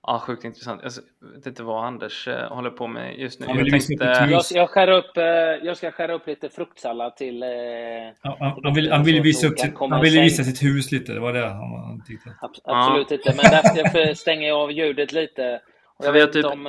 Ja, 0.08 0.20
sjukt 0.20 0.44
intressant. 0.44 0.82
Jag 0.84 0.92
vet 1.36 1.46
inte 1.48 1.64
vad 1.64 1.86
Anders 1.86 2.28
eh, 2.28 2.48
håller 2.54 2.70
på 2.70 2.88
med 2.88 3.20
just 3.20 3.40
nu. 3.40 3.46
Han 3.48 3.58
Jag 3.58 3.64
vill 3.64 3.72
tänkte... 3.86 4.06
Jag, 4.06 4.42
jag, 4.52 4.70
skär 4.70 4.88
upp, 4.90 5.18
eh, 5.18 5.24
jag 5.64 5.78
ska 5.78 5.92
skära 5.92 6.14
upp 6.14 6.28
lite 6.28 6.50
fruktsallad 6.50 7.16
till... 7.18 7.44
Eh, 7.44 7.50
Ja, 7.50 8.38
han, 8.40 8.60
han, 8.64 8.74
vill, 8.74 8.92
han 8.92 9.04
ville 9.04 9.22
visa, 9.22 9.48
upp 9.48 9.60
sitt, 9.60 9.74
han 9.80 9.90
säng. 9.90 10.02
visa 10.24 10.44
sitt 10.44 10.64
hus 10.64 10.92
lite. 10.92 11.14
Det 11.14 11.20
var 11.20 11.34
det 11.34 11.40
han, 11.48 11.56
han 11.58 12.04
tyckte. 12.08 12.30
ab- 12.42 12.56
absolut 12.64 13.12
inte, 13.12 13.34
men 13.36 13.46
därför 13.52 14.14
stänger 14.14 14.48
jag 14.48 14.58
av 14.60 14.72
ljudet 14.72 15.12
lite. 15.14 15.62
Och 16.00 16.06
jag 16.06 16.12
Vi 16.14 16.20
har 16.20 16.28
typ- 16.28 16.46
om... 16.46 16.64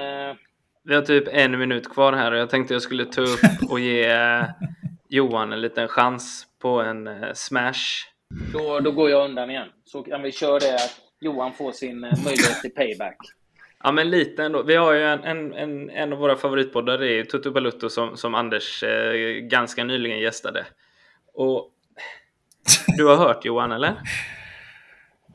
Vi 0.84 0.94
har 0.94 1.02
typ 1.02 1.24
en 1.32 1.58
minut 1.58 1.88
kvar 1.88 2.12
här 2.12 2.32
och 2.32 2.38
jag 2.38 2.50
tänkte 2.50 2.74
jag 2.74 2.82
skulle 2.82 3.04
ta 3.04 3.20
upp 3.20 3.40
och 3.70 3.80
ge 3.80 4.12
Johan 5.08 5.52
en 5.52 5.60
liten 5.60 5.88
chans 5.88 6.46
på 6.62 6.82
en 6.82 7.08
smash. 7.34 7.74
då, 8.52 8.80
då 8.80 8.92
går 8.92 9.10
jag 9.10 9.24
undan 9.24 9.50
igen. 9.50 9.68
Så 9.84 10.02
kan 10.02 10.22
vi 10.22 10.32
köra 10.32 10.58
det 10.58 10.78
Johan 11.20 11.52
får 11.52 11.72
sin 11.72 12.04
eh, 12.04 12.24
möjlighet 12.24 12.60
till 12.60 12.74
payback. 12.74 13.16
Ja, 13.82 13.92
men 13.92 14.10
lite 14.10 14.44
ändå. 14.44 14.62
Vi 14.62 14.76
har 14.76 14.92
ju 14.92 15.02
en, 15.02 15.24
en, 15.24 15.54
en, 15.54 15.90
en 15.90 16.12
av 16.12 16.18
våra 16.18 16.36
favoritpoddar, 16.36 16.98
det 16.98 17.12
är 17.12 17.24
Tutu 17.24 17.50
Balutto 17.50 17.88
som, 17.88 18.16
som 18.16 18.34
Anders 18.34 18.82
eh, 18.82 19.12
ganska 19.40 19.84
nyligen 19.84 20.18
gästade. 20.18 20.66
Och 21.34 21.70
du 22.96 23.06
har 23.06 23.16
hört 23.16 23.44
Johan, 23.44 23.72
eller? 23.72 23.94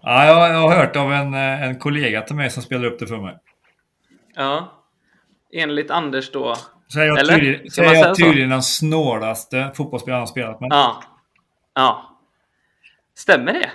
Ja, 0.03 0.25
jag, 0.25 0.49
jag 0.49 0.69
har 0.69 0.75
hört 0.75 0.95
av 0.95 1.13
en, 1.13 1.33
eh, 1.33 1.63
en 1.63 1.79
kollega 1.79 2.21
till 2.21 2.35
mig 2.35 2.49
som 2.49 2.63
spelar 2.63 2.85
upp 2.85 2.99
det 2.99 3.07
för 3.07 3.17
mig. 3.17 3.37
Ja. 4.35 4.83
Enligt 5.53 5.91
Anders 5.91 6.31
då. 6.31 6.55
Så 6.87 6.99
är 6.99 7.05
jag, 7.05 7.19
Eller? 7.19 7.35
tydligen, 7.35 7.71
så 7.71 7.83
är 7.83 7.93
jag 7.93 8.15
tydligen 8.15 8.49
den 8.49 8.61
snålaste 8.61 9.71
fotbollsspelaren 9.75 10.19
han 10.19 10.27
spelat 10.27 10.61
med. 10.61 10.67
Ja. 10.71 11.03
Ja. 11.73 12.19
Stämmer 13.15 13.53
det? 13.53 13.71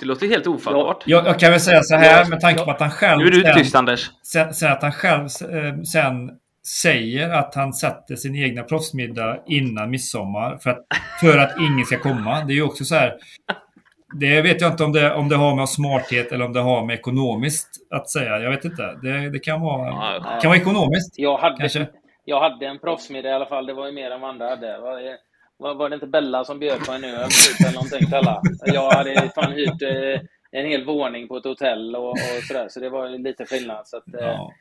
Det 0.00 0.06
låter 0.06 0.28
helt 0.28 0.46
ofattbart. 0.46 1.02
Jag, 1.06 1.26
jag 1.26 1.38
kan 1.38 1.50
väl 1.50 1.60
säga 1.60 1.82
så 1.82 1.96
här 1.96 2.24
med 2.24 2.40
tanke 2.40 2.64
på 2.64 2.70
att 2.70 2.80
han 2.80 2.90
själv 2.90 3.18
Nu 3.18 3.26
är 3.26 3.30
du 3.30 3.42
sen, 3.42 3.54
tyst, 3.54 3.74
Anders. 3.74 4.10
sen, 4.22 4.54
sen 4.54 4.72
att 4.72 4.82
han 4.82 4.92
själv 4.92 5.22
eh, 5.22 5.80
sen 5.82 6.30
säger 6.82 7.30
att 7.30 7.54
han 7.54 7.72
sätter 7.72 8.16
sin 8.16 8.36
egna 8.36 8.62
proffsmiddag 8.62 9.38
innan 9.46 9.90
midsommar 9.90 10.58
för 10.62 10.70
att, 10.70 10.86
för 11.20 11.38
att 11.38 11.58
ingen 11.60 11.84
ska 11.84 11.98
komma. 11.98 12.44
Det 12.44 12.52
är 12.52 12.54
ju 12.54 12.62
också 12.62 12.84
så 12.84 12.94
här. 12.94 13.14
Det 14.20 14.42
vet 14.42 14.60
jag 14.60 14.70
inte 14.70 14.84
om 14.84 14.92
det, 14.92 15.14
om 15.14 15.28
det 15.28 15.36
har 15.36 15.54
med 15.54 15.68
smarthet 15.68 16.32
eller 16.32 16.44
om 16.44 16.52
det 16.52 16.60
har 16.60 16.84
med 16.84 16.94
ekonomiskt 16.94 17.68
att 17.90 18.10
säga. 18.10 18.38
Jag 18.38 18.50
vet 18.50 18.64
inte. 18.64 18.98
Det, 19.02 19.30
det 19.30 19.38
kan, 19.38 19.60
vara, 19.60 19.88
Ja, 19.88 20.38
kan 20.42 20.48
vara 20.48 20.58
ekonomiskt. 20.60 21.14
Jag 21.16 21.38
hade, 21.38 21.56
Kanske. 21.56 21.86
jag 22.24 22.40
hade 22.40 22.66
en 22.66 22.78
proffsmiddag 22.78 23.28
i 23.28 23.32
alla 23.32 23.46
fall. 23.46 23.66
Det 23.66 23.74
var 23.74 23.86
ju 23.86 23.92
mer 23.92 24.10
än 24.10 24.20
vad 24.20 24.30
andra 24.30 24.48
hade. 24.48 24.78
Var, 25.58 25.68
det- 25.68 25.74
var, 25.74 25.88
det 25.88 25.94
inte 25.94 26.06
Bella 26.06 26.44
som 26.44 26.58
bjöd 26.58 26.86
på 26.86 26.92
en 26.92 27.04
öl 27.04 27.28
typ, 27.30 27.60
eller 27.66 27.74
någonting 27.74 28.06
till 28.06 28.14
alla? 28.14 28.42
Jag 28.64 28.90
hade 28.90 29.30
fan 29.34 29.52
hyrt 29.52 29.82
eh, 29.82 30.20
en 30.60 30.66
hel 30.66 30.84
våning 30.84 31.28
på 31.28 31.36
ett 31.36 31.44
hotell 31.44 31.96
och, 31.96 32.10
och 32.10 32.18
sådär. 32.48 32.66
Så 32.70 32.80
det 32.80 32.90
var 32.90 33.08
lite 33.08 33.44
skillnad. 33.46 33.86
Så 33.88 33.96
att, 33.96 34.14
eh, 34.14 34.26
Ja. 34.26 34.52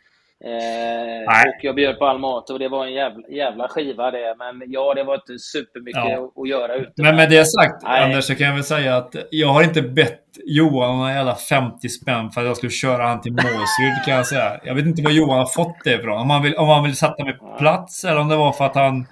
Eh, 0.46 1.48
och 1.48 1.64
jag 1.64 1.76
bjöd 1.76 2.00
på 2.00 2.06
all 2.06 2.20
mat 2.20 2.50
och 2.50 2.60
det 2.60 2.68
var 2.68 2.86
en 2.86 2.94
jävla, 2.94 3.28
jävla 3.30 3.68
skiva 3.68 4.12
det. 4.12 4.36
Men 4.38 4.64
ja, 4.72 4.94
det 4.94 5.04
var 5.04 5.16
inte 5.16 5.40
supermycket 5.40 6.04
Ja. 6.06 6.26
att, 6.26 6.38
att 6.42 6.50
göra 6.50 6.76
ute. 6.76 6.92
Men 7.02 7.16
med 7.16 7.30
det 7.30 7.46
sagt, 7.46 7.84
Nej. 7.84 8.04
Anders, 8.04 8.26
så 8.26 8.36
kan 8.36 8.48
jag 8.48 8.54
väl 8.54 8.64
säga 8.64 8.96
att 8.98 9.16
jag 9.32 9.48
har 9.48 9.64
inte 9.64 9.82
bett 9.82 10.22
Johan 10.46 10.98
några 10.98 11.14
jävla 11.14 11.36
50 11.36 11.90
spänn 11.90 12.30
för 12.32 12.42
att 12.42 12.48
jag 12.48 12.58
skulle 12.58 12.72
köra 12.72 13.04
han 13.08 13.22
till 13.22 13.32
Måsryd, 13.32 14.06
kan 14.06 14.16
jag 14.16 14.28
säga. 14.28 14.60
Jag 14.64 14.76
vet 14.76 14.86
inte 14.86 15.02
var 15.02 15.12
Johan 15.12 15.38
har 15.40 15.46
fått 15.46 15.84
det 15.84 15.94
ifrån. 15.94 16.18
Om 16.22 16.30
han 16.30 16.44
vill, 16.44 16.56
om 16.56 16.68
han 16.68 16.84
vill 16.84 16.96
sätta 16.96 17.24
mig 17.24 17.34
på 17.34 17.56
plats 17.60 18.04
eller 18.04 18.20
om 18.20 18.28
det 18.30 18.36
var 18.36 18.52
för 18.52 18.66
att 18.66 18.76
han 18.76 19.06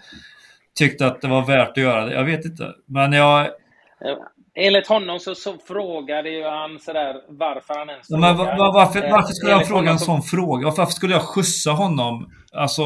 tyckte 0.78 1.08
att 1.08 1.22
det 1.22 1.28
var 1.28 1.46
värt 1.46 1.70
att 1.70 1.78
göra 1.78 2.06
det. 2.06 2.14
Jag 2.14 2.24
vet 2.24 2.46
inte. 2.46 2.74
Men 2.86 3.14
jag... 3.14 3.48
Enligt 4.58 4.88
honom 4.88 5.20
så, 5.20 5.36
så 5.36 5.58
frågade 5.68 6.30
ju 6.30 6.44
han 6.44 6.80
sådär 6.80 7.16
varför 7.30 7.74
han 7.74 7.90
ens 7.90 8.10
Men, 8.10 8.22
var, 8.22 8.34
var, 8.58 8.74
varför, 8.74 9.04
Eh, 9.04 9.12
varför 9.12 9.34
skulle 9.34 9.52
jag 9.52 9.68
fråga 9.68 9.92
en 9.92 10.00
så- 10.00 10.06
sån 10.06 10.22
fråga? 10.22 10.66
Varför 10.66 10.86
skulle 10.86 11.14
jag 11.14 11.22
skjutsa 11.22 11.72
honom? 11.72 12.32
Alltså... 12.54 12.84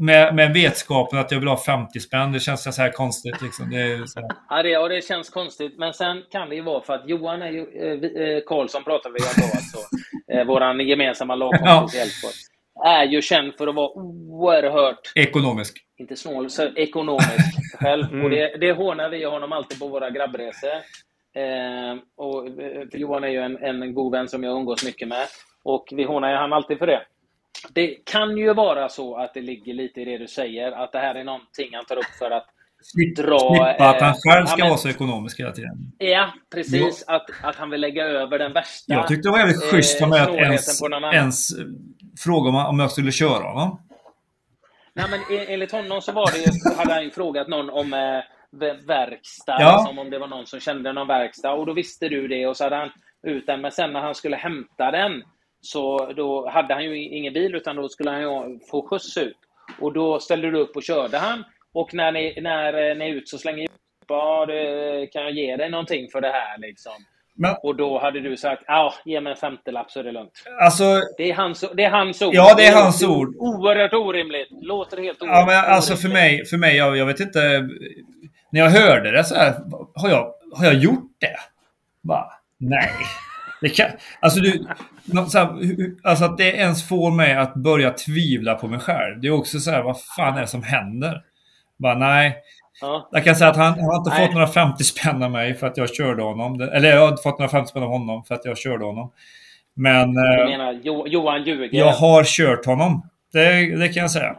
Med, 0.00 0.34
med 0.34 0.52
vetskapen 0.54 1.18
att 1.18 1.30
jag 1.30 1.38
vill 1.38 1.48
ha 1.48 1.56
50 1.56 2.00
spänn. 2.00 2.32
Det 2.32 2.40
känns 2.40 2.74
så 2.76 2.82
här 2.82 2.92
konstigt 2.92 3.42
liksom. 3.42 3.70
Det 3.70 3.76
är 3.76 4.06
så 4.06 4.20
här. 4.20 4.28
Ja, 4.48 4.62
det, 4.62 4.76
och 4.76 4.88
det 4.88 5.04
känns 5.04 5.30
konstigt. 5.30 5.74
Men 5.78 5.92
sen 5.94 6.22
kan 6.32 6.48
det 6.48 6.54
ju 6.54 6.62
vara 6.62 6.80
för 6.82 6.92
att 6.94 7.08
Johan 7.08 7.42
är 7.42 7.50
ju... 7.50 7.60
Eh, 7.60 7.98
vi- 8.00 8.36
eh, 8.36 8.40
Karlsson 8.46 8.84
pratar 8.84 9.10
vi 9.10 9.18
om 9.18 9.26
då 9.36 9.56
alltså. 9.56 9.78
Eh, 10.32 10.46
våran 10.46 10.80
gemensamma 10.80 11.34
lagkompis 11.34 11.94
i 11.94 11.98
Elfsborg. 11.98 12.32
Är 12.84 13.04
ju 13.04 13.22
känd 13.22 13.54
för 13.58 13.66
att 13.66 13.74
vara 13.74 13.90
oerhört, 13.90 15.12
Ekonomisk. 15.14 15.78
inte 15.96 16.16
snål, 16.16 16.50
så 16.50 16.62
ekonomisk 16.74 17.78
själv. 17.80 18.04
Mm. 18.12 18.24
Och 18.24 18.30
det, 18.30 18.56
det 18.60 18.72
hånar 18.72 19.08
vi 19.08 19.24
honom 19.24 19.52
alltid 19.52 19.78
på 19.78 19.88
våra 19.88 20.10
grabbresor. 20.10 20.70
Eh, 21.34 21.96
och, 22.16 22.46
eh, 22.46 22.82
Johan 22.92 23.24
är 23.24 23.28
ju 23.28 23.38
en, 23.38 23.56
en 23.56 23.94
god 23.94 24.12
vän 24.12 24.28
som 24.28 24.44
jag 24.44 24.56
umgås 24.56 24.84
mycket 24.84 25.08
med. 25.08 25.26
Och 25.64 25.88
vi 25.92 26.04
hånar 26.04 26.30
ju 26.30 26.36
han 26.36 26.52
alltid 26.52 26.78
för 26.78 26.86
det. 26.86 27.02
Det 27.72 27.86
kan 28.04 28.36
ju 28.36 28.54
vara 28.54 28.88
så 28.88 29.16
att 29.16 29.34
det 29.34 29.40
ligger 29.40 29.74
lite 29.74 30.00
i 30.00 30.04
det 30.04 30.18
du 30.18 30.26
säger, 30.28 30.72
att 30.72 30.92
det 30.92 30.98
här 30.98 31.14
är 31.14 31.24
någonting 31.24 31.70
han 31.72 31.84
tar 31.84 31.96
upp 31.96 32.14
för 32.18 32.30
att 32.30 32.46
Slippa 32.82 33.22
Dra, 33.22 33.66
att 33.78 34.00
han 34.00 34.10
eh, 34.10 34.14
själv 34.14 34.40
ja, 34.40 34.46
ska 34.46 34.56
men- 34.56 34.68
vara 34.68 34.78
så 34.78 34.88
ekonomisk 34.88 35.40
hela 35.40 35.52
tiden. 35.52 35.92
Ja, 35.98 36.32
precis. 36.54 37.04
Att, 37.06 37.26
att 37.42 37.56
han 37.56 37.70
vill 37.70 37.80
lägga 37.80 38.04
över 38.04 38.38
den 38.38 38.52
värsta... 38.52 38.94
Jag 38.94 39.08
tyckte 39.08 39.28
det 39.28 39.32
var 39.32 39.38
jävligt 39.38 39.62
schysst 39.62 40.02
av 40.02 40.08
mig 40.08 40.20
att 40.20 40.28
ens, 40.28 40.82
ens 41.12 41.58
eh, 41.58 41.64
fråga 42.18 42.48
om, 42.48 42.56
om 42.56 42.78
jag 42.80 42.90
skulle 42.90 43.12
köra 43.12 43.44
honom. 43.48 43.80
Nej, 44.94 45.06
men 45.10 45.38
en- 45.38 45.46
enligt 45.48 45.72
honom 45.72 46.00
så 46.02 46.12
var 46.12 46.30
det 46.32 46.38
ju, 46.38 46.74
hade 46.76 46.92
han 46.92 47.04
ju 47.04 47.10
frågat 47.10 47.48
någon 47.48 47.70
om 47.70 47.92
eh, 47.92 47.98
ver- 48.60 48.86
verkstad, 48.86 49.56
Ja. 49.60 49.84
som 49.88 49.98
om 49.98 50.10
det 50.10 50.18
var 50.18 50.26
någon 50.28 50.46
som 50.46 50.60
kände 50.60 50.92
någon 50.92 51.06
verkstad. 51.08 51.52
Och 51.52 51.66
då 51.66 51.72
visste 51.72 52.08
du 52.08 52.28
det 52.28 52.46
och 52.46 52.56
så 52.56 52.64
hade 52.64 52.76
han 52.76 52.90
ut 53.22 53.46
den. 53.46 53.60
Men 53.60 53.70
sen 53.72 53.92
när 53.92 54.00
han 54.00 54.14
skulle 54.14 54.36
hämta 54.36 54.90
den 54.90 55.22
så 55.60 56.12
då 56.12 56.50
hade 56.50 56.74
han 56.74 56.84
ju 56.84 57.02
ingen 57.04 57.32
bil 57.32 57.54
utan 57.54 57.76
då 57.76 57.88
skulle 57.88 58.10
han 58.10 58.20
ju 58.20 58.58
få 58.70 58.88
skjuts 58.88 59.16
ut. 59.16 59.36
Och 59.80 59.92
då 59.92 60.20
ställde 60.20 60.50
du 60.50 60.58
upp 60.58 60.76
och 60.76 60.82
körde 60.82 61.18
han. 61.18 61.44
Och 61.74 61.94
när 61.94 62.12
ni, 62.12 62.40
när 62.40 62.90
eh, 62.90 62.96
ni 62.96 63.10
är 63.10 63.14
ut 63.14 63.28
så 63.28 63.38
slänger 63.38 63.68
ja, 64.08 64.46
det, 64.46 65.06
kan 65.12 65.22
jag 65.22 65.32
ge 65.32 65.56
dig 65.56 65.70
någonting 65.70 66.08
för 66.12 66.20
det 66.20 66.28
här 66.28 66.58
liksom? 66.58 66.92
Men 67.40 67.54
Och 67.62 67.76
då 67.76 67.98
hade 67.98 68.20
du 68.20 68.36
sagt, 68.36 68.62
ja, 68.66 68.94
ge 69.04 69.20
mig 69.20 69.30
en 69.30 69.36
femtelapp 69.36 69.90
så 69.90 70.00
är 70.00 70.04
det 70.04 70.12
lugnt. 70.12 70.32
alltså, 70.60 71.00
Det 71.16 71.30
är 71.30 71.34
hans, 71.34 71.64
det 71.76 71.84
är 71.84 71.90
hans 71.90 72.22
ord. 72.22 72.34
Ja, 72.34 72.54
det 72.56 72.66
är 72.66 72.82
hans 72.82 73.02
ord. 73.02 73.34
Oerhört 73.38 73.92
orimligt. 73.92 74.48
Låter 74.50 74.96
helt 75.02 75.18
ja, 75.20 75.26
men 75.26 75.36
orimligt. 75.36 75.56
alltså 75.56 75.96
för 75.96 76.08
mig, 76.08 76.44
för 76.44 76.56
mig 76.56 76.76
jag, 76.76 76.96
jag 76.96 77.06
vet 77.06 77.20
inte. 77.20 77.68
När 78.52 78.60
jag 78.60 78.70
hörde 78.70 79.10
det 79.10 79.24
så 79.24 79.34
här, 79.34 79.54
har 79.94 80.08
jag, 80.08 80.32
har 80.52 80.64
jag 80.64 80.74
gjort 80.74 81.16
det? 81.20 81.36
Bara, 82.02 82.32
nej. 82.58 82.90
Det 83.60 83.68
kan, 83.68 83.90
alltså, 84.20 84.40
du, 84.40 84.66
här, 85.34 85.48
alltså 86.08 86.24
att 86.24 86.38
det 86.38 86.52
ens 86.52 86.88
får 86.88 87.10
mig 87.10 87.34
att 87.34 87.54
börja 87.54 87.90
tvivla 87.90 88.54
på 88.54 88.68
mig 88.68 88.80
själv. 88.80 89.20
Det 89.20 89.28
är 89.28 89.32
också 89.32 89.58
så 89.58 89.70
här, 89.70 89.82
vad 89.82 90.00
fan 90.16 90.36
är 90.36 90.40
det 90.40 90.46
som 90.46 90.62
händer? 90.62 91.22
Bara, 91.78 91.94
nej. 91.94 92.36
Ja. 92.80 93.08
Jag 93.12 93.24
kan 93.24 93.36
säga 93.36 93.50
att 93.50 93.56
han, 93.56 93.66
han 93.74 93.84
har 93.84 93.96
inte 93.96 94.10
Nej. 94.10 94.26
fått 94.26 94.34
några 94.34 94.46
50 94.46 94.84
spänn 94.84 95.22
av 95.22 95.30
mig 95.30 95.54
för 95.54 95.66
att 95.66 95.76
jag 95.76 95.94
körde 95.94 96.22
honom. 96.22 96.60
Eller 96.60 96.88
jag 96.90 97.00
har 97.00 97.08
inte 97.08 97.22
fått 97.22 97.38
några 97.38 97.50
50 97.50 97.68
spänn 97.70 97.82
av 97.82 97.88
honom 97.88 98.24
för 98.24 98.34
att 98.34 98.44
jag 98.44 98.58
körde 98.58 98.84
honom. 98.84 99.12
Men 99.76 100.14
Jag 100.14 100.40
eh, 100.40 100.46
menar, 100.46 100.80
jo, 100.82 101.06
Johan 101.06 101.42
ljuger. 101.44 101.78
jag 101.78 101.92
har 101.92 102.24
kört 102.24 102.66
honom. 102.66 103.08
Det, 103.32 103.76
det 103.76 103.88
kan 103.88 104.00
jag 104.00 104.10
säga. 104.10 104.36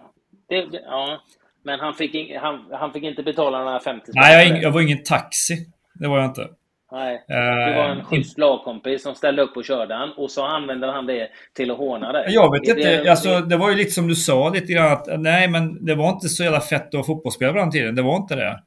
det, 0.50 0.56
det- 0.66 0.82
ja. 0.86 1.20
Men 1.64 1.80
han 1.80 1.94
fick, 1.94 2.14
in, 2.16 2.40
han, 2.42 2.66
han 2.72 2.94
fick 2.94 3.04
inte 3.04 3.24
betala 3.24 3.64
några 3.64 3.80
50 3.80 4.06
Nej, 4.14 4.50
jag, 4.50 4.62
jag 4.64 4.72
var 4.72 4.82
ingen 4.82 5.04
taxi. 5.04 5.56
Det 5.94 6.08
var 6.08 6.18
jag 6.18 6.26
inte. 6.26 6.48
Nej. 6.92 7.16
Eh, 7.30 7.36
Det 7.70 7.74
var 7.78 7.90
en 7.90 8.04
schysst 8.04 8.38
lagkompis 8.38 9.04
som 9.04 9.16
ställde 9.16 9.42
upp 9.42 9.58
och 9.58 9.66
körde 9.66 9.96
han. 9.96 10.12
Och 10.18 10.32
så 10.32 10.46
använde 10.46 10.92
han 10.92 11.06
det 11.06 11.28
till 11.56 11.72
att 11.72 11.78
håna 11.78 12.12
dig. 12.12 12.26
Jag 12.30 12.52
vet 12.52 12.68
inte. 12.68 13.02
det- 13.04 13.10
alltså, 13.12 13.40
det- 13.40 13.58
var 13.58 13.70
ju 13.70 13.76
lite 13.76 13.92
som 13.92 14.08
du 14.08 14.16
sa 14.16 14.50
lite 14.50 14.74
grann 14.74 14.92
att 14.92 15.08
nej, 15.20 15.48
men 15.48 15.86
det 15.86 15.96
var 15.96 16.10
inte 16.10 16.30
så 16.30 16.44
jävla 16.44 16.62
fett 16.62 16.88
att 16.88 16.94
vara 16.94 17.04
fotbollsspelare 17.04 17.54
på 17.54 17.60
den 17.60 17.72
tiden. 17.72 17.96
Det 17.96 18.02
var 18.02 18.16
inte 18.18 18.36
det. 18.36 18.60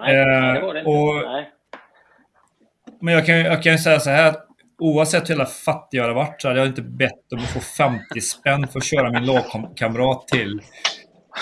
Nej, 0.00 0.16
nej, 0.16 0.52
det 0.52 0.58
eh, 0.58 0.64
var 0.66 0.74
det 0.74 0.80
inte. 0.80 0.90
och- 0.90 1.32
Nej. 1.32 1.50
Men 3.00 3.14
jag 3.14 3.26
kan, 3.26 3.36
jag 3.38 3.62
kan 3.62 3.72
ju 3.72 3.78
säga 3.78 4.00
så 4.00 4.10
här. 4.10 4.28
att 4.28 4.44
Oavsett 4.80 5.22
hur 5.24 5.34
jävla 5.34 5.46
fattig 5.46 5.98
jag 5.98 6.02
hade 6.02 6.14
varit 6.14 6.42
så 6.42 6.48
hade 6.48 6.60
jag 6.60 6.68
inte 6.68 6.82
bett 6.82 7.32
om 7.32 7.38
att 7.38 7.50
få 7.50 7.60
50 7.60 8.20
spänn 8.20 8.68
för 8.68 8.78
att 8.78 8.84
köra 8.84 9.10
min 9.10 9.26
lagkamrat 9.26 10.28
till, 10.28 10.60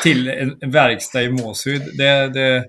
till 0.02 0.28
en, 0.28 0.70
verkstad 0.70 1.22
i 1.22 1.30
Måsryd. 1.30 1.82
Det, 1.98 2.28
det, 2.28 2.64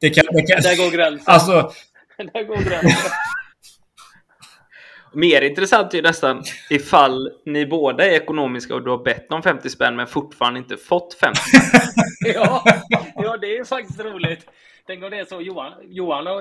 det 0.00 0.10
kan... 0.10 0.24
Det 0.32 0.42
kan 0.42 0.60
Där 0.62 0.84
går 0.90 0.96
gränsen. 0.96 1.34
alltså, 1.34 1.70
Där 2.16 2.42
går 2.42 2.56
gränsen. 2.56 3.10
Mer 5.12 5.42
intressant 5.42 5.92
är 5.94 5.96
ju 5.96 6.02
nästan 6.02 6.42
ifall 6.70 7.30
ni 7.44 7.66
båda 7.66 8.06
är 8.06 8.10
ekonomiska 8.10 8.74
och 8.74 8.84
du 8.84 8.90
har 8.90 9.04
bett 9.04 9.32
om 9.32 9.42
50 9.42 9.70
spänn 9.70 9.96
men 9.96 10.06
fortfarande 10.06 10.58
inte 10.58 10.76
fått 10.76 11.14
50 11.14 11.40
spänn. 11.40 11.80
ja, 12.34 12.64
ja, 13.14 13.36
det 13.36 13.56
är 13.56 13.64
faktiskt 13.64 14.00
roligt. 14.00 14.46
Tänk 14.86 15.04
om 15.04 15.10
det 15.10 15.18
är 15.18 15.24
så 15.24 15.40
Johan, 15.40 15.72
Johan 15.82 16.26
har, 16.26 16.38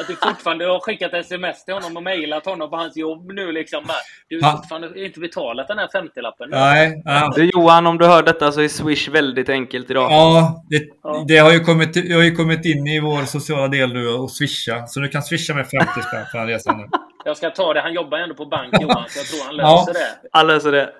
att 0.00 0.06
du 0.08 0.16
fortfarande 0.16 0.66
har 0.66 0.80
skickat 0.80 1.14
sms 1.14 1.64
till 1.64 1.74
honom 1.74 1.96
och 1.96 2.02
mejlat 2.02 2.46
honom 2.46 2.70
på 2.70 2.76
hans 2.76 2.96
jobb 2.96 3.32
nu 3.32 3.52
liksom. 3.52 3.84
Du 4.28 4.40
har 4.42 4.52
fortfarande 4.52 5.04
inte 5.04 5.20
betalat 5.20 5.68
den 5.68 5.78
här 5.78 5.86
50-lappen. 5.86 6.50
Nej. 6.50 7.02
Ja. 7.04 7.32
Du, 7.36 7.50
Johan, 7.54 7.86
om 7.86 7.98
du 7.98 8.06
hör 8.06 8.22
detta 8.22 8.52
så 8.52 8.60
är 8.60 8.68
Swish 8.68 9.08
väldigt 9.08 9.48
enkelt 9.48 9.90
idag. 9.90 10.12
Ja, 10.12 10.64
det, 10.68 10.82
ja. 11.02 11.24
det 11.28 11.38
har, 11.38 11.52
ju 11.52 11.60
kommit, 11.60 11.96
jag 11.96 12.16
har 12.16 12.24
ju 12.24 12.36
kommit 12.36 12.64
in 12.64 12.86
i 12.86 13.00
vår 13.00 13.24
sociala 13.24 13.68
del 13.68 13.92
nu 13.92 14.08
och 14.08 14.30
swisha. 14.30 14.86
Så 14.86 15.00
du 15.00 15.08
kan 15.08 15.22
swisha 15.22 15.54
med 15.54 15.66
50 15.66 16.02
spänn 16.08 16.26
för 16.32 16.38
den 16.38 16.46
resan 16.46 16.78
nu. 16.78 16.86
Jag 17.24 17.36
ska 17.36 17.50
ta 17.50 17.74
det. 17.74 17.80
Han 17.80 17.92
jobbar 17.92 18.18
ändå 18.18 18.34
på 18.34 18.46
bank, 18.46 18.74
Johan, 18.80 19.04
så 19.08 19.18
jag 19.18 19.26
tror 19.26 19.46
han 19.46 19.56
löser 19.56 19.70
ja. 19.70 19.92
det. 19.92 20.28
Han 20.32 20.46
löser 20.46 20.72
det. 20.72 20.90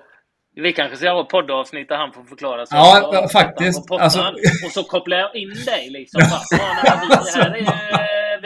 Vi 0.55 0.73
kanske 0.73 0.97
ska 0.97 1.11
ha 1.11 1.21
ett 1.21 1.29
poddavsnitt 1.29 1.89
där 1.89 1.97
han 1.97 2.13
får 2.13 2.23
förklara 2.23 2.65
sig. 2.65 2.77
Ja, 2.77 3.21
och, 3.23 3.31
faktiskt. 3.31 3.91
Och, 3.91 4.01
alltså... 4.01 4.19
och 4.65 4.71
så 4.71 4.83
kopplar 4.83 5.17
jag 5.17 5.35
in 5.35 5.49
dig 5.65 5.89
liksom. 5.89 6.19
det 6.19 6.55
här 6.55 7.51
är 7.51 7.57
ju 7.57 7.65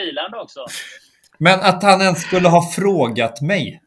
eh, 0.10 0.42
också. 0.42 0.66
Men 1.38 1.60
att 1.60 1.84
han 1.84 2.02
ens 2.02 2.22
skulle 2.22 2.48
ha 2.48 2.72
frågat 2.76 3.42
mig. 3.42 3.82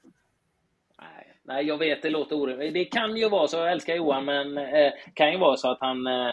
Nej, 1.00 1.26
nej 1.44 1.66
jag 1.66 1.78
vet, 1.78 2.02
det 2.02 2.10
låter 2.10 2.36
orimligt. 2.36 2.74
Det 2.74 2.84
kan 2.84 3.16
ju 3.16 3.28
vara 3.28 3.48
så, 3.48 3.56
jag 3.56 3.72
älskar 3.72 3.94
Johan, 3.94 4.24
men 4.24 4.58
eh, 4.58 4.92
kan 5.14 5.32
ju 5.32 5.38
vara 5.38 5.56
så 5.56 5.70
att 5.70 5.78
han 5.80 6.06
eh, 6.06 6.32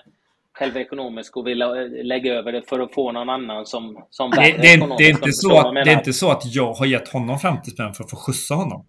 själv 0.53 0.77
ekonomisk 0.77 1.37
och 1.37 1.47
vill 1.47 1.61
eh, 1.61 1.69
lägga 2.03 2.33
över 2.33 2.51
det 2.51 2.69
för 2.69 2.79
att 2.79 2.93
få 2.93 3.11
någon 3.11 3.29
annan 3.29 3.65
som, 3.65 4.05
som 4.09 4.31
det, 4.31 4.41
det, 4.41 4.47
är, 4.47 4.97
det, 4.97 5.03
är 5.03 5.09
inte 5.09 5.31
så 5.31 5.57
att, 5.57 5.75
det 5.75 5.91
är 5.91 5.97
inte 5.97 6.13
så 6.13 6.31
att 6.31 6.55
jag 6.55 6.73
har 6.73 6.85
gett 6.85 7.09
honom 7.09 7.39
50 7.39 7.71
spänn 7.71 7.93
för 7.93 8.03
att 8.03 8.09
få 8.09 8.15
skjutsa 8.15 8.55
honom. 8.55 8.85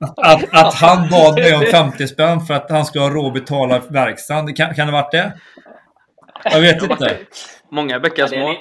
Att, 0.00 0.44
att 0.52 0.74
han 0.74 1.08
bad 1.10 1.34
mig 1.34 1.54
om 1.54 1.60
50 1.70 2.06
spänn 2.06 2.40
för 2.40 2.54
att 2.54 2.70
han 2.70 2.84
skulle 2.84 3.04
ha 3.04 3.10
råd 3.10 3.26
att 3.26 3.34
betala 3.34 3.78
verkstaden. 3.88 4.54
Kan, 4.54 4.74
kan 4.74 4.86
det 4.86 4.92
varit 4.92 5.12
det? 5.12 5.32
Jag 6.44 6.60
vet 6.60 6.82
inte. 6.82 7.18
Många 7.70 8.00
bäckar 8.00 8.26
små. 8.26 8.54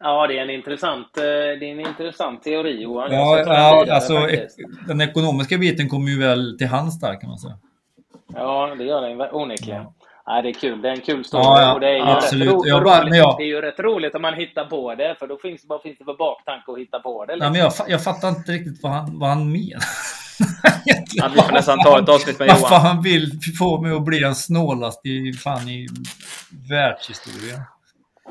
Ja, 0.00 0.26
det 0.26 0.38
är 0.38 0.42
en 0.42 0.50
intressant, 0.50 1.16
eh, 1.16 1.22
det 1.22 1.66
är 1.66 1.72
en 1.72 1.80
intressant 1.80 2.42
teori 2.42 2.82
Johan. 2.82 3.12
Ja, 3.12 3.38
ja 3.38 3.94
alltså 3.94 4.20
faktiskt. 4.20 4.58
den 4.86 5.00
ekonomiska 5.00 5.58
biten 5.58 5.88
kommer 5.88 6.10
ju 6.10 6.18
väl 6.18 6.58
till 6.58 6.68
hans 6.68 7.00
där 7.00 7.20
kan 7.20 7.28
man 7.28 7.38
säga. 7.38 7.58
Ja, 8.34 8.74
det 8.78 8.84
gör 8.84 9.00
den 9.00 9.20
onekligen. 9.32 9.82
Ja. 9.82 9.94
Ja, 10.26 10.42
det 10.42 10.48
är 10.48 10.52
kul. 10.52 10.82
Det 10.82 10.88
är 10.88 10.92
en 10.92 11.00
kul 11.00 11.24
story. 11.24 11.42
Ja, 11.44 11.60
ja, 11.60 11.74
och 11.74 11.80
det, 11.80 11.88
är 11.88 11.94
ju 11.94 12.02
absolut. 12.02 12.48
Rätt 12.48 12.72
ro, 12.72 12.84
bara, 12.84 13.02
roligt. 13.02 13.16
Jag... 13.16 13.36
det 13.38 13.42
är 13.42 13.46
ju 13.46 13.60
rätt 13.60 13.80
roligt 13.80 14.14
om 14.14 14.22
man 14.22 14.34
hittar 14.34 14.64
på 14.64 14.94
det. 14.94 15.16
För 15.18 15.26
då 15.26 15.36
finns, 15.36 15.64
vad 15.66 15.82
finns 15.82 15.98
det 15.98 16.04
för 16.04 16.16
baktanke 16.16 16.72
att 16.72 16.78
hitta 16.78 16.98
på 16.98 17.24
det? 17.24 17.32
Liksom. 17.32 17.46
Ja, 17.46 17.50
men 17.52 17.60
jag, 17.60 17.72
jag 17.88 18.04
fattar 18.04 18.28
inte 18.28 18.52
riktigt 18.52 18.82
vad 18.82 18.92
han, 18.92 19.18
vad 19.18 19.28
han 19.28 19.52
menar. 19.52 19.82
Ja, 21.14 21.30
vi 21.34 21.40
får 21.40 21.52
nästan 21.52 21.78
ta 21.78 21.98
ett 21.98 22.08
avsnitt 22.08 22.38
med 22.38 22.48
Johan. 22.48 22.80
Han 22.80 23.02
vill 23.02 23.30
få 23.58 23.80
mig 23.80 23.92
att 23.92 24.04
bli 24.04 24.18
den 24.18 24.34
snålaste 24.34 25.08
i, 25.08 25.32
fan, 25.32 25.68
i 25.68 25.86
världshistorien. 26.70 27.60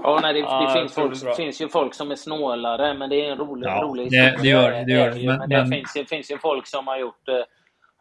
Ja, 0.04 0.20
nej, 0.22 0.34
det, 0.34 0.42
det 0.42 0.80
finns, 0.80 0.94
folk, 0.94 1.36
finns 1.36 1.62
ju 1.62 1.70
folk 1.70 1.94
som 1.94 2.12
är 2.12 2.16
snålare, 2.16 2.94
men 2.94 3.10
det 3.10 3.26
är 3.26 3.32
en 3.32 3.38
rolig, 3.38 3.68
ja, 3.68 3.82
rolig 3.84 4.12
det, 4.12 4.38
det 4.42 4.48
gör 4.48 4.72
det. 4.72 4.92
Gör, 4.92 5.12
det 5.12 5.28
men, 5.28 5.38
men, 5.38 5.50
det 5.50 5.76
Finns, 5.76 5.94
det 5.94 6.06
finns 6.06 6.32
ju 6.32 6.38
folk 6.38 6.68
som 6.68 6.88
har 6.88 7.00
gjort 7.00 7.28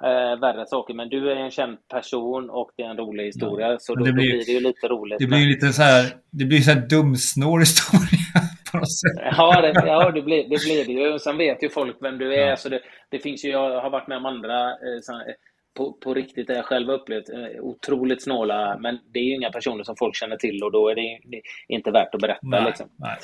äh, 0.02 0.40
värre 0.40 0.66
saker. 0.66 0.94
Men 0.94 1.08
du 1.08 1.32
är 1.32 1.36
en 1.36 1.50
känd 1.50 1.88
person 1.88 2.50
och 2.50 2.70
det 2.76 2.82
är 2.82 2.90
en 2.90 2.96
rolig 2.96 3.24
historia. 3.24 3.70
Ja, 3.70 3.78
så 3.80 3.94
då, 3.94 4.04
det 4.04 4.12
blir, 4.12 4.24
då 4.24 4.36
blir 4.36 4.46
det 4.46 4.52
ju 4.52 4.60
lite 4.60 4.88
roligt. 4.88 5.18
Det 5.18 5.26
blir 5.26 5.38
ju 5.38 5.48
lite 5.48 5.72
så 5.72 5.82
här, 5.82 6.06
det 6.30 6.44
blir 6.44 6.60
så 6.60 6.70
här 6.70 6.80
dumsnår 6.80 7.60
historia 7.60 8.51
på 8.72 8.78
något 8.78 8.98
sätt. 8.98 9.34
Ja, 9.36 9.60
det, 9.60 9.72
ja 9.86 10.10
det, 10.10 10.22
blir, 10.22 10.42
det 10.42 10.64
blir 10.64 10.84
det 10.84 10.92
ju. 10.92 11.18
Sen 11.18 11.38
vet 11.38 11.62
ju 11.62 11.68
folk 11.70 11.96
vem 12.00 12.18
du 12.18 12.34
är. 12.34 12.48
Ja. 12.48 12.56
Så 12.56 12.68
det, 12.68 12.80
det 13.10 13.18
finns 13.18 13.44
ju, 13.44 13.50
jag 13.50 13.80
har 13.80 13.90
varit 13.90 14.08
med 14.08 14.16
om 14.16 14.26
andra 14.26 14.70
eh, 14.70 15.34
på, 15.76 15.92
på 15.92 16.14
riktigt, 16.14 16.46
det 16.46 16.54
jag 16.54 16.64
själv 16.64 16.90
upplevt, 16.90 17.28
eh, 17.28 17.60
otroligt 17.60 18.22
snåla. 18.22 18.78
Men 18.80 18.98
det 19.12 19.18
är 19.18 19.24
ju 19.24 19.34
inga 19.34 19.50
personer 19.50 19.84
som 19.84 19.96
folk 19.98 20.16
känner 20.16 20.36
till 20.36 20.62
och 20.62 20.72
då 20.72 20.88
är 20.88 20.94
det, 20.94 21.18
det 21.24 21.40
inte 21.68 21.90
värt 21.90 22.14
att 22.14 22.20
berätta. 22.20 22.38
Nej, 22.42 22.64
liksom. 22.64 22.88
nej. 22.98 23.16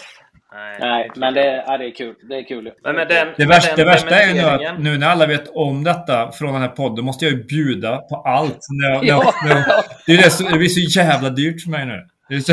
Nej, 0.52 0.78
nej 0.80 1.10
men 1.16 1.34
det, 1.34 1.64
ja, 1.66 1.78
det 1.78 1.86
är 1.86 1.94
kul. 1.94 2.14
Det 2.28 2.36
är 2.36 2.48
kul. 2.48 2.72
Men 2.82 2.94
den, 2.96 3.28
det 3.36 3.46
värsta, 3.46 3.76
den 3.76 3.86
det 3.86 3.92
värsta 3.92 4.14
är 4.14 4.28
ju 4.28 4.34
nu 4.34 4.40
att 4.40 4.80
nu 4.80 4.98
när 4.98 5.08
alla 5.08 5.26
vet 5.26 5.48
om 5.48 5.84
detta 5.84 6.32
från 6.32 6.52
den 6.52 6.62
här 6.62 6.68
podden 6.68 7.04
måste 7.04 7.24
jag 7.24 7.34
ju 7.34 7.44
bjuda 7.44 7.96
på 7.96 8.16
allt. 8.16 8.58
När 8.82 8.94
jag, 8.94 9.04
ja. 9.04 9.32
när 9.44 9.56
jag, 9.56 9.64
det, 10.06 10.12
är 10.12 10.52
det, 10.52 10.58
blir 10.58 10.68
så 10.68 10.98
jävla 10.98 11.30
dyrt 11.30 11.62
för 11.62 11.70
mig 11.70 11.86
nu. 11.86 12.06
Det 12.28 12.40
så... 12.40 12.52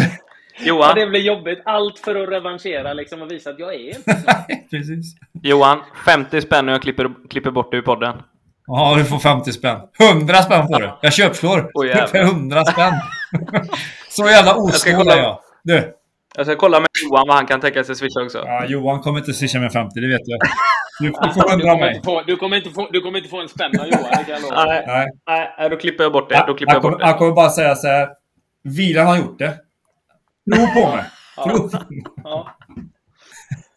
Johan. 0.60 0.90
Ja, 0.90 0.94
det 0.94 1.08
blir 1.08 1.22
jobbigt. 1.22 1.62
Allt 1.66 2.00
för 2.00 2.24
att 2.24 2.30
revanschera 2.30 2.94
liksom, 2.94 3.22
och 3.22 3.32
visa 3.32 3.50
att 3.50 3.60
jag 3.60 3.74
är 3.74 3.96
inte 3.96 4.24
Precis. 4.70 5.16
Johan, 5.44 5.80
50 6.06 6.42
spänn 6.42 6.68
och 6.68 6.74
jag 6.74 6.82
klipper, 6.82 7.10
klipper 7.30 7.52
bort 7.52 7.72
dig 7.72 7.78
ur 7.78 7.84
podden. 7.84 8.16
Ja, 8.68 8.96
du 8.98 9.06
får 9.06 9.20
50 9.20 9.52
spänn. 9.52 9.80
100 10.00 10.36
spänn 10.36 10.68
får 10.68 10.80
du. 10.80 10.92
Jag 11.02 11.14
köpslår. 11.14 11.72
Oh, 11.74 12.08
för 12.08 12.18
100 12.18 12.66
spänn. 12.66 12.94
så 14.10 14.30
jävla 14.30 14.56
osnål 14.56 15.08
är 15.08 15.18
jag. 15.18 15.40
Du. 15.64 15.94
Jag 16.38 16.46
ska 16.46 16.56
kolla 16.56 16.80
med 16.80 16.88
Johan 17.04 17.28
vad 17.28 17.36
han 17.36 17.46
kan 17.46 17.62
tänka 17.62 17.84
sig 17.84 17.96
swisha 17.96 18.22
också. 18.22 18.38
Ja, 18.38 18.66
Johan 18.66 19.02
kommer 19.02 19.20
inte 19.20 19.34
swisha 19.34 19.60
med 19.60 19.72
50, 19.72 20.00
det 20.00 20.08
vet 20.08 20.22
jag. 20.26 20.40
Du, 21.00 21.08
du 21.08 21.34
får 21.34 21.52
100 21.52 21.72
av 21.72 21.80
mig. 21.80 22.02
du, 22.28 22.36
kommer 22.36 22.58
inte 22.58 22.70
få, 22.70 22.90
du 22.92 23.02
kommer 23.02 23.18
inte 23.18 23.30
få 23.30 23.42
en 23.42 23.50
spänn 23.50 23.80
av 23.80 23.88
Johan, 23.88 24.04
det 24.12 24.24
kan 24.24 24.34
jag 24.34 24.42
lova. 24.42 24.66
Nej, 24.66 24.84
nej. 24.88 25.56
nej, 25.58 25.70
då 25.70 25.78
klipper 25.78 26.04
jag 26.04 26.14
bort 26.14 26.30
det. 26.30 26.44
Då 26.48 26.54
klipper 26.54 26.74
jag, 26.74 26.76
jag, 26.76 26.82
kommer, 26.92 27.06
jag 27.06 27.18
kommer 27.18 27.32
bara 27.32 27.50
säga 27.50 27.76
så 27.76 27.88
här. 27.88 28.10
Vilan 28.64 29.08
har 29.08 29.18
gjort 29.18 29.40
det. 29.40 29.54
Tro 30.54 30.82
på 30.82 30.96
mig. 30.96 31.06
Tro. 31.44 31.70
Ja. 32.24 32.58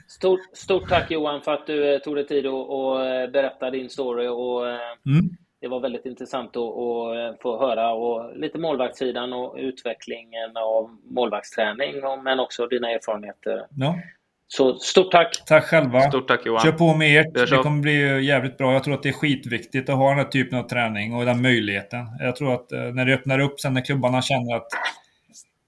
Stort, 0.09 0.41
stort 0.53 0.89
tack 0.89 1.11
Johan 1.11 1.43
för 1.43 1.55
att 1.55 1.67
du 1.67 1.95
eh, 1.95 1.99
tog 1.99 2.15
dig 2.15 2.27
tid 2.27 2.47
att 2.47 2.53
eh, 2.53 3.33
berätta 3.33 3.71
din 3.71 3.91
story. 3.91 4.27
Och, 4.27 4.69
eh, 4.69 4.79
mm. 5.07 5.31
Det 5.61 5.69
var 5.69 5.81
väldigt 5.81 6.07
intressant 6.07 6.57
att, 6.57 6.63
att 6.63 7.43
få 7.43 7.59
höra 7.59 7.93
och 7.93 8.37
lite 8.37 8.59
målvaktssidan 8.59 9.33
och 9.33 9.55
utvecklingen 9.59 10.57
av 10.57 10.91
målvaktsträning 11.11 11.95
men 12.25 12.41
också 12.41 12.67
dina 12.67 12.91
erfarenheter. 12.91 13.67
Ja. 13.77 13.99
Så 14.47 14.75
stort 14.75 15.11
tack! 15.11 15.43
Tack 15.47 15.65
själva! 15.65 16.01
Stort 16.01 16.29
tack 16.29 16.47
Johan! 16.47 16.61
Kör 16.61 16.73
på 16.73 16.95
med 16.95 17.21
ert! 17.21 17.51
Det 17.51 17.63
kommer 17.63 17.83
bli 17.83 18.25
jävligt 18.27 18.59
bra. 18.59 18.73
Jag 18.73 18.85
tror 18.85 18.95
att 18.95 19.03
det 19.03 19.09
är 19.09 19.13
skitviktigt 19.13 19.89
att 19.89 19.97
ha 19.97 20.09
den 20.09 20.19
här 20.19 20.25
typen 20.25 20.59
av 20.59 20.63
träning 20.63 21.15
och 21.15 21.25
den 21.25 21.43
möjligheten. 21.43 22.07
Jag 22.21 22.37
tror 22.37 22.55
att 22.55 22.71
när 22.71 23.05
det 23.05 23.15
öppnar 23.15 23.39
upp 23.39 23.61
sen 23.61 23.75
när 23.75 23.85
klubbarna 23.85 24.23
känner 24.23 24.57
att 24.57 24.69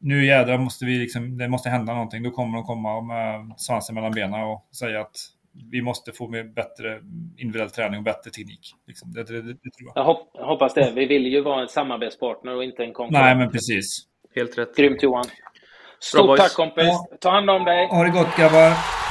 nu 0.01 0.27
jädrar 0.27 0.59
måste 0.59 0.85
vi 0.85 0.99
liksom, 0.99 1.39
det 1.39 1.49
måste 1.49 1.69
hända 1.69 1.93
någonting. 1.93 2.23
Då 2.23 2.31
kommer 2.31 2.59
de 2.59 2.65
komma 2.65 3.01
med 3.01 3.55
svansen 3.57 3.95
mellan 3.95 4.13
benen 4.13 4.41
och 4.41 4.69
säga 4.79 5.01
att 5.01 5.17
vi 5.71 5.83
måste 5.83 6.13
få 6.13 6.29
med 6.29 6.55
bättre 6.55 7.01
individuell 7.37 7.71
träning 7.71 7.99
och 7.99 8.05
bättre 8.05 8.31
teknik. 8.31 8.61
Liksom. 8.87 9.13
Det, 9.13 9.25
det, 9.25 9.43
det, 9.43 9.53
det, 9.53 9.71
tror 9.71 9.93
jag. 9.95 10.19
jag 10.35 10.47
hoppas 10.47 10.75
det. 10.75 10.93
Vi 10.95 11.07
vill 11.07 11.27
ju 11.27 11.41
vara 11.43 11.63
en 11.63 11.69
samarbetspartner 11.69 12.57
och 12.57 12.65
inte 12.65 12.85
en 12.85 12.93
konkurrent. 12.93 13.25
Nej, 13.25 13.37
men 13.37 13.51
precis. 13.51 14.07
Helt 14.35 14.59
rätt. 14.59 14.77
Grymt 14.77 15.03
Johan. 15.03 15.25
Stort 16.01 16.39
tack 16.39 16.55
kompis. 16.55 16.85
Ja. 16.87 17.07
Ta 17.21 17.31
hand 17.31 17.51
om 17.51 17.65
dig. 17.65 17.87
Ha 17.87 18.05
det 18.05 18.11
gott 18.11 18.37
grabbar. 18.37 19.10